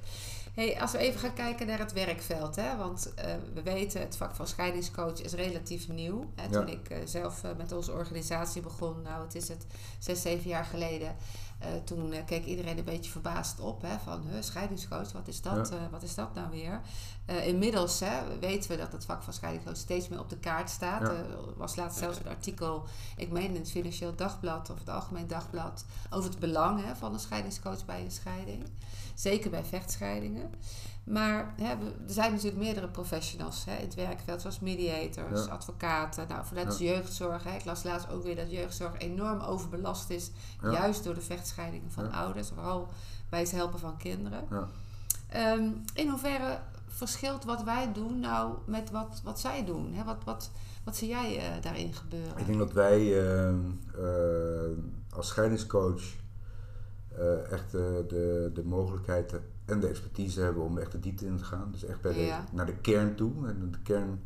Hey, 0.53 0.79
als 0.81 0.91
we 0.91 0.97
even 0.97 1.19
gaan 1.19 1.33
kijken 1.33 1.67
naar 1.67 1.79
het 1.79 1.93
werkveld, 1.93 2.55
hè, 2.55 2.77
want 2.77 3.13
eh, 3.13 3.33
we 3.53 3.61
weten 3.61 4.01
het 4.01 4.17
vak 4.17 4.35
van 4.35 4.47
scheidingscoach 4.47 5.21
is 5.21 5.33
relatief 5.33 5.87
nieuw. 5.87 6.31
Hè, 6.35 6.49
toen 6.51 6.67
Ja. 6.67 6.73
ik 6.73 6.89
eh, 6.89 6.97
zelf 7.05 7.43
eh, 7.43 7.51
met 7.57 7.71
onze 7.71 7.91
organisatie 7.91 8.61
begon, 8.61 9.01
nou 9.01 9.23
het 9.23 9.35
is 9.35 9.47
het 9.47 9.65
zes, 9.99 10.21
zeven 10.21 10.49
jaar 10.49 10.65
geleden, 10.65 11.15
eh, 11.61 11.67
toen 11.83 12.11
eh, 12.13 12.25
keek 12.25 12.45
iedereen 12.45 12.77
een 12.77 12.83
beetje 12.83 13.11
verbaasd 13.11 13.59
op 13.59 13.81
hè, 13.81 13.97
van 14.03 14.21
huh, 14.31 14.41
scheidingscoach, 14.41 15.11
wat 15.11 15.27
is 15.27 15.41
dat, 15.41 15.69
Ja. 15.69 15.75
eh, 15.75 15.81
wat 15.91 16.03
is 16.03 16.15
dat 16.15 16.33
nou 16.33 16.49
weer? 16.49 16.81
Eh, 17.25 17.47
inmiddels 17.47 17.99
hè, 17.99 18.39
weten 18.39 18.71
we 18.71 18.77
dat 18.77 18.91
het 18.91 19.05
vak 19.05 19.23
van 19.23 19.33
scheidingscoach 19.33 19.77
steeds 19.77 20.07
meer 20.07 20.19
op 20.19 20.29
de 20.29 20.37
kaart 20.37 20.69
staat. 20.69 21.01
Ja. 21.01 21.07
Er 21.07 21.25
was 21.57 21.75
laatst 21.75 21.97
zelfs 21.99 22.17
een 22.19 22.27
artikel, 22.27 22.85
ik 23.17 23.31
meen 23.31 23.49
in 23.49 23.55
het 23.55 23.71
Financieel 23.71 24.15
Dagblad 24.15 24.69
of 24.69 24.79
het 24.79 24.89
Algemeen 24.89 25.27
Dagblad, 25.27 25.85
over 26.09 26.29
het 26.29 26.39
belang 26.39 26.83
hè, 26.85 26.95
van 26.95 27.13
een 27.13 27.19
scheidingscoach 27.19 27.85
bij 27.85 28.01
een 28.03 28.11
scheiding. 28.11 28.63
Zeker 29.13 29.49
bij 29.49 29.63
vechtscheidingen. 29.63 30.53
Maar 31.03 31.53
hè, 31.61 31.69
er 31.71 31.93
zijn 32.13 32.31
natuurlijk 32.31 32.61
meerdere 32.63 32.87
professionals 32.87 33.65
hè, 33.65 33.75
in 33.75 33.85
het 33.85 33.93
werkveld, 33.95 34.41
zoals 34.41 34.59
mediators, 34.59 35.45
Ja. 35.45 35.51
advocaten, 35.51 36.27
nou, 36.27 36.45
vanuit 36.45 36.77
de 36.77 36.83
jeugdzorg. 36.83 37.43
Hè. 37.43 37.55
Ik 37.55 37.65
las 37.65 37.83
laatst 37.83 38.09
ook 38.09 38.23
weer 38.23 38.35
dat 38.35 38.51
jeugdzorg 38.51 38.97
enorm 38.97 39.39
overbelast 39.39 40.09
is, 40.09 40.31
Ja. 40.61 40.71
juist 40.71 41.03
door 41.03 41.13
de 41.13 41.21
vechtscheidingen 41.21 41.91
van 41.91 42.03
Ja. 42.03 42.09
ouders, 42.09 42.49
vooral 42.49 42.87
bij 43.29 43.39
het 43.39 43.51
helpen 43.51 43.79
van 43.79 43.97
kinderen. 43.97 44.43
Ja. 44.49 44.67
Ehm, 45.29 45.69
in 45.93 46.09
hoeverre 46.09 46.59
verschilt 46.87 47.43
wat 47.43 47.63
wij 47.63 47.93
doen 47.93 48.19
nou 48.19 48.53
met 48.65 48.91
wat, 48.91 49.21
wat 49.23 49.39
zij 49.39 49.65
doen? 49.65 49.93
Hè? 49.93 50.03
Wat, 50.03 50.23
wat, 50.25 50.51
wat 50.83 50.95
zie 50.95 51.07
jij 51.09 51.37
eh, 51.37 51.61
daarin 51.61 51.93
gebeuren? 51.93 52.37
Ik 52.37 52.45
denk 52.45 52.57
dat 52.57 52.71
wij 52.73 52.99
eh, 52.99 53.47
eh, 53.49 54.71
als 55.09 55.27
scheidingscoach 55.27 56.01
eh, 57.17 57.51
echt 57.51 57.71
de, 57.71 58.51
de 58.53 58.63
mogelijkheid 58.63 59.33
en 59.65 59.79
de 59.79 59.87
expertise 59.87 60.41
hebben 60.41 60.63
om 60.63 60.77
echt 60.77 60.91
de 60.91 60.99
diepte 60.99 61.25
in 61.25 61.37
te 61.37 61.43
gaan. 61.43 61.69
Dus 61.71 61.83
echt 61.85 62.01
bij 62.01 62.13
de, 62.13 62.33
naar 62.51 62.65
de 62.65 62.75
kern 62.75 63.15
toe 63.15 63.47
en 63.47 63.71
de 63.71 63.81
kern 63.83 64.21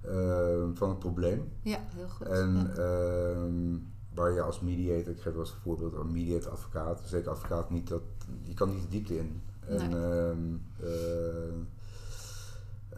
eh, 0.00 0.68
van 0.74 0.88
het 0.88 0.98
probleem. 0.98 1.48
Ja, 1.62 1.78
heel 1.94 2.08
goed. 2.08 2.26
En 2.26 2.70
ehm, 2.76 3.78
waar 4.14 4.32
je 4.32 4.40
als 4.40 4.60
mediator, 4.60 5.12
ik 5.12 5.20
geef 5.20 5.32
wel 5.32 5.42
eens 5.42 5.50
een 5.50 5.60
voorbeeld, 5.62 5.94
een 5.94 6.12
mediator 6.12 6.50
advocaat, 6.52 7.00
zeker 7.04 7.30
advocaat 7.30 7.70
niet, 7.70 7.88
dat, 7.88 8.02
je 8.42 8.54
kan 8.54 8.70
niet 8.70 8.82
de 8.82 8.88
diepte 8.88 9.18
in. 9.18 9.42
En 9.66 9.76
Nee. 9.90 10.00
ehm, 10.02 10.54
eh, 10.80 11.54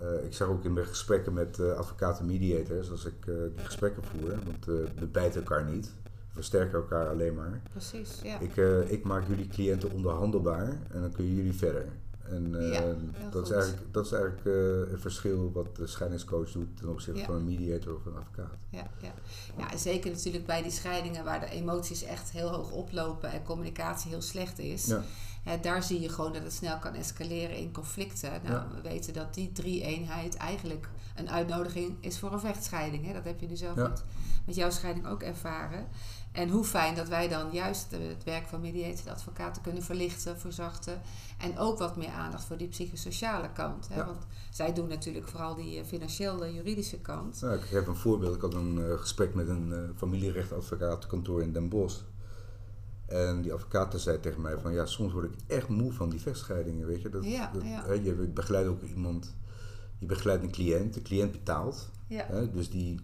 eh, 0.01 0.25
ik 0.25 0.35
zeg 0.35 0.49
ook 0.49 0.65
in 0.65 0.73
mijn 0.73 0.87
gesprekken 0.87 1.33
met 1.33 1.59
eh, 1.59 1.73
advocaten 1.73 2.27
mediators, 2.27 2.91
als 2.91 3.05
ik 3.05 3.27
eh, 3.27 3.35
die 3.55 3.65
gesprekken 3.65 4.05
voer, 4.05 4.29
want 4.47 4.65
we 4.99 5.07
bijten 5.13 5.41
elkaar 5.41 5.65
niet, 5.65 5.93
versterken 6.41 6.79
elkaar 6.79 7.09
alleen 7.09 7.35
maar. 7.35 7.61
Precies, 7.71 8.11
ja. 8.23 8.39
Ik, 8.39 8.57
eh, 8.57 8.91
ik 8.91 9.05
maak 9.05 9.29
jullie 9.29 9.49
cliënten 9.49 9.91
onderhandelbaar 9.93 10.79
en 10.91 11.01
dan 11.01 11.13
kunnen 11.13 11.35
jullie 11.35 11.53
verder. 11.53 11.87
En 12.23 12.59
eh, 12.61 12.73
Ja, 12.73 12.95
dat, 13.31 13.47
is 13.47 13.53
eigenlijk, 13.53 13.93
dat 13.93 14.07
is 14.07 14.13
eigenlijk 14.13 14.47
eh, 14.47 14.93
het 14.93 15.01
verschil 15.01 15.53
wat 15.53 15.77
de 15.77 15.87
scheidingscoach 15.87 16.51
doet 16.53 16.77
ten 16.77 16.89
opzichte 16.89 17.21
Ja. 17.21 17.27
van 17.27 17.35
een 17.35 17.45
mediator 17.45 17.95
of 17.95 18.07
een 18.07 18.17
advocaat. 18.17 18.57
ja, 18.71 18.87
ja. 19.03 19.13
ja, 19.59 19.73
en 19.73 19.79
zeker 19.79 20.11
natuurlijk 20.11 20.47
bij 20.47 20.63
die 20.63 20.71
scheidingen 20.71 21.25
waar 21.25 21.41
de 21.41 21.51
emoties 21.51 22.03
echt 22.03 22.31
heel 22.31 22.49
hoog 22.49 22.71
oplopen 22.71 23.31
en 23.33 23.43
communicatie 23.43 24.11
heel 24.11 24.23
slecht 24.23 24.59
is. 24.59 24.87
Ja. 24.87 25.03
Hè, 25.43 25.61
daar 25.61 25.83
zie 25.83 26.01
je 26.01 26.09
gewoon 26.09 26.33
dat 26.33 26.43
het 26.43 26.53
snel 26.53 26.79
kan 26.79 26.95
escaleren 26.95 27.57
in 27.57 27.73
conflicten. 27.73 28.31
Nou, 28.43 28.55
Ja. 28.55 28.67
we 28.75 28.81
weten 28.81 29.13
dat 29.13 29.35
die 29.35 29.53
drie-eenheid 29.53 30.37
eigenlijk 30.37 30.89
een 31.15 31.31
uitnodiging 31.31 31.97
is 32.01 32.19
voor 32.19 32.33
een 32.33 32.41
vechtscheiding. 32.41 33.07
Hè? 33.07 33.13
Dat 33.13 33.25
heb 33.25 33.41
je 33.41 33.47
nu 33.47 33.57
zelf 33.57 33.77
Ja. 33.77 33.89
met, 33.89 34.05
met 34.47 34.55
jouw 34.55 34.71
scheiding 34.71 35.07
ook 35.07 35.23
ervaren. 35.23 35.87
En 36.33 36.49
hoe 36.49 36.65
fijn 36.65 36.95
dat 36.95 37.09
wij 37.09 37.29
dan 37.29 37.53
juist 37.53 37.91
het 37.91 38.25
werk 38.25 38.47
van 38.49 38.61
mediator 38.61 39.05
de 39.05 39.11
advocaten 39.11 39.63
kunnen 39.63 39.83
verlichten, 39.83 40.39
verzachten. 40.39 41.01
En 41.39 41.59
ook 41.59 41.79
wat 41.79 41.97
meer 41.97 42.09
aandacht 42.11 42.45
voor 42.45 42.57
die 42.57 42.69
psychosociale 42.69 43.53
kant. 43.53 43.89
Hè? 43.89 43.97
Ja. 43.97 44.07
Want 44.07 44.27
zij 44.51 44.73
doen 44.73 44.89
natuurlijk 44.89 45.29
vooral 45.29 45.55
die 45.55 45.79
eh, 45.81 45.85
financiële, 45.87 46.55
juridische 46.55 46.99
kant. 46.99 47.41
Nou, 47.41 47.55
ik 47.59 47.69
heb 47.69 47.87
een 47.87 47.97
voorbeeld. 47.97 48.35
Ik 48.35 48.41
had 48.41 48.55
een 48.55 48.85
eh, 48.91 48.99
gesprek 48.99 49.35
met 49.35 49.49
een 49.49 49.69
uh, 49.69 49.79
familierechtadvocatenkantoor 49.97 51.43
in 51.43 51.53
Den 51.53 51.69
Bosch. 51.69 52.01
En 53.11 53.43
die 53.43 53.53
advocaat 53.53 54.01
zei 54.01 54.21
tegen 54.21 54.41
mij 54.41 54.59
van 54.59 54.73
ja, 54.73 54.87
soms 54.87 55.13
word 55.13 55.25
ik 55.25 55.35
echt 55.47 55.69
moe 55.69 55.93
van 55.93 56.11
die 56.11 56.21
vechtscheidingen, 56.21 56.87
weet 56.87 57.03
je. 57.03 57.09
Dat, 57.09 57.25
Ja, 57.25 57.51
dat, 57.53 57.63
ja. 57.63 57.85
Hè, 57.87 57.93
je 57.93 58.13
begeleidt 58.15 58.69
ook 58.69 58.83
iemand, 58.83 59.35
je 59.99 60.07
begeleidt 60.07 60.43
een 60.43 60.51
cliënt, 60.51 60.95
de 60.95 61.03
cliënt 61.03 61.33
betaalt. 61.33 61.89
Ja, 62.07 62.25
Hè, 62.29 62.51
dus 62.51 62.71
die, 62.71 62.95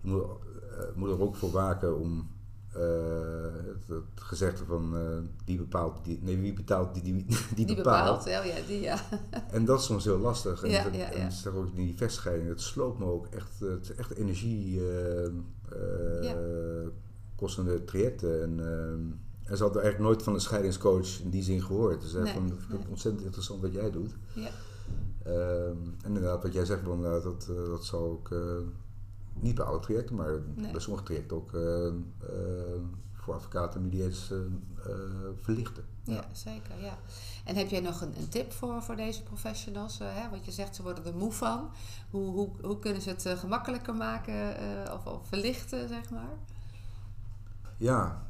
die 0.00 0.12
moet, 0.12 0.22
eh, 0.22 0.84
moet 0.94 1.08
er 1.10 1.20
ook 1.20 1.36
voor 1.36 1.50
waken 1.50 1.98
om 1.98 2.28
eh, 2.72 2.82
het, 3.66 3.88
het 3.88 4.02
gezegde 4.20 4.64
van 4.64 4.96
eh, 4.96 5.02
die 5.44 5.56
bepaalt, 5.58 6.04
die, 6.04 6.18
nee 6.22 6.36
wie 6.38 6.52
betaalt, 6.52 6.94
die, 6.94 7.02
die, 7.02 7.24
die, 7.54 7.66
die 7.66 7.76
bepaalt. 7.76 8.24
bepaalt. 8.24 8.46
Ja, 8.46 8.54
die, 8.66 8.80
ja. 8.80 8.98
En 9.50 9.64
dat 9.64 9.78
is 9.80 9.84
soms 9.86 10.04
heel 10.04 10.18
lastig. 10.18 10.62
En, 10.62 10.70
Ja, 10.70 10.84
dat- 10.84 10.94
ja, 10.94 11.10
en 11.12 11.32
zeg 11.32 11.52
ook 11.52 11.76
die 11.76 11.96
vechtscheiding, 11.96 12.48
het 12.48 12.60
sloopt 12.60 12.98
me 12.98 13.04
ook 13.04 13.26
echt, 13.26 13.60
het 13.60 13.82
is 13.90 13.94
echt 13.94 14.10
energie 14.14 14.80
Ja. 16.20 16.34
kostende 17.36 17.84
trajecten. 17.84 18.42
En, 18.42 18.60
eh, 18.60 19.16
en 19.48 19.56
ze 19.56 19.62
hadden 19.62 19.82
eigenlijk 19.82 19.98
nooit 20.12 20.22
van 20.22 20.34
een 20.34 20.40
scheidingscoach 20.40 21.20
in 21.20 21.30
die 21.30 21.42
zin 21.42 21.62
gehoord. 21.62 22.00
Dus 22.00 22.12
Nee, 22.12 22.32
van, 22.32 22.46
ik 22.46 22.52
vind 22.52 22.70
het 22.70 22.78
nee. 22.80 22.88
ontzettend 22.88 23.24
interessant 23.24 23.60
wat 23.62 23.72
jij 23.72 23.90
doet. 23.90 24.14
ja. 24.34 24.48
Ehm, 25.24 25.76
en 26.02 26.06
inderdaad, 26.06 26.42
wat 26.42 26.52
jij 26.52 26.64
zegt, 26.64 26.82
van, 26.84 27.00
nou, 27.00 27.22
dat, 27.22 27.48
eh, 27.50 27.64
dat 27.66 27.84
zal 27.84 28.00
ook 28.00 28.30
eh, 28.32 28.38
niet 29.34 29.54
bij 29.54 29.64
alle 29.64 29.78
trajecten, 29.80 30.16
maar 30.16 30.32
Nee. 30.54 30.70
bij 30.72 30.80
sommige 30.80 31.04
trajecten 31.04 31.36
ook 31.36 31.54
eh, 31.54 31.92
voor 33.12 33.34
advocaten 33.34 33.80
en 33.80 33.86
mediators 33.86 34.32
verlichten. 35.40 35.84
Ja, 36.04 36.24
zeker. 36.32 36.80
Ja. 36.80 36.98
En 37.44 37.54
heb 37.56 37.68
jij 37.68 37.80
nog 37.80 38.00
een, 38.00 38.12
een 38.18 38.28
tip 38.28 38.52
voor, 38.52 38.82
voor 38.82 38.96
deze 38.96 39.22
professionals? 39.22 39.98
hè? 39.98 40.30
Want 40.30 40.44
je 40.44 40.50
zegt 40.52 40.76
ze 40.76 40.82
worden 40.82 41.04
er 41.04 41.14
moe 41.14 41.32
van. 41.32 41.70
Hoe, 42.10 42.30
hoe, 42.30 42.50
hoe 42.62 42.78
kunnen 42.78 43.02
ze 43.02 43.08
het 43.10 43.26
gemakkelijker 43.38 43.94
maken 43.94 44.56
of, 44.92 45.06
of 45.06 45.28
verlichten, 45.28 45.88
zeg 45.88 46.10
maar? 46.10 46.36
Ja, 47.76 48.26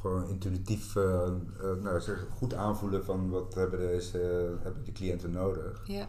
gewoon 0.00 0.28
intuïtief 0.28 0.96
eh, 0.96 1.26
eh, 1.26 1.82
nou, 1.82 2.00
zeg, 2.00 2.26
goed 2.36 2.54
aanvoelen 2.54 3.04
van 3.04 3.30
wat 3.30 3.54
hebben, 3.54 3.78
deze, 3.78 4.18
hebben 4.62 4.84
de 4.84 4.92
cliënten 4.92 5.30
nodig. 5.30 5.80
Ja, 5.84 6.08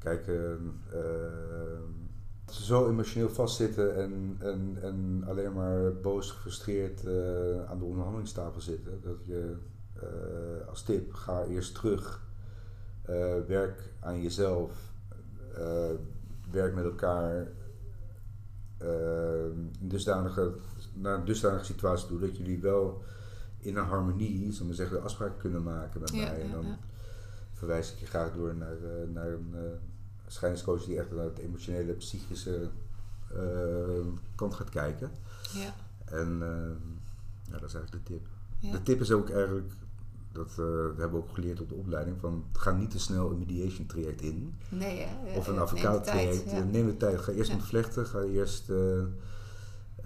Kijk, 0.00 0.26
eh, 0.26 0.52
eh, 0.52 1.80
zo 2.50 2.88
emotioneel 2.88 3.28
vastzitten 3.28 3.96
en, 3.96 4.36
en, 4.38 4.78
en 4.82 5.24
alleen 5.26 5.52
maar 5.52 5.94
boos, 5.94 6.30
gefrustreerd 6.30 7.06
aan 7.66 7.78
de 7.78 7.84
onderhandelingstafel 7.84 8.60
zitten. 8.60 9.00
Dat 9.02 9.24
je 9.24 9.56
als 10.68 10.82
tip, 10.82 11.12
ga 11.12 11.44
eerst 11.44 11.74
terug. 11.74 12.22
werk 13.46 13.92
aan 14.00 14.22
jezelf. 14.22 14.92
werk 16.50 16.74
met 16.74 16.84
elkaar 16.84 17.48
dusdanige, 19.80 20.52
naar 20.94 21.18
een 21.18 21.24
dusdanige 21.24 21.64
situatie 21.64 22.08
toe 22.08 22.20
dat 22.20 22.36
jullie 22.36 22.60
wel 22.60 23.02
in 23.60 23.76
een 23.76 23.84
harmonie, 23.84 24.52
zullen 24.52 24.68
we 24.68 24.74
zeggen, 24.74 24.96
de 24.96 25.02
afspraken 25.02 25.36
kunnen 25.36 25.62
maken 25.62 26.00
met 26.00 26.12
mij. 26.12 26.40
En 26.40 26.50
dan 26.50 26.76
verwijs 27.52 27.92
ik 27.92 27.98
je 27.98 28.06
graag 28.06 28.32
door 28.32 28.54
naar, 28.54 28.76
uh, 28.76 29.14
naar 29.14 29.28
een 29.28 29.50
uh, 29.54 29.60
scheidingscoach 30.26 30.84
die 30.84 30.98
echt 30.98 31.10
naar 31.10 31.24
het 31.24 31.38
emotionele, 31.38 31.92
psychische 31.92 32.68
uh, 33.34 34.06
kant 34.34 34.54
gaat 34.54 34.68
kijken. 34.68 35.10
Ja. 35.52 35.74
En 36.04 36.38
ja, 37.50 37.58
dat 37.58 37.68
is 37.68 37.74
eigenlijk 37.74 38.06
de 38.06 38.12
tip. 38.12 38.26
De 38.72 38.82
tip 38.82 39.00
is 39.00 39.12
ook 39.12 39.30
eigenlijk, 39.30 39.72
dat, 40.32 40.54
dat 40.56 40.96
hebben 40.96 41.10
we 41.10 41.16
ook 41.16 41.34
geleerd 41.34 41.60
op 41.60 41.68
de 41.68 41.74
opleiding, 41.74 42.16
van 42.20 42.44
ga 42.52 42.70
niet 42.70 42.90
te 42.90 42.98
snel 42.98 43.30
een 43.30 43.38
mediation 43.38 43.86
traject 43.86 44.20
in. 44.20 44.54
Nee, 44.68 44.98
hè? 44.98 45.38
Of 45.38 45.46
een 45.46 45.58
advocaat 45.58 46.04
traject. 46.04 46.70
Neem 46.70 46.86
de 46.86 46.96
tijd. 46.96 47.20
Ga 47.20 47.32
eerst 47.32 47.52
ontvlechten, 47.52 48.06
ga 48.06 48.20
eerst 48.20 48.68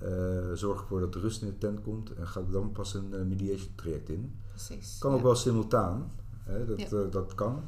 uh, 0.03 0.53
zorg 0.53 0.80
ervoor 0.80 1.01
dat 1.01 1.12
de 1.12 1.18
rust 1.18 1.42
in 1.42 1.47
de 1.47 1.59
tent 1.59 1.80
komt 1.80 2.14
en 2.14 2.26
ga 2.26 2.42
dan 2.51 2.72
pas 2.72 2.95
een 2.95 3.12
uh, 3.12 3.22
mediation 3.22 3.74
traject 3.74 4.09
in. 4.09 4.40
Precies. 4.49 4.99
Kan 4.99 5.12
ook 5.12 5.22
wel 5.22 5.34
simultaan, 5.34 6.12
hè, 6.38 6.66
dat, 6.66 6.92
uh, 6.92 7.11
dat 7.11 7.34
kan. 7.34 7.62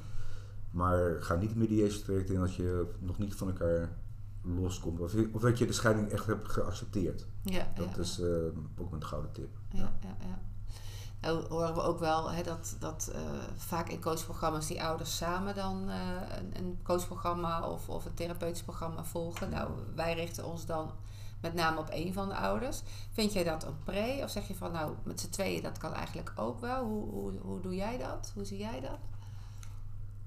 Maar 0.70 1.22
ga 1.22 1.34
niet 1.34 1.50
een 1.50 1.58
mediation 1.58 2.02
traject 2.02 2.30
in 2.30 2.40
als 2.40 2.56
je 2.56 2.86
nog 2.98 3.18
niet 3.18 3.34
van 3.34 3.48
elkaar 3.48 3.96
loskomt. 4.42 5.00
Of, 5.00 5.14
of 5.32 5.40
dat 5.40 5.58
je 5.58 5.66
de 5.66 5.72
scheiding 5.72 6.08
echt 6.08 6.26
hebt 6.26 6.48
geaccepteerd. 6.48 7.26
Ja, 7.42 7.72
dat 7.74 7.98
is 7.98 8.20
ook 8.78 8.92
een 8.92 9.04
gouden 9.04 9.32
tip. 9.32 9.48
Ja, 9.70 9.92
ja. 10.02 10.16
ja, 10.20 10.38
Nou 11.20 11.46
horen 11.48 11.74
we 11.74 11.80
ook 11.80 11.98
wel 11.98 12.30
hè, 12.30 12.42
dat, 12.42 12.76
dat 12.78 13.14
vaak 13.56 13.88
in 13.88 14.00
coachprogramma's 14.00 14.66
die 14.66 14.82
ouders 14.82 15.16
samen 15.16 15.54
dan 15.54 15.88
een, 15.88 16.56
een 16.56 16.78
coachprogramma 16.82 17.68
of, 17.68 17.88
of 17.88 18.04
een 18.04 18.14
therapeutisch 18.14 18.62
programma 18.62 19.04
volgen. 19.04 19.50
Nou, 19.50 19.70
wij 19.94 20.14
richten 20.14 20.44
ons 20.44 20.66
dan 20.66 20.90
met 21.46 21.54
name 21.54 21.78
op 21.78 21.88
één 21.88 22.12
van 22.12 22.28
de 22.28 22.34
ouders. 22.34 22.82
Vind 23.12 23.32
jij 23.32 23.44
dat 23.44 23.64
een 23.64 23.78
pre? 23.84 24.20
Of 24.22 24.30
zeg 24.30 24.48
je 24.48 24.54
van 24.54 24.72
nou, 24.72 24.94
met 25.04 25.20
z'n 25.20 25.30
tweeën, 25.30 25.62
dat 25.62 25.78
kan 25.78 25.92
eigenlijk 25.92 26.32
ook 26.36 26.60
wel? 26.60 26.84
Hoe, 26.84 27.10
hoe, 27.10 27.32
hoe 27.40 27.60
doe 27.60 27.74
jij 27.74 27.98
dat? 27.98 28.32
Hoe 28.34 28.44
zie 28.44 28.58
jij 28.58 28.80
dat? 28.80 28.98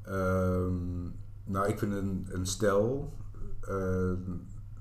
Ehm, 0.02 1.04
nou, 1.44 1.68
ik 1.68 1.80
vind 1.80 1.94
een, 1.94 2.28
een 2.32 2.46
stel. 2.46 3.14
Uh, 3.70 4.12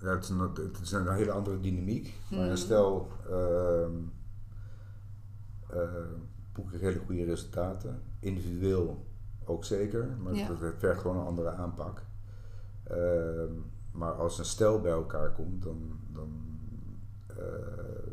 ja, 0.00 0.08
het, 0.08 0.22
is 0.22 0.28
een, 0.28 0.40
het 0.40 0.80
is 0.82 0.92
een 0.92 1.12
hele 1.12 1.32
andere 1.32 1.60
dynamiek. 1.60 2.14
Maar 2.30 2.40
een 2.40 2.46
hmm. 2.46 2.56
stel 2.56 3.08
uh, 3.30 3.88
uh, 5.74 5.82
boeken 6.52 6.78
hele 6.78 7.00
goede 7.06 7.24
resultaten. 7.24 8.02
Individueel 8.20 9.06
ook 9.44 9.64
zeker, 9.64 10.16
maar 10.22 10.34
ja. 10.34 10.46
het 10.46 10.74
vergt 10.78 11.00
gewoon 11.00 11.16
een 11.16 11.26
andere 11.26 11.50
aanpak. 11.50 12.02
Ehm, 12.84 13.52
maar 13.92 14.12
als 14.12 14.38
een 14.38 14.44
stel 14.44 14.80
bij 14.80 14.92
elkaar 14.92 15.32
komt, 15.32 15.62
dan, 15.62 16.00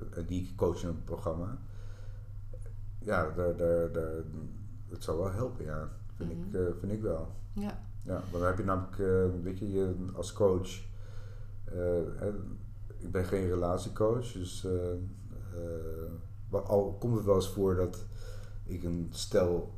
dan 0.09 0.23
uh, 0.23 0.27
die 0.27 0.53
coach 0.55 0.81
in 0.81 0.87
een 0.87 1.03
programma, 1.03 1.57
ja, 2.99 3.31
daar, 3.31 3.55
daar, 3.55 3.91
daar, 3.91 4.13
het 4.89 5.03
zou 5.03 5.17
wel 5.17 5.31
helpen, 5.31 5.65
ja. 5.65 5.89
Vind, 6.15 6.31
ik, 6.31 6.37
uh, 6.51 6.67
vind 6.79 6.91
ik 6.91 7.01
wel. 7.01 7.27
Ja. 7.53 7.83
Ja, 8.03 8.13
want 8.13 8.31
dan 8.31 8.43
heb 8.43 8.57
je 8.57 8.63
namelijk, 8.63 8.97
uh, 8.97 9.43
weet 9.43 9.59
je, 9.59 9.71
je 9.71 9.95
als 10.13 10.33
coach, 10.33 10.69
hè, 12.15 12.29
ik 12.97 13.11
ben 13.11 13.25
geen 13.25 13.47
relatiecoach, 13.47 14.31
dus 14.31 14.67
al 16.49 16.95
komt 16.99 17.15
het 17.15 17.25
wel 17.25 17.35
eens 17.35 17.49
voor 17.49 17.75
dat 17.75 18.05
ik 18.63 18.83
een 18.83 19.07
stel 19.11 19.74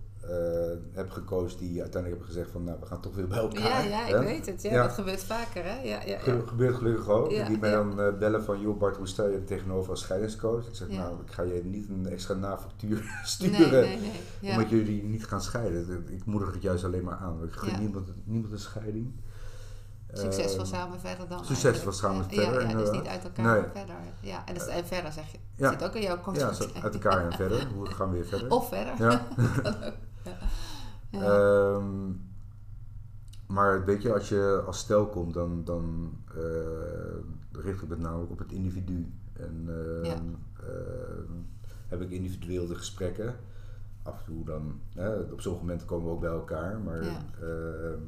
heb 0.91 1.09
gekozen 1.09 1.59
die 1.59 1.81
uiteindelijk 1.81 2.07
hebben 2.07 2.25
gezegd 2.25 2.51
van 2.51 2.63
nou 2.63 2.77
we 2.79 2.85
gaan 2.85 3.01
toch 3.01 3.15
weer 3.15 3.27
bij 3.27 3.37
elkaar. 3.37 3.87
Ja, 3.87 4.05
ja 4.07 4.17
ik 4.17 4.23
weet 4.23 4.45
het. 4.45 4.61
Ja, 4.61 4.83
Dat 4.83 4.93
gebeurt 4.93 5.23
vaker 5.23 5.63
hè. 5.63 5.81
Ja, 5.81 6.01
ja, 6.05 6.19
gebeurt 6.45 6.75
gelukkig 6.75 7.09
ook. 7.09 7.29
die 7.29 7.57
mij 7.57 7.71
dan 7.71 7.99
uh, 7.99 8.17
bellen 8.17 8.43
van 8.43 8.61
joh 8.61 8.79
Bart 8.79 8.97
hoe 8.97 9.07
stel 9.07 9.29
je 9.29 9.35
er 9.35 9.43
tegenover 9.43 9.89
als 9.91 9.99
scheidingscoach? 9.99 10.67
Ik 10.67 10.75
zeg 10.75 10.87
nou 10.87 11.21
ik 11.25 11.31
ga 11.31 11.41
je 11.41 11.61
niet 11.65 11.89
een 11.89 12.07
extra 12.07 12.33
nafactuur 12.33 13.03
sturen 13.23 13.69
nee, 13.69 13.97
nee, 13.99 14.11
nee. 14.39 14.51
omdat 14.51 14.69
jullie 14.69 15.03
niet 15.03 15.25
gaan 15.25 15.41
scheiden. 15.41 16.05
Ik 16.09 16.25
moedig 16.25 16.53
het 16.53 16.61
juist 16.61 16.83
alleen 16.83 17.03
maar 17.03 17.17
aan. 17.17 17.43
Ik 17.43 17.51
gun 17.51 17.79
niemand, 17.79 18.07
niemand 18.23 18.53
een 18.53 18.59
scheiding. 18.59 19.13
Succesvol 20.13 20.63
uh, 20.63 20.65
samen 20.65 20.99
verder 20.99 21.27
dan. 21.27 21.45
Succesvol 21.45 21.91
samen 21.91 22.25
verder. 22.29 22.61
Ja, 22.61 22.69
ja, 22.69 22.75
dus 22.75 22.91
niet 22.91 23.07
uit 23.07 23.23
elkaar 23.23 23.55
nee. 23.55 23.63
verder. 23.73 23.95
Ja, 24.19 24.43
en, 24.45 24.53
dus, 24.53 24.67
en 24.67 24.85
verder 24.85 25.11
zeg 25.11 25.31
je. 25.31 25.37
Ja. 25.55 25.69
Zit 25.71 25.83
ook 25.83 25.93
in 25.93 26.01
jouw 26.01 26.21
contract. 26.21 26.57
Ja, 26.73 26.81
uit 26.81 26.93
elkaar 26.93 27.25
en 27.25 27.33
verder. 27.33 27.67
Hoe 27.75 27.85
gaan 27.85 28.09
we 28.09 28.15
weer 28.15 28.25
verder? 28.25 28.51
Of 28.51 28.67
verder. 28.67 28.93
Ja. 28.97 29.27
Ehm, 31.11 32.11
maar 33.47 33.85
weet 33.85 34.01
je, 34.01 34.13
als 34.13 34.29
je 34.29 34.63
als 34.65 34.79
stel 34.79 35.07
komt, 35.07 35.33
dan, 35.33 35.63
dan 35.63 36.13
uh, 36.37 37.61
richt 37.61 37.81
ik 37.81 37.89
het 37.89 37.99
namelijk 37.99 38.31
op 38.31 38.39
het 38.39 38.51
individu. 38.51 39.11
En 39.33 39.65
uh, 40.03 40.13
heb 41.87 42.01
ik 42.01 42.09
individueel 42.09 42.67
de 42.67 42.75
gesprekken. 42.75 43.35
Af 44.03 44.19
en 44.19 44.25
toe 44.25 44.45
dan, 44.45 44.79
op 45.31 45.41
sommige 45.41 45.65
momenten 45.65 45.87
komen 45.87 46.05
we 46.05 46.11
ook 46.11 46.19
bij 46.19 46.29
elkaar, 46.29 46.79
maar 46.79 47.03
ja. 47.03 47.25
Ehm, 47.41 48.01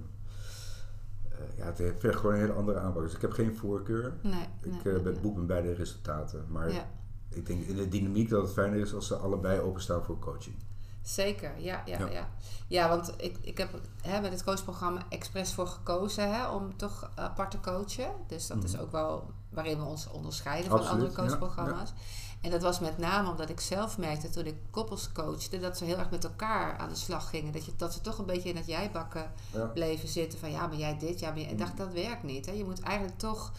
eh, 1.30 1.58
ja, 1.58 1.66
het 1.66 2.00
vergt 2.00 2.20
gewoon 2.20 2.34
een 2.34 2.42
hele 2.42 2.54
andere 2.54 2.80
aanpak. 2.80 3.04
Dus 3.04 3.14
ik 3.14 3.22
heb 3.22 3.32
geen 3.32 3.56
voorkeur. 3.56 4.14
Nee, 4.22 4.46
ik 4.62 4.84
nee, 4.84 5.02
ben 5.02 5.22
boek 5.22 5.38
met 5.38 5.48
beide 5.48 5.74
resultaten. 5.74 6.46
Maar 6.50 6.88
ik 7.30 7.46
denk 7.46 7.64
in 7.64 7.76
de 7.76 7.88
dynamiek 7.88 8.30
dat 8.30 8.42
het 8.42 8.52
fijner 8.52 8.80
is 8.80 8.94
als 8.94 9.08
ze 9.08 9.16
allebei 9.16 9.60
openstaan 9.60 10.04
voor 10.04 10.20
coaching. 10.20 10.56
Zeker, 11.02 11.52
ja, 11.58 11.82
ja, 11.86 12.08
ja. 12.08 12.30
Ja, 12.68 12.90
want 12.90 13.14
ik, 13.18 13.38
ik 13.42 13.58
heb 13.58 13.70
hè, 14.02 14.22
met 14.22 14.32
het 14.32 14.44
coachprogramma 14.44 15.06
expres 15.10 15.54
voor 15.54 15.68
gekozen 15.68 16.34
hè, 16.34 16.48
om 16.48 16.78
toch 16.78 17.12
apart 17.16 17.52
te 17.52 17.60
coachen. 17.60 18.12
Dus 18.28 18.48
dat 18.48 18.64
is 18.64 18.74
mhm. 18.74 18.82
ook 18.82 18.92
wel 18.92 19.32
waarin 19.50 19.78
we 19.78 19.84
ons 19.84 20.10
onderscheiden 20.10 20.70
van 20.70 20.88
andere 20.88 21.12
coachprogramma's. 21.12 21.94
En 22.42 22.52
dat 22.52 22.62
was 22.62 22.80
met 22.80 22.98
name 22.98 23.30
omdat 23.30 23.50
ik 23.50 23.60
zelf 23.60 23.98
merkte 23.98 24.30
toen 24.30 24.46
ik 24.46 24.56
koppels 24.72 25.12
coachte, 25.12 25.60
dat 25.60 25.78
ze 25.78 25.86
heel 25.86 25.98
erg 25.98 26.10
met 26.10 26.24
elkaar 26.24 26.78
aan 26.78 26.90
de 26.90 26.96
slag 26.96 27.30
gingen. 27.30 27.54
Dat, 27.54 27.66
je, 27.66 27.72
dat 27.78 27.94
ze 27.94 28.02
toch 28.02 28.18
een 28.18 28.26
beetje 28.26 28.50
in 28.50 28.56
het 28.56 28.66
jijbakken 28.66 29.32
bleven 29.74 30.08
zitten 30.08 30.40
van 30.40 30.52
ja, 30.52 30.68
maar 30.68 30.78
jij 30.78 30.98
dit, 30.98 31.20
ja, 31.20 31.30
maar 31.30 31.40
jij... 31.40 31.50
En 31.50 31.58
dacht, 31.58 31.78
dat 31.78 31.94
werkt 31.94 32.24
niet. 32.24 32.46
Hè. 32.46 32.52
Je 32.52 32.64
moet 32.66 32.82
eigenlijk 32.82 33.18
toch 33.18 33.52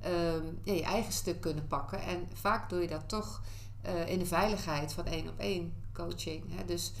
ehm, 0.00 0.44
je 0.64 0.82
eigen 0.82 1.12
stuk 1.12 1.40
kunnen 1.40 1.66
pakken. 1.66 2.02
En 2.02 2.28
vaak 2.34 2.68
doe 2.68 2.80
je 2.80 2.88
dat 2.88 3.08
toch 3.08 3.40
uh, 3.86 4.08
in 4.08 4.18
de 4.18 4.26
veiligheid 4.26 4.92
van 4.92 5.06
één 5.06 5.28
op 5.28 5.38
één 5.38 5.74
coaching. 5.92 6.56
Hè. 6.56 6.64
Dus 6.64 6.92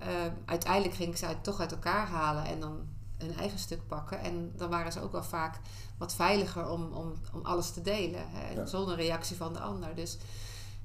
uh, 0.00 0.06
uiteindelijk 0.44 0.94
ging 0.94 1.10
ik 1.10 1.16
ze 1.16 1.26
uit, 1.26 1.44
toch 1.44 1.60
uit 1.60 1.72
elkaar 1.72 2.06
halen 2.06 2.44
en 2.44 2.60
dan 2.60 2.78
een 3.18 3.36
eigen 3.36 3.58
stuk 3.58 3.86
pakken. 3.86 4.20
En 4.20 4.52
dan 4.56 4.70
waren 4.70 4.92
ze 4.92 5.00
ook 5.00 5.12
wel 5.12 5.22
vaak 5.22 5.60
wat 5.98 6.14
veiliger 6.14 6.68
om, 6.68 6.92
om, 6.92 7.12
om 7.32 7.40
alles 7.42 7.70
te 7.70 7.82
delen. 7.82 8.22
Hè, 8.26 8.66
Zonder 8.66 8.96
reactie 8.96 9.36
van 9.36 9.52
de 9.52 9.60
ander. 9.60 9.94
Dus 9.94 10.18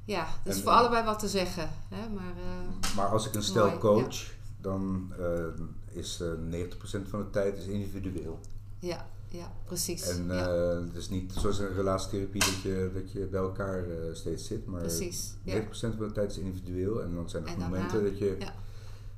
ja, 0.06 0.28
dat 0.44 0.56
is 0.56 0.62
voor 0.62 0.72
allebei 0.72 1.04
wat 1.04 1.20
te 1.20 1.28
zeggen. 1.28 1.70
Hè, 1.90 2.10
maar, 2.10 2.34
uh, 2.38 2.96
maar 2.96 3.08
als 3.08 3.28
ik 3.28 3.34
een 3.34 3.44
stel 3.44 3.78
coach, 3.78 4.34
dan 4.62 5.14
uh, 5.20 5.98
is 5.98 6.24
90% 6.24 7.10
van 7.10 7.20
de 7.20 7.30
tijd 7.32 7.58
is 7.58 7.66
individueel. 7.66 8.40
Ja, 8.80 9.06
ja, 9.36 9.52
precies. 9.66 10.08
En 10.08 10.26
ja. 10.28 10.56
Uh, 10.56 10.86
het 10.86 10.96
is 10.96 11.10
niet 11.10 11.34
zoals 11.34 11.60
een 11.60 11.74
relatietherapie 11.74 12.40
dat 12.40 12.62
je, 12.62 12.92
dat 12.94 13.12
je 13.12 13.26
bij 13.26 13.40
elkaar 13.40 13.88
uh, 13.88 14.14
steeds 14.14 14.48
zit, 14.48 14.66
maar 14.66 14.82
precies, 14.82 15.36
90% 15.48 15.62
van 15.70 15.98
de 15.98 16.12
tijd 16.12 16.32
is 16.32 16.38
individueel 16.38 17.02
en 17.02 17.16
dan 17.16 17.30
zijn 17.30 17.48
er 17.48 17.58
momenten 17.58 18.04
dat 18.04 18.18
je, 18.18 18.36
ja. 18.40 18.54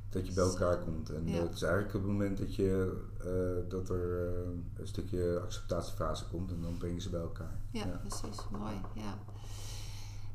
dat 0.10 0.28
je 0.28 0.34
bij 0.34 0.44
elkaar 0.44 0.78
komt. 0.78 1.10
En 1.10 1.22
ja. 1.26 1.42
het 1.42 1.54
is 1.54 1.62
eigenlijk 1.62 1.94
het 1.94 2.06
moment 2.06 2.38
dat, 2.38 2.56
je, 2.56 3.02
uh, 3.26 3.70
dat 3.70 3.90
er 3.90 4.28
een 4.76 4.88
stukje 4.88 5.40
acceptatiefase 5.44 6.26
komt 6.32 6.52
en 6.52 6.62
dan 6.62 6.78
brengen 6.78 7.02
ze 7.02 7.10
bij 7.10 7.22
elkaar. 7.22 7.60
Ja, 7.72 8.02
precies. 8.08 8.38
Mooi. 8.52 8.76
Ja. 8.94 9.18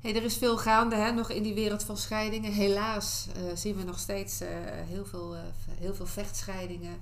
Hey, 0.01 0.17
er 0.17 0.23
is 0.23 0.37
veel 0.37 0.59
gaande 0.59 0.97
hè, 0.97 1.13
nog 1.13 1.31
in 1.31 1.43
die 1.43 1.55
wereld 1.55 1.83
van 1.83 1.97
scheidingen. 1.97 2.53
Helaas 2.53 3.29
zien 3.55 3.77
we 3.77 3.83
nog 3.83 3.99
steeds 3.99 4.41
heel, 4.89 5.05
veel, 5.05 5.37
heel 5.79 5.95
veel 5.95 6.07
vechtscheidingen. 6.07 6.99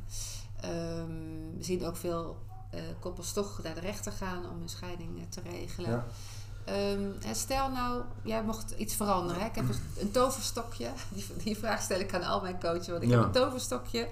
Um, 0.64 1.56
we 1.56 1.64
zien 1.64 1.84
ook 1.84 1.96
veel 1.96 2.36
uh, 2.74 2.80
koppels 2.98 3.32
toch 3.32 3.62
naar 3.62 3.74
de 3.74 3.80
rechter 3.80 4.12
gaan 4.12 4.50
om 4.50 4.62
een 4.62 4.68
scheiding 4.68 5.18
uh, 5.18 5.22
te 5.28 5.40
regelen. 5.40 5.90
Ja. 5.90 6.04
Um, 6.68 7.14
stel 7.32 7.70
nou, 7.70 8.02
jij 8.22 8.42
mocht 8.42 8.70
iets 8.70 8.94
veranderen. 8.94 9.42
Hè? 9.42 9.48
Ik 9.48 9.54
heb 9.54 9.64
een, 9.98 10.10
toverstokje. 10.10 10.88
Die, 11.14 11.26
die, 11.44 11.56
vraag 11.56 11.82
stel 11.82 12.00
ik 12.00 12.14
aan 12.14 12.22
al 12.22 12.40
mijn 12.40 12.60
coaches. 12.60 12.88
Want 12.88 13.02
ik 13.02 13.10
heb 13.10 13.22
een 13.22 13.30
toverstokje. 13.30 14.08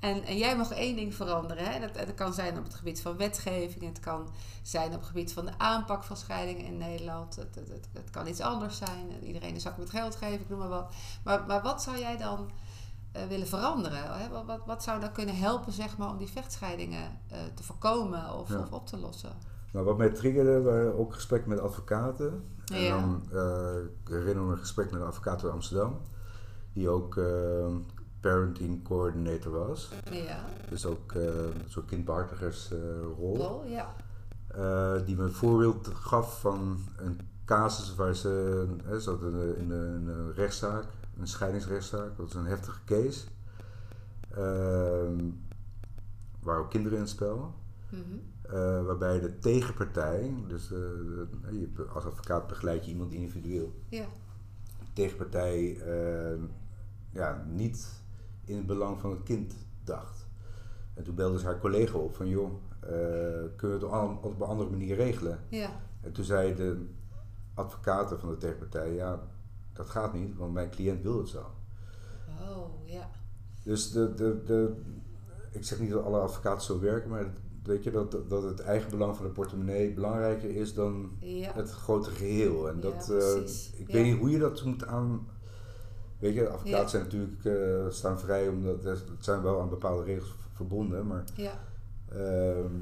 En, 0.00 0.24
en 0.24 0.36
jij 0.38 0.56
mag 0.56 0.70
één 0.70 0.96
ding 0.96 1.14
veranderen. 1.14 1.64
Hè? 1.64 1.80
Dat, 1.80 1.94
dat 1.94 2.14
kan 2.14 2.34
zijn 2.34 2.58
op 2.58 2.64
het 2.64 2.74
gebied 2.74 3.00
van 3.00 3.16
wetgeving. 3.16 3.84
Het 3.84 4.00
kan 4.00 4.28
zijn 4.62 4.88
op 4.88 5.00
het 5.00 5.06
gebied 5.06 5.32
van 5.32 5.44
de 5.44 5.52
aanpak 5.56 6.04
van 6.04 6.16
scheidingen 6.16 6.64
in 6.64 6.78
Nederland. 6.78 7.36
Het, 7.36 7.54
het, 7.54 7.68
het, 7.68 7.88
het 7.92 8.10
kan 8.10 8.26
iets 8.26 8.40
anders 8.40 8.76
zijn. 8.76 9.22
Iedereen 9.22 9.54
een 9.54 9.60
zak 9.60 9.76
met 9.76 9.90
geld 9.90 10.16
geven, 10.16 10.40
ik 10.40 10.48
noem 10.48 10.58
maar 10.58 10.68
wat. 10.68 10.92
Maar, 11.22 11.44
maar 11.46 11.62
wat 11.62 11.82
zou 11.82 11.98
jij 11.98 12.16
dan 12.16 12.50
willen 13.28 13.46
veranderen? 13.46 14.18
Hè? 14.18 14.28
Wat, 14.28 14.44
wat, 14.46 14.60
wat, 14.66 14.82
zou 14.82 15.00
dan 15.00 15.12
kunnen 15.12 15.36
helpen 15.36 15.72
zeg 15.72 15.96
maar, 15.98 16.08
om 16.10 16.18
die 16.18 16.28
vechtscheidingen 16.28 17.20
uh, 17.32 17.38
te 17.54 17.62
voorkomen 17.62 18.34
of, 18.34 18.50
of, 18.56 18.72
op 18.72 18.86
te 18.86 18.96
lossen? 18.98 19.30
Nou, 19.72 19.84
wat 19.84 19.98
mij 19.98 20.08
triggerde 20.10 20.60
waren 20.62 20.98
ook 20.98 21.14
gesprekken 21.14 21.48
met 21.50 21.60
advocaten. 21.60 22.44
En 22.72 22.88
dan 22.88 23.22
uh, 23.32 23.76
ik 24.04 24.08
herinner 24.08 24.44
me 24.44 24.52
een 24.52 24.58
gesprek 24.58 24.90
met 24.90 25.00
een 25.00 25.06
advocaat 25.06 25.42
uit 25.44 25.52
Amsterdam, 25.52 26.00
die 26.72 26.88
ook 26.88 27.16
eh, 27.16 27.66
parenting 28.20 28.84
coordinator 28.84 29.52
was. 29.68 29.88
Ja. 30.10 30.44
Dus 30.70 30.86
ook 30.86 31.12
eh, 31.12 31.22
een 31.24 31.64
soort 31.68 31.86
kindbehartigersrol. 31.86 33.36
Rol, 33.36 33.64
ja. 33.66 33.94
Eh, 34.48 35.06
die 35.06 35.16
me 35.16 35.22
een 35.22 35.32
voorbeeld 35.32 35.88
gaf 35.94 36.40
van 36.40 36.78
een 36.96 37.20
casus 37.44 37.94
waar 37.94 38.14
ze, 38.14 38.64
hè, 38.84 39.00
ze 39.00 39.10
in, 39.20 39.34
een- 39.34 39.56
in 39.56 39.70
een- 39.70 39.94
in 40.00 40.08
een 40.08 40.32
rechtszaak, 40.34 40.84
een 41.18 41.26
scheidingsrechtszaak, 41.26 42.16
dat 42.16 42.26
was 42.26 42.34
een 42.34 42.46
heftige 42.46 42.84
case. 42.84 43.26
Ehm 44.30 45.30
waar 46.42 46.58
ook 46.58 46.70
kinderen 46.70 46.96
in 46.98 47.04
het 47.04 47.12
spel. 47.12 47.54
Mhm. 47.90 48.02
Eh, 48.42 48.84
waarbij 48.84 49.20
de 49.20 49.38
tegenpartij, 49.38 50.34
dus 50.48 50.68
de- 50.68 51.26
als 51.94 52.04
advocaat 52.04 52.46
begeleid 52.46 52.84
je 52.84 52.90
iemand 52.90 53.12
individueel. 53.12 53.72
Ja. 53.88 54.04
De 54.78 54.92
tegenpartij 54.92 55.80
eh, 55.80 56.38
ja, 57.10 57.44
niet 57.48 58.02
in 58.44 58.56
het 58.56 58.66
belang 58.66 59.00
van 59.00 59.10
het 59.10 59.22
kind 59.22 59.54
dacht. 59.84 60.26
En 60.94 61.04
toen 61.04 61.14
belde 61.14 61.38
ze 61.38 61.44
haar 61.44 61.58
collega 61.58 61.98
op 61.98 62.14
van 62.16 62.28
joh, 62.28 62.52
eh, 62.80 62.88
kunnen 63.56 63.78
we 63.80 63.84
het 63.84 63.84
op, 63.84 64.24
op 64.24 64.40
een 64.40 64.46
andere 64.46 64.70
manier 64.70 64.96
regelen? 64.96 65.38
Ja. 65.48 65.70
En 66.00 66.12
toen 66.12 66.24
zei 66.24 66.54
de 66.54 66.86
advocaten 67.54 68.20
van 68.20 68.28
de 68.28 68.36
tegenpartij, 68.36 68.94
ja, 68.94 69.20
dat 69.78 69.90
gaat 69.90 70.14
niet, 70.14 70.36
want 70.36 70.52
mijn 70.52 70.70
cliënt 70.70 71.02
wil 71.02 71.18
het 71.18 71.28
zo. 71.28 71.44
Oh, 72.40 72.88
ja. 72.88 73.10
Dus 73.62 73.90
de, 73.90 74.14
de, 74.14 74.42
de, 74.46 74.72
ik 75.50 75.64
zeg 75.64 75.80
niet 75.80 75.90
dat 75.90 76.04
alle 76.04 76.18
advocaten 76.20 76.62
zo 76.62 76.80
werken, 76.80 77.10
maar 77.10 77.32
weet 77.62 77.84
je, 77.84 77.90
dat, 77.90 78.16
dat 78.28 78.42
het 78.42 78.60
eigen 78.60 78.90
belang 78.90 79.16
van 79.16 79.26
de 79.26 79.32
portemonnee 79.32 79.92
belangrijker 79.94 80.50
is 80.56 80.74
dan 80.74 81.10
Ja. 81.20 81.52
het 81.52 81.70
grote 81.70 82.10
geheel. 82.10 82.68
En 82.68 82.74
Ja, 82.74 82.80
dat, 82.80 82.94
eh, 83.10 83.32
precies. 83.34 83.72
ik 83.76 83.86
Ja. 83.86 83.92
weet 83.94 84.04
niet 84.04 84.18
hoe 84.18 84.30
je 84.30 84.38
dat 84.38 84.64
moet 84.64 84.86
aan. 84.86 85.28
Weet 86.18 86.34
je, 86.34 86.48
advocaten 86.48 86.70
Ja. 86.80 86.86
zijn 86.88 87.02
natuurlijk 87.02 87.44
eh, 87.44 87.90
staan 87.90 88.18
vrij 88.20 88.48
omdat 88.48 88.84
het 88.84 89.04
zijn 89.18 89.42
wel 89.42 89.60
aan 89.60 89.68
bepaalde 89.68 90.02
regels 90.04 90.34
verbonden, 90.52 91.06
maar 91.06 91.24
Ja. 91.34 91.52
ehm, 92.08 92.74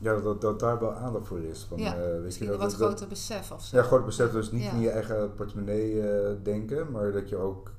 ja, 0.00 0.20
dat, 0.20 0.40
dat 0.40 0.60
daar 0.60 0.80
wel 0.80 0.92
aandacht 0.92 1.26
voor 1.26 1.40
is. 1.40 1.62
Van, 1.68 1.78
Ja, 1.78 1.94
eh, 1.96 2.20
weet 2.20 2.34
je, 2.36 2.44
een 2.44 2.50
dat, 2.50 2.60
wat 2.60 2.70
dat- 2.70 2.80
groter 2.80 3.08
besef 3.08 3.50
of 3.50 3.64
zo. 3.64 3.76
ja, 3.76 3.82
groot 3.82 4.04
besef 4.04 4.30
dus 4.30 4.50
niet 4.50 4.62
Ja. 4.62 4.72
in 4.72 4.80
je 4.80 4.90
eigen 4.90 5.34
portemonnee 5.34 6.08
eh, 6.10 6.30
denken, 6.42 6.90
maar 6.90 7.12
dat 7.12 7.28
je 7.28 7.36
ook 7.36 7.72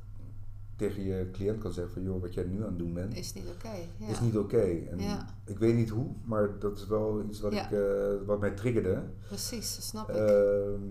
tegen 0.76 1.04
je 1.04 1.30
cliënt 1.32 1.60
kan 1.62 1.72
zeggen 1.74 1.94
van 1.94 2.04
joh, 2.04 2.22
wat 2.22 2.34
jij 2.34 2.44
nu 2.44 2.58
aan 2.62 2.66
het 2.70 2.78
doen 2.78 2.94
bent, 2.94 3.16
Is 3.18 3.34
niet 3.34 3.46
oké. 3.56 3.76
Ja. 3.98 4.08
is 4.08 4.20
niet 4.20 4.38
oké. 4.38 4.62
En 4.62 5.00
ik 5.46 5.58
weet 5.58 5.76
niet 5.76 5.90
hoe, 5.90 6.08
maar 6.24 6.60
dat 6.60 6.78
is 6.78 6.88
wel 6.88 7.24
iets 7.30 7.40
wat, 7.40 7.54
ik, 7.54 7.72
eh, 7.72 7.80
wat 8.26 8.40
mij 8.40 8.52
triggerde. 8.52 9.04
Precies, 9.28 9.76
dat 9.76 9.84
snap 9.86 10.10
ik. 10.10 10.16
Ehm, 10.16 10.82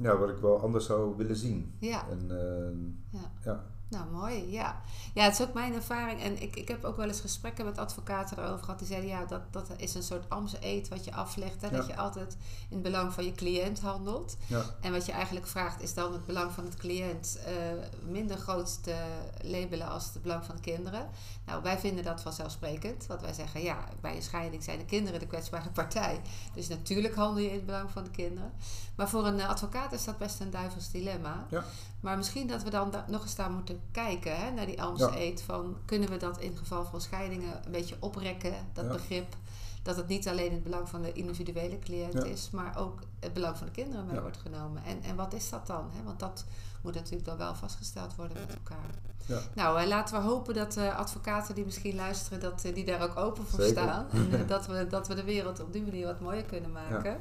ja, 0.00 0.16
wat 0.18 0.28
ik 0.28 0.36
wel 0.36 0.60
anders 0.60 0.86
zou 0.86 1.16
willen 1.16 1.36
zien. 1.36 1.72
ja. 1.78 2.08
En 2.10 2.30
ehm, 2.30 3.20
Ja. 3.44 3.64
Nou, 3.88 4.10
mooi, 4.10 4.50
ja. 4.50 4.80
Ja, 5.14 5.24
het 5.24 5.32
is 5.32 5.46
ook 5.46 5.54
mijn 5.54 5.74
ervaring. 5.74 6.20
En 6.20 6.42
ik, 6.42 6.56
ik 6.56 6.68
heb 6.68 6.84
ook 6.84 6.96
wel 6.96 7.06
eens 7.06 7.20
gesprekken 7.20 7.64
met 7.64 7.78
advocaten 7.78 8.38
erover 8.38 8.64
gehad. 8.64 8.78
Die 8.78 8.88
zeiden, 8.88 9.10
ja, 9.10 9.24
dat, 9.24 9.52
dat 9.52 9.70
is 9.76 9.94
een 9.94 10.02
soort 10.02 10.28
ambtse-eet 10.28 10.88
wat 10.88 11.04
je 11.04 11.12
aflegt. 11.12 11.60
Hè? 11.60 11.70
Dat 11.70 11.86
je 11.86 11.96
altijd 11.96 12.36
in 12.68 12.76
het 12.76 12.82
belang 12.82 13.12
van 13.12 13.24
je 13.24 13.32
cliënt 13.32 13.80
handelt. 13.80 14.36
ja, 14.46 14.62
En 14.80 14.92
wat 14.92 15.06
je 15.06 15.12
eigenlijk 15.12 15.46
vraagt, 15.46 15.82
is 15.82 15.94
dan 15.94 16.12
het 16.12 16.26
belang 16.26 16.52
van 16.52 16.64
het 16.64 16.76
cliënt 16.76 17.38
eh, 17.44 17.54
minder 18.02 18.36
groot 18.36 18.82
te 18.82 18.96
labelen 19.42 19.88
als 19.88 20.04
het 20.12 20.22
belang 20.22 20.44
van 20.44 20.54
de 20.54 20.62
kinderen. 20.62 21.08
Nou, 21.46 21.62
wij 21.62 21.78
vinden 21.78 22.04
dat 22.04 22.20
vanzelfsprekend. 22.20 23.06
Want 23.06 23.20
wij 23.20 23.32
zeggen, 23.32 23.62
ja, 23.62 23.84
bij 24.00 24.16
een 24.16 24.22
scheiding 24.22 24.64
zijn 24.64 24.78
de 24.78 24.84
kinderen 24.84 25.20
de 25.20 25.26
kwetsbare 25.26 25.70
partij. 25.70 26.20
Dus 26.54 26.68
natuurlijk 26.68 27.14
handel 27.14 27.42
je 27.42 27.48
in 27.48 27.56
het 27.56 27.66
belang 27.66 27.90
van 27.90 28.04
de 28.04 28.10
kinderen. 28.10 28.52
Maar 28.96 29.08
voor 29.08 29.26
een 29.26 29.40
advocaat 29.40 29.92
is 29.92 30.04
dat 30.04 30.18
best 30.18 30.40
een 30.40 30.50
duivels 30.50 30.90
dilemma. 30.90 31.46
Ja. 31.50 31.64
Maar 32.00 32.16
misschien 32.16 32.46
dat 32.46 32.62
we 32.62 32.70
dan 32.70 32.90
da- 32.90 33.04
nog 33.08 33.22
eens 33.22 33.34
daar 33.34 33.50
moeten 33.50 33.80
kijken, 33.90 34.36
hè, 34.36 34.50
naar 34.50 34.66
die 34.66 34.82
Amstel 34.82 35.12
Ja. 35.12 35.18
eet. 35.18 35.42
Van, 35.42 35.76
kunnen 35.84 36.08
we 36.08 36.16
dat 36.16 36.38
in 36.38 36.56
geval 36.56 36.84
van 36.84 37.00
scheidingen 37.00 37.60
een 37.64 37.72
beetje 37.72 37.96
oprekken, 37.98 38.52
dat 38.72 38.84
Ja. 38.84 38.90
begrip? 38.92 39.36
Dat 39.82 39.96
het 39.96 40.08
niet 40.08 40.28
alleen 40.28 40.52
het 40.52 40.62
belang 40.62 40.88
van 40.88 41.02
de 41.02 41.12
individuele 41.12 41.78
cliënt 41.78 42.12
Ja. 42.12 42.24
is, 42.24 42.50
maar 42.50 42.76
ook 42.76 43.00
het 43.20 43.32
belang 43.32 43.56
van 43.56 43.66
de 43.66 43.72
kinderen 43.72 44.06
mee 44.06 44.14
Ja. 44.14 44.20
wordt 44.20 44.36
genomen. 44.36 44.82
En, 44.84 45.02
en 45.02 45.16
wat 45.16 45.32
is 45.34 45.50
dat 45.50 45.66
dan? 45.66 45.90
Hè? 45.96 46.02
Want 46.04 46.18
dat 46.18 46.44
moet 46.82 46.94
natuurlijk 46.94 47.24
dan 47.24 47.36
wel 47.36 47.54
vastgesteld 47.54 48.14
worden 48.14 48.36
met 48.46 48.54
elkaar. 48.54 48.90
Ja. 49.26 49.40
Nou, 49.54 49.80
eh, 49.80 49.86
laten 49.86 50.16
we 50.16 50.28
hopen 50.28 50.54
dat 50.54 50.72
de 50.72 50.94
advocaten 50.94 51.54
die 51.54 51.64
misschien 51.64 51.94
luisteren, 51.94 52.40
dat 52.40 52.64
eh, 52.64 52.74
die 52.74 52.84
daar 52.84 53.02
ook 53.02 53.16
open 53.16 53.46
voor 53.46 53.60
Zeker. 53.62 53.82
staan. 53.82 54.06
En 54.10 54.32
eh, 54.40 54.48
dat, 54.48 54.66
we, 54.66 54.86
dat 54.86 55.08
we 55.08 55.14
de 55.14 55.24
wereld 55.24 55.60
op 55.60 55.72
die 55.72 55.82
manier 55.82 56.06
wat 56.06 56.20
mooier 56.20 56.44
kunnen 56.44 56.72
maken. 56.72 57.18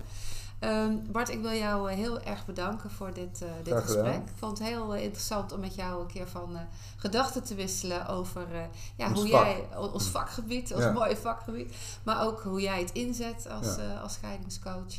Ehm, 0.60 0.96
Bart, 1.12 1.30
ik 1.30 1.42
wil 1.42 1.52
jou 1.54 1.90
eh, 1.92 1.96
heel 1.96 2.22
erg 2.22 2.46
bedanken 2.46 2.90
voor 2.92 3.14
dit, 3.14 3.42
eh, 3.42 3.50
dit 3.64 3.74
gesprek. 3.82 4.16
Ik 4.16 4.32
vond 4.38 4.58
het 4.60 4.68
heel 4.68 4.96
eh, 4.96 5.04
interessant 5.04 5.52
om 5.52 5.60
met 5.60 5.76
jou 5.76 6.02
een 6.02 6.08
keer 6.08 6.28
van 6.28 6.58
gedachten 6.96 7.44
te 7.44 7.56
wisselen 7.56 8.08
over 8.08 8.48
ja, 8.96 9.08
Ons 9.08 9.20
hoe 9.20 9.30
vak. 9.30 9.44
jij, 9.46 9.68
ons 9.78 10.08
vakgebied, 10.08 10.74
ons 10.74 10.84
Ja. 10.84 10.92
mooie 10.92 11.18
vakgebied, 11.18 11.76
maar 12.04 12.26
ook 12.26 12.42
hoe 12.42 12.62
jij 12.62 12.80
het 12.80 12.92
inzet 12.92 13.48
als, 13.50 13.76
Ja. 13.76 13.98
als 13.98 14.14
scheidingscoach. 14.14 14.94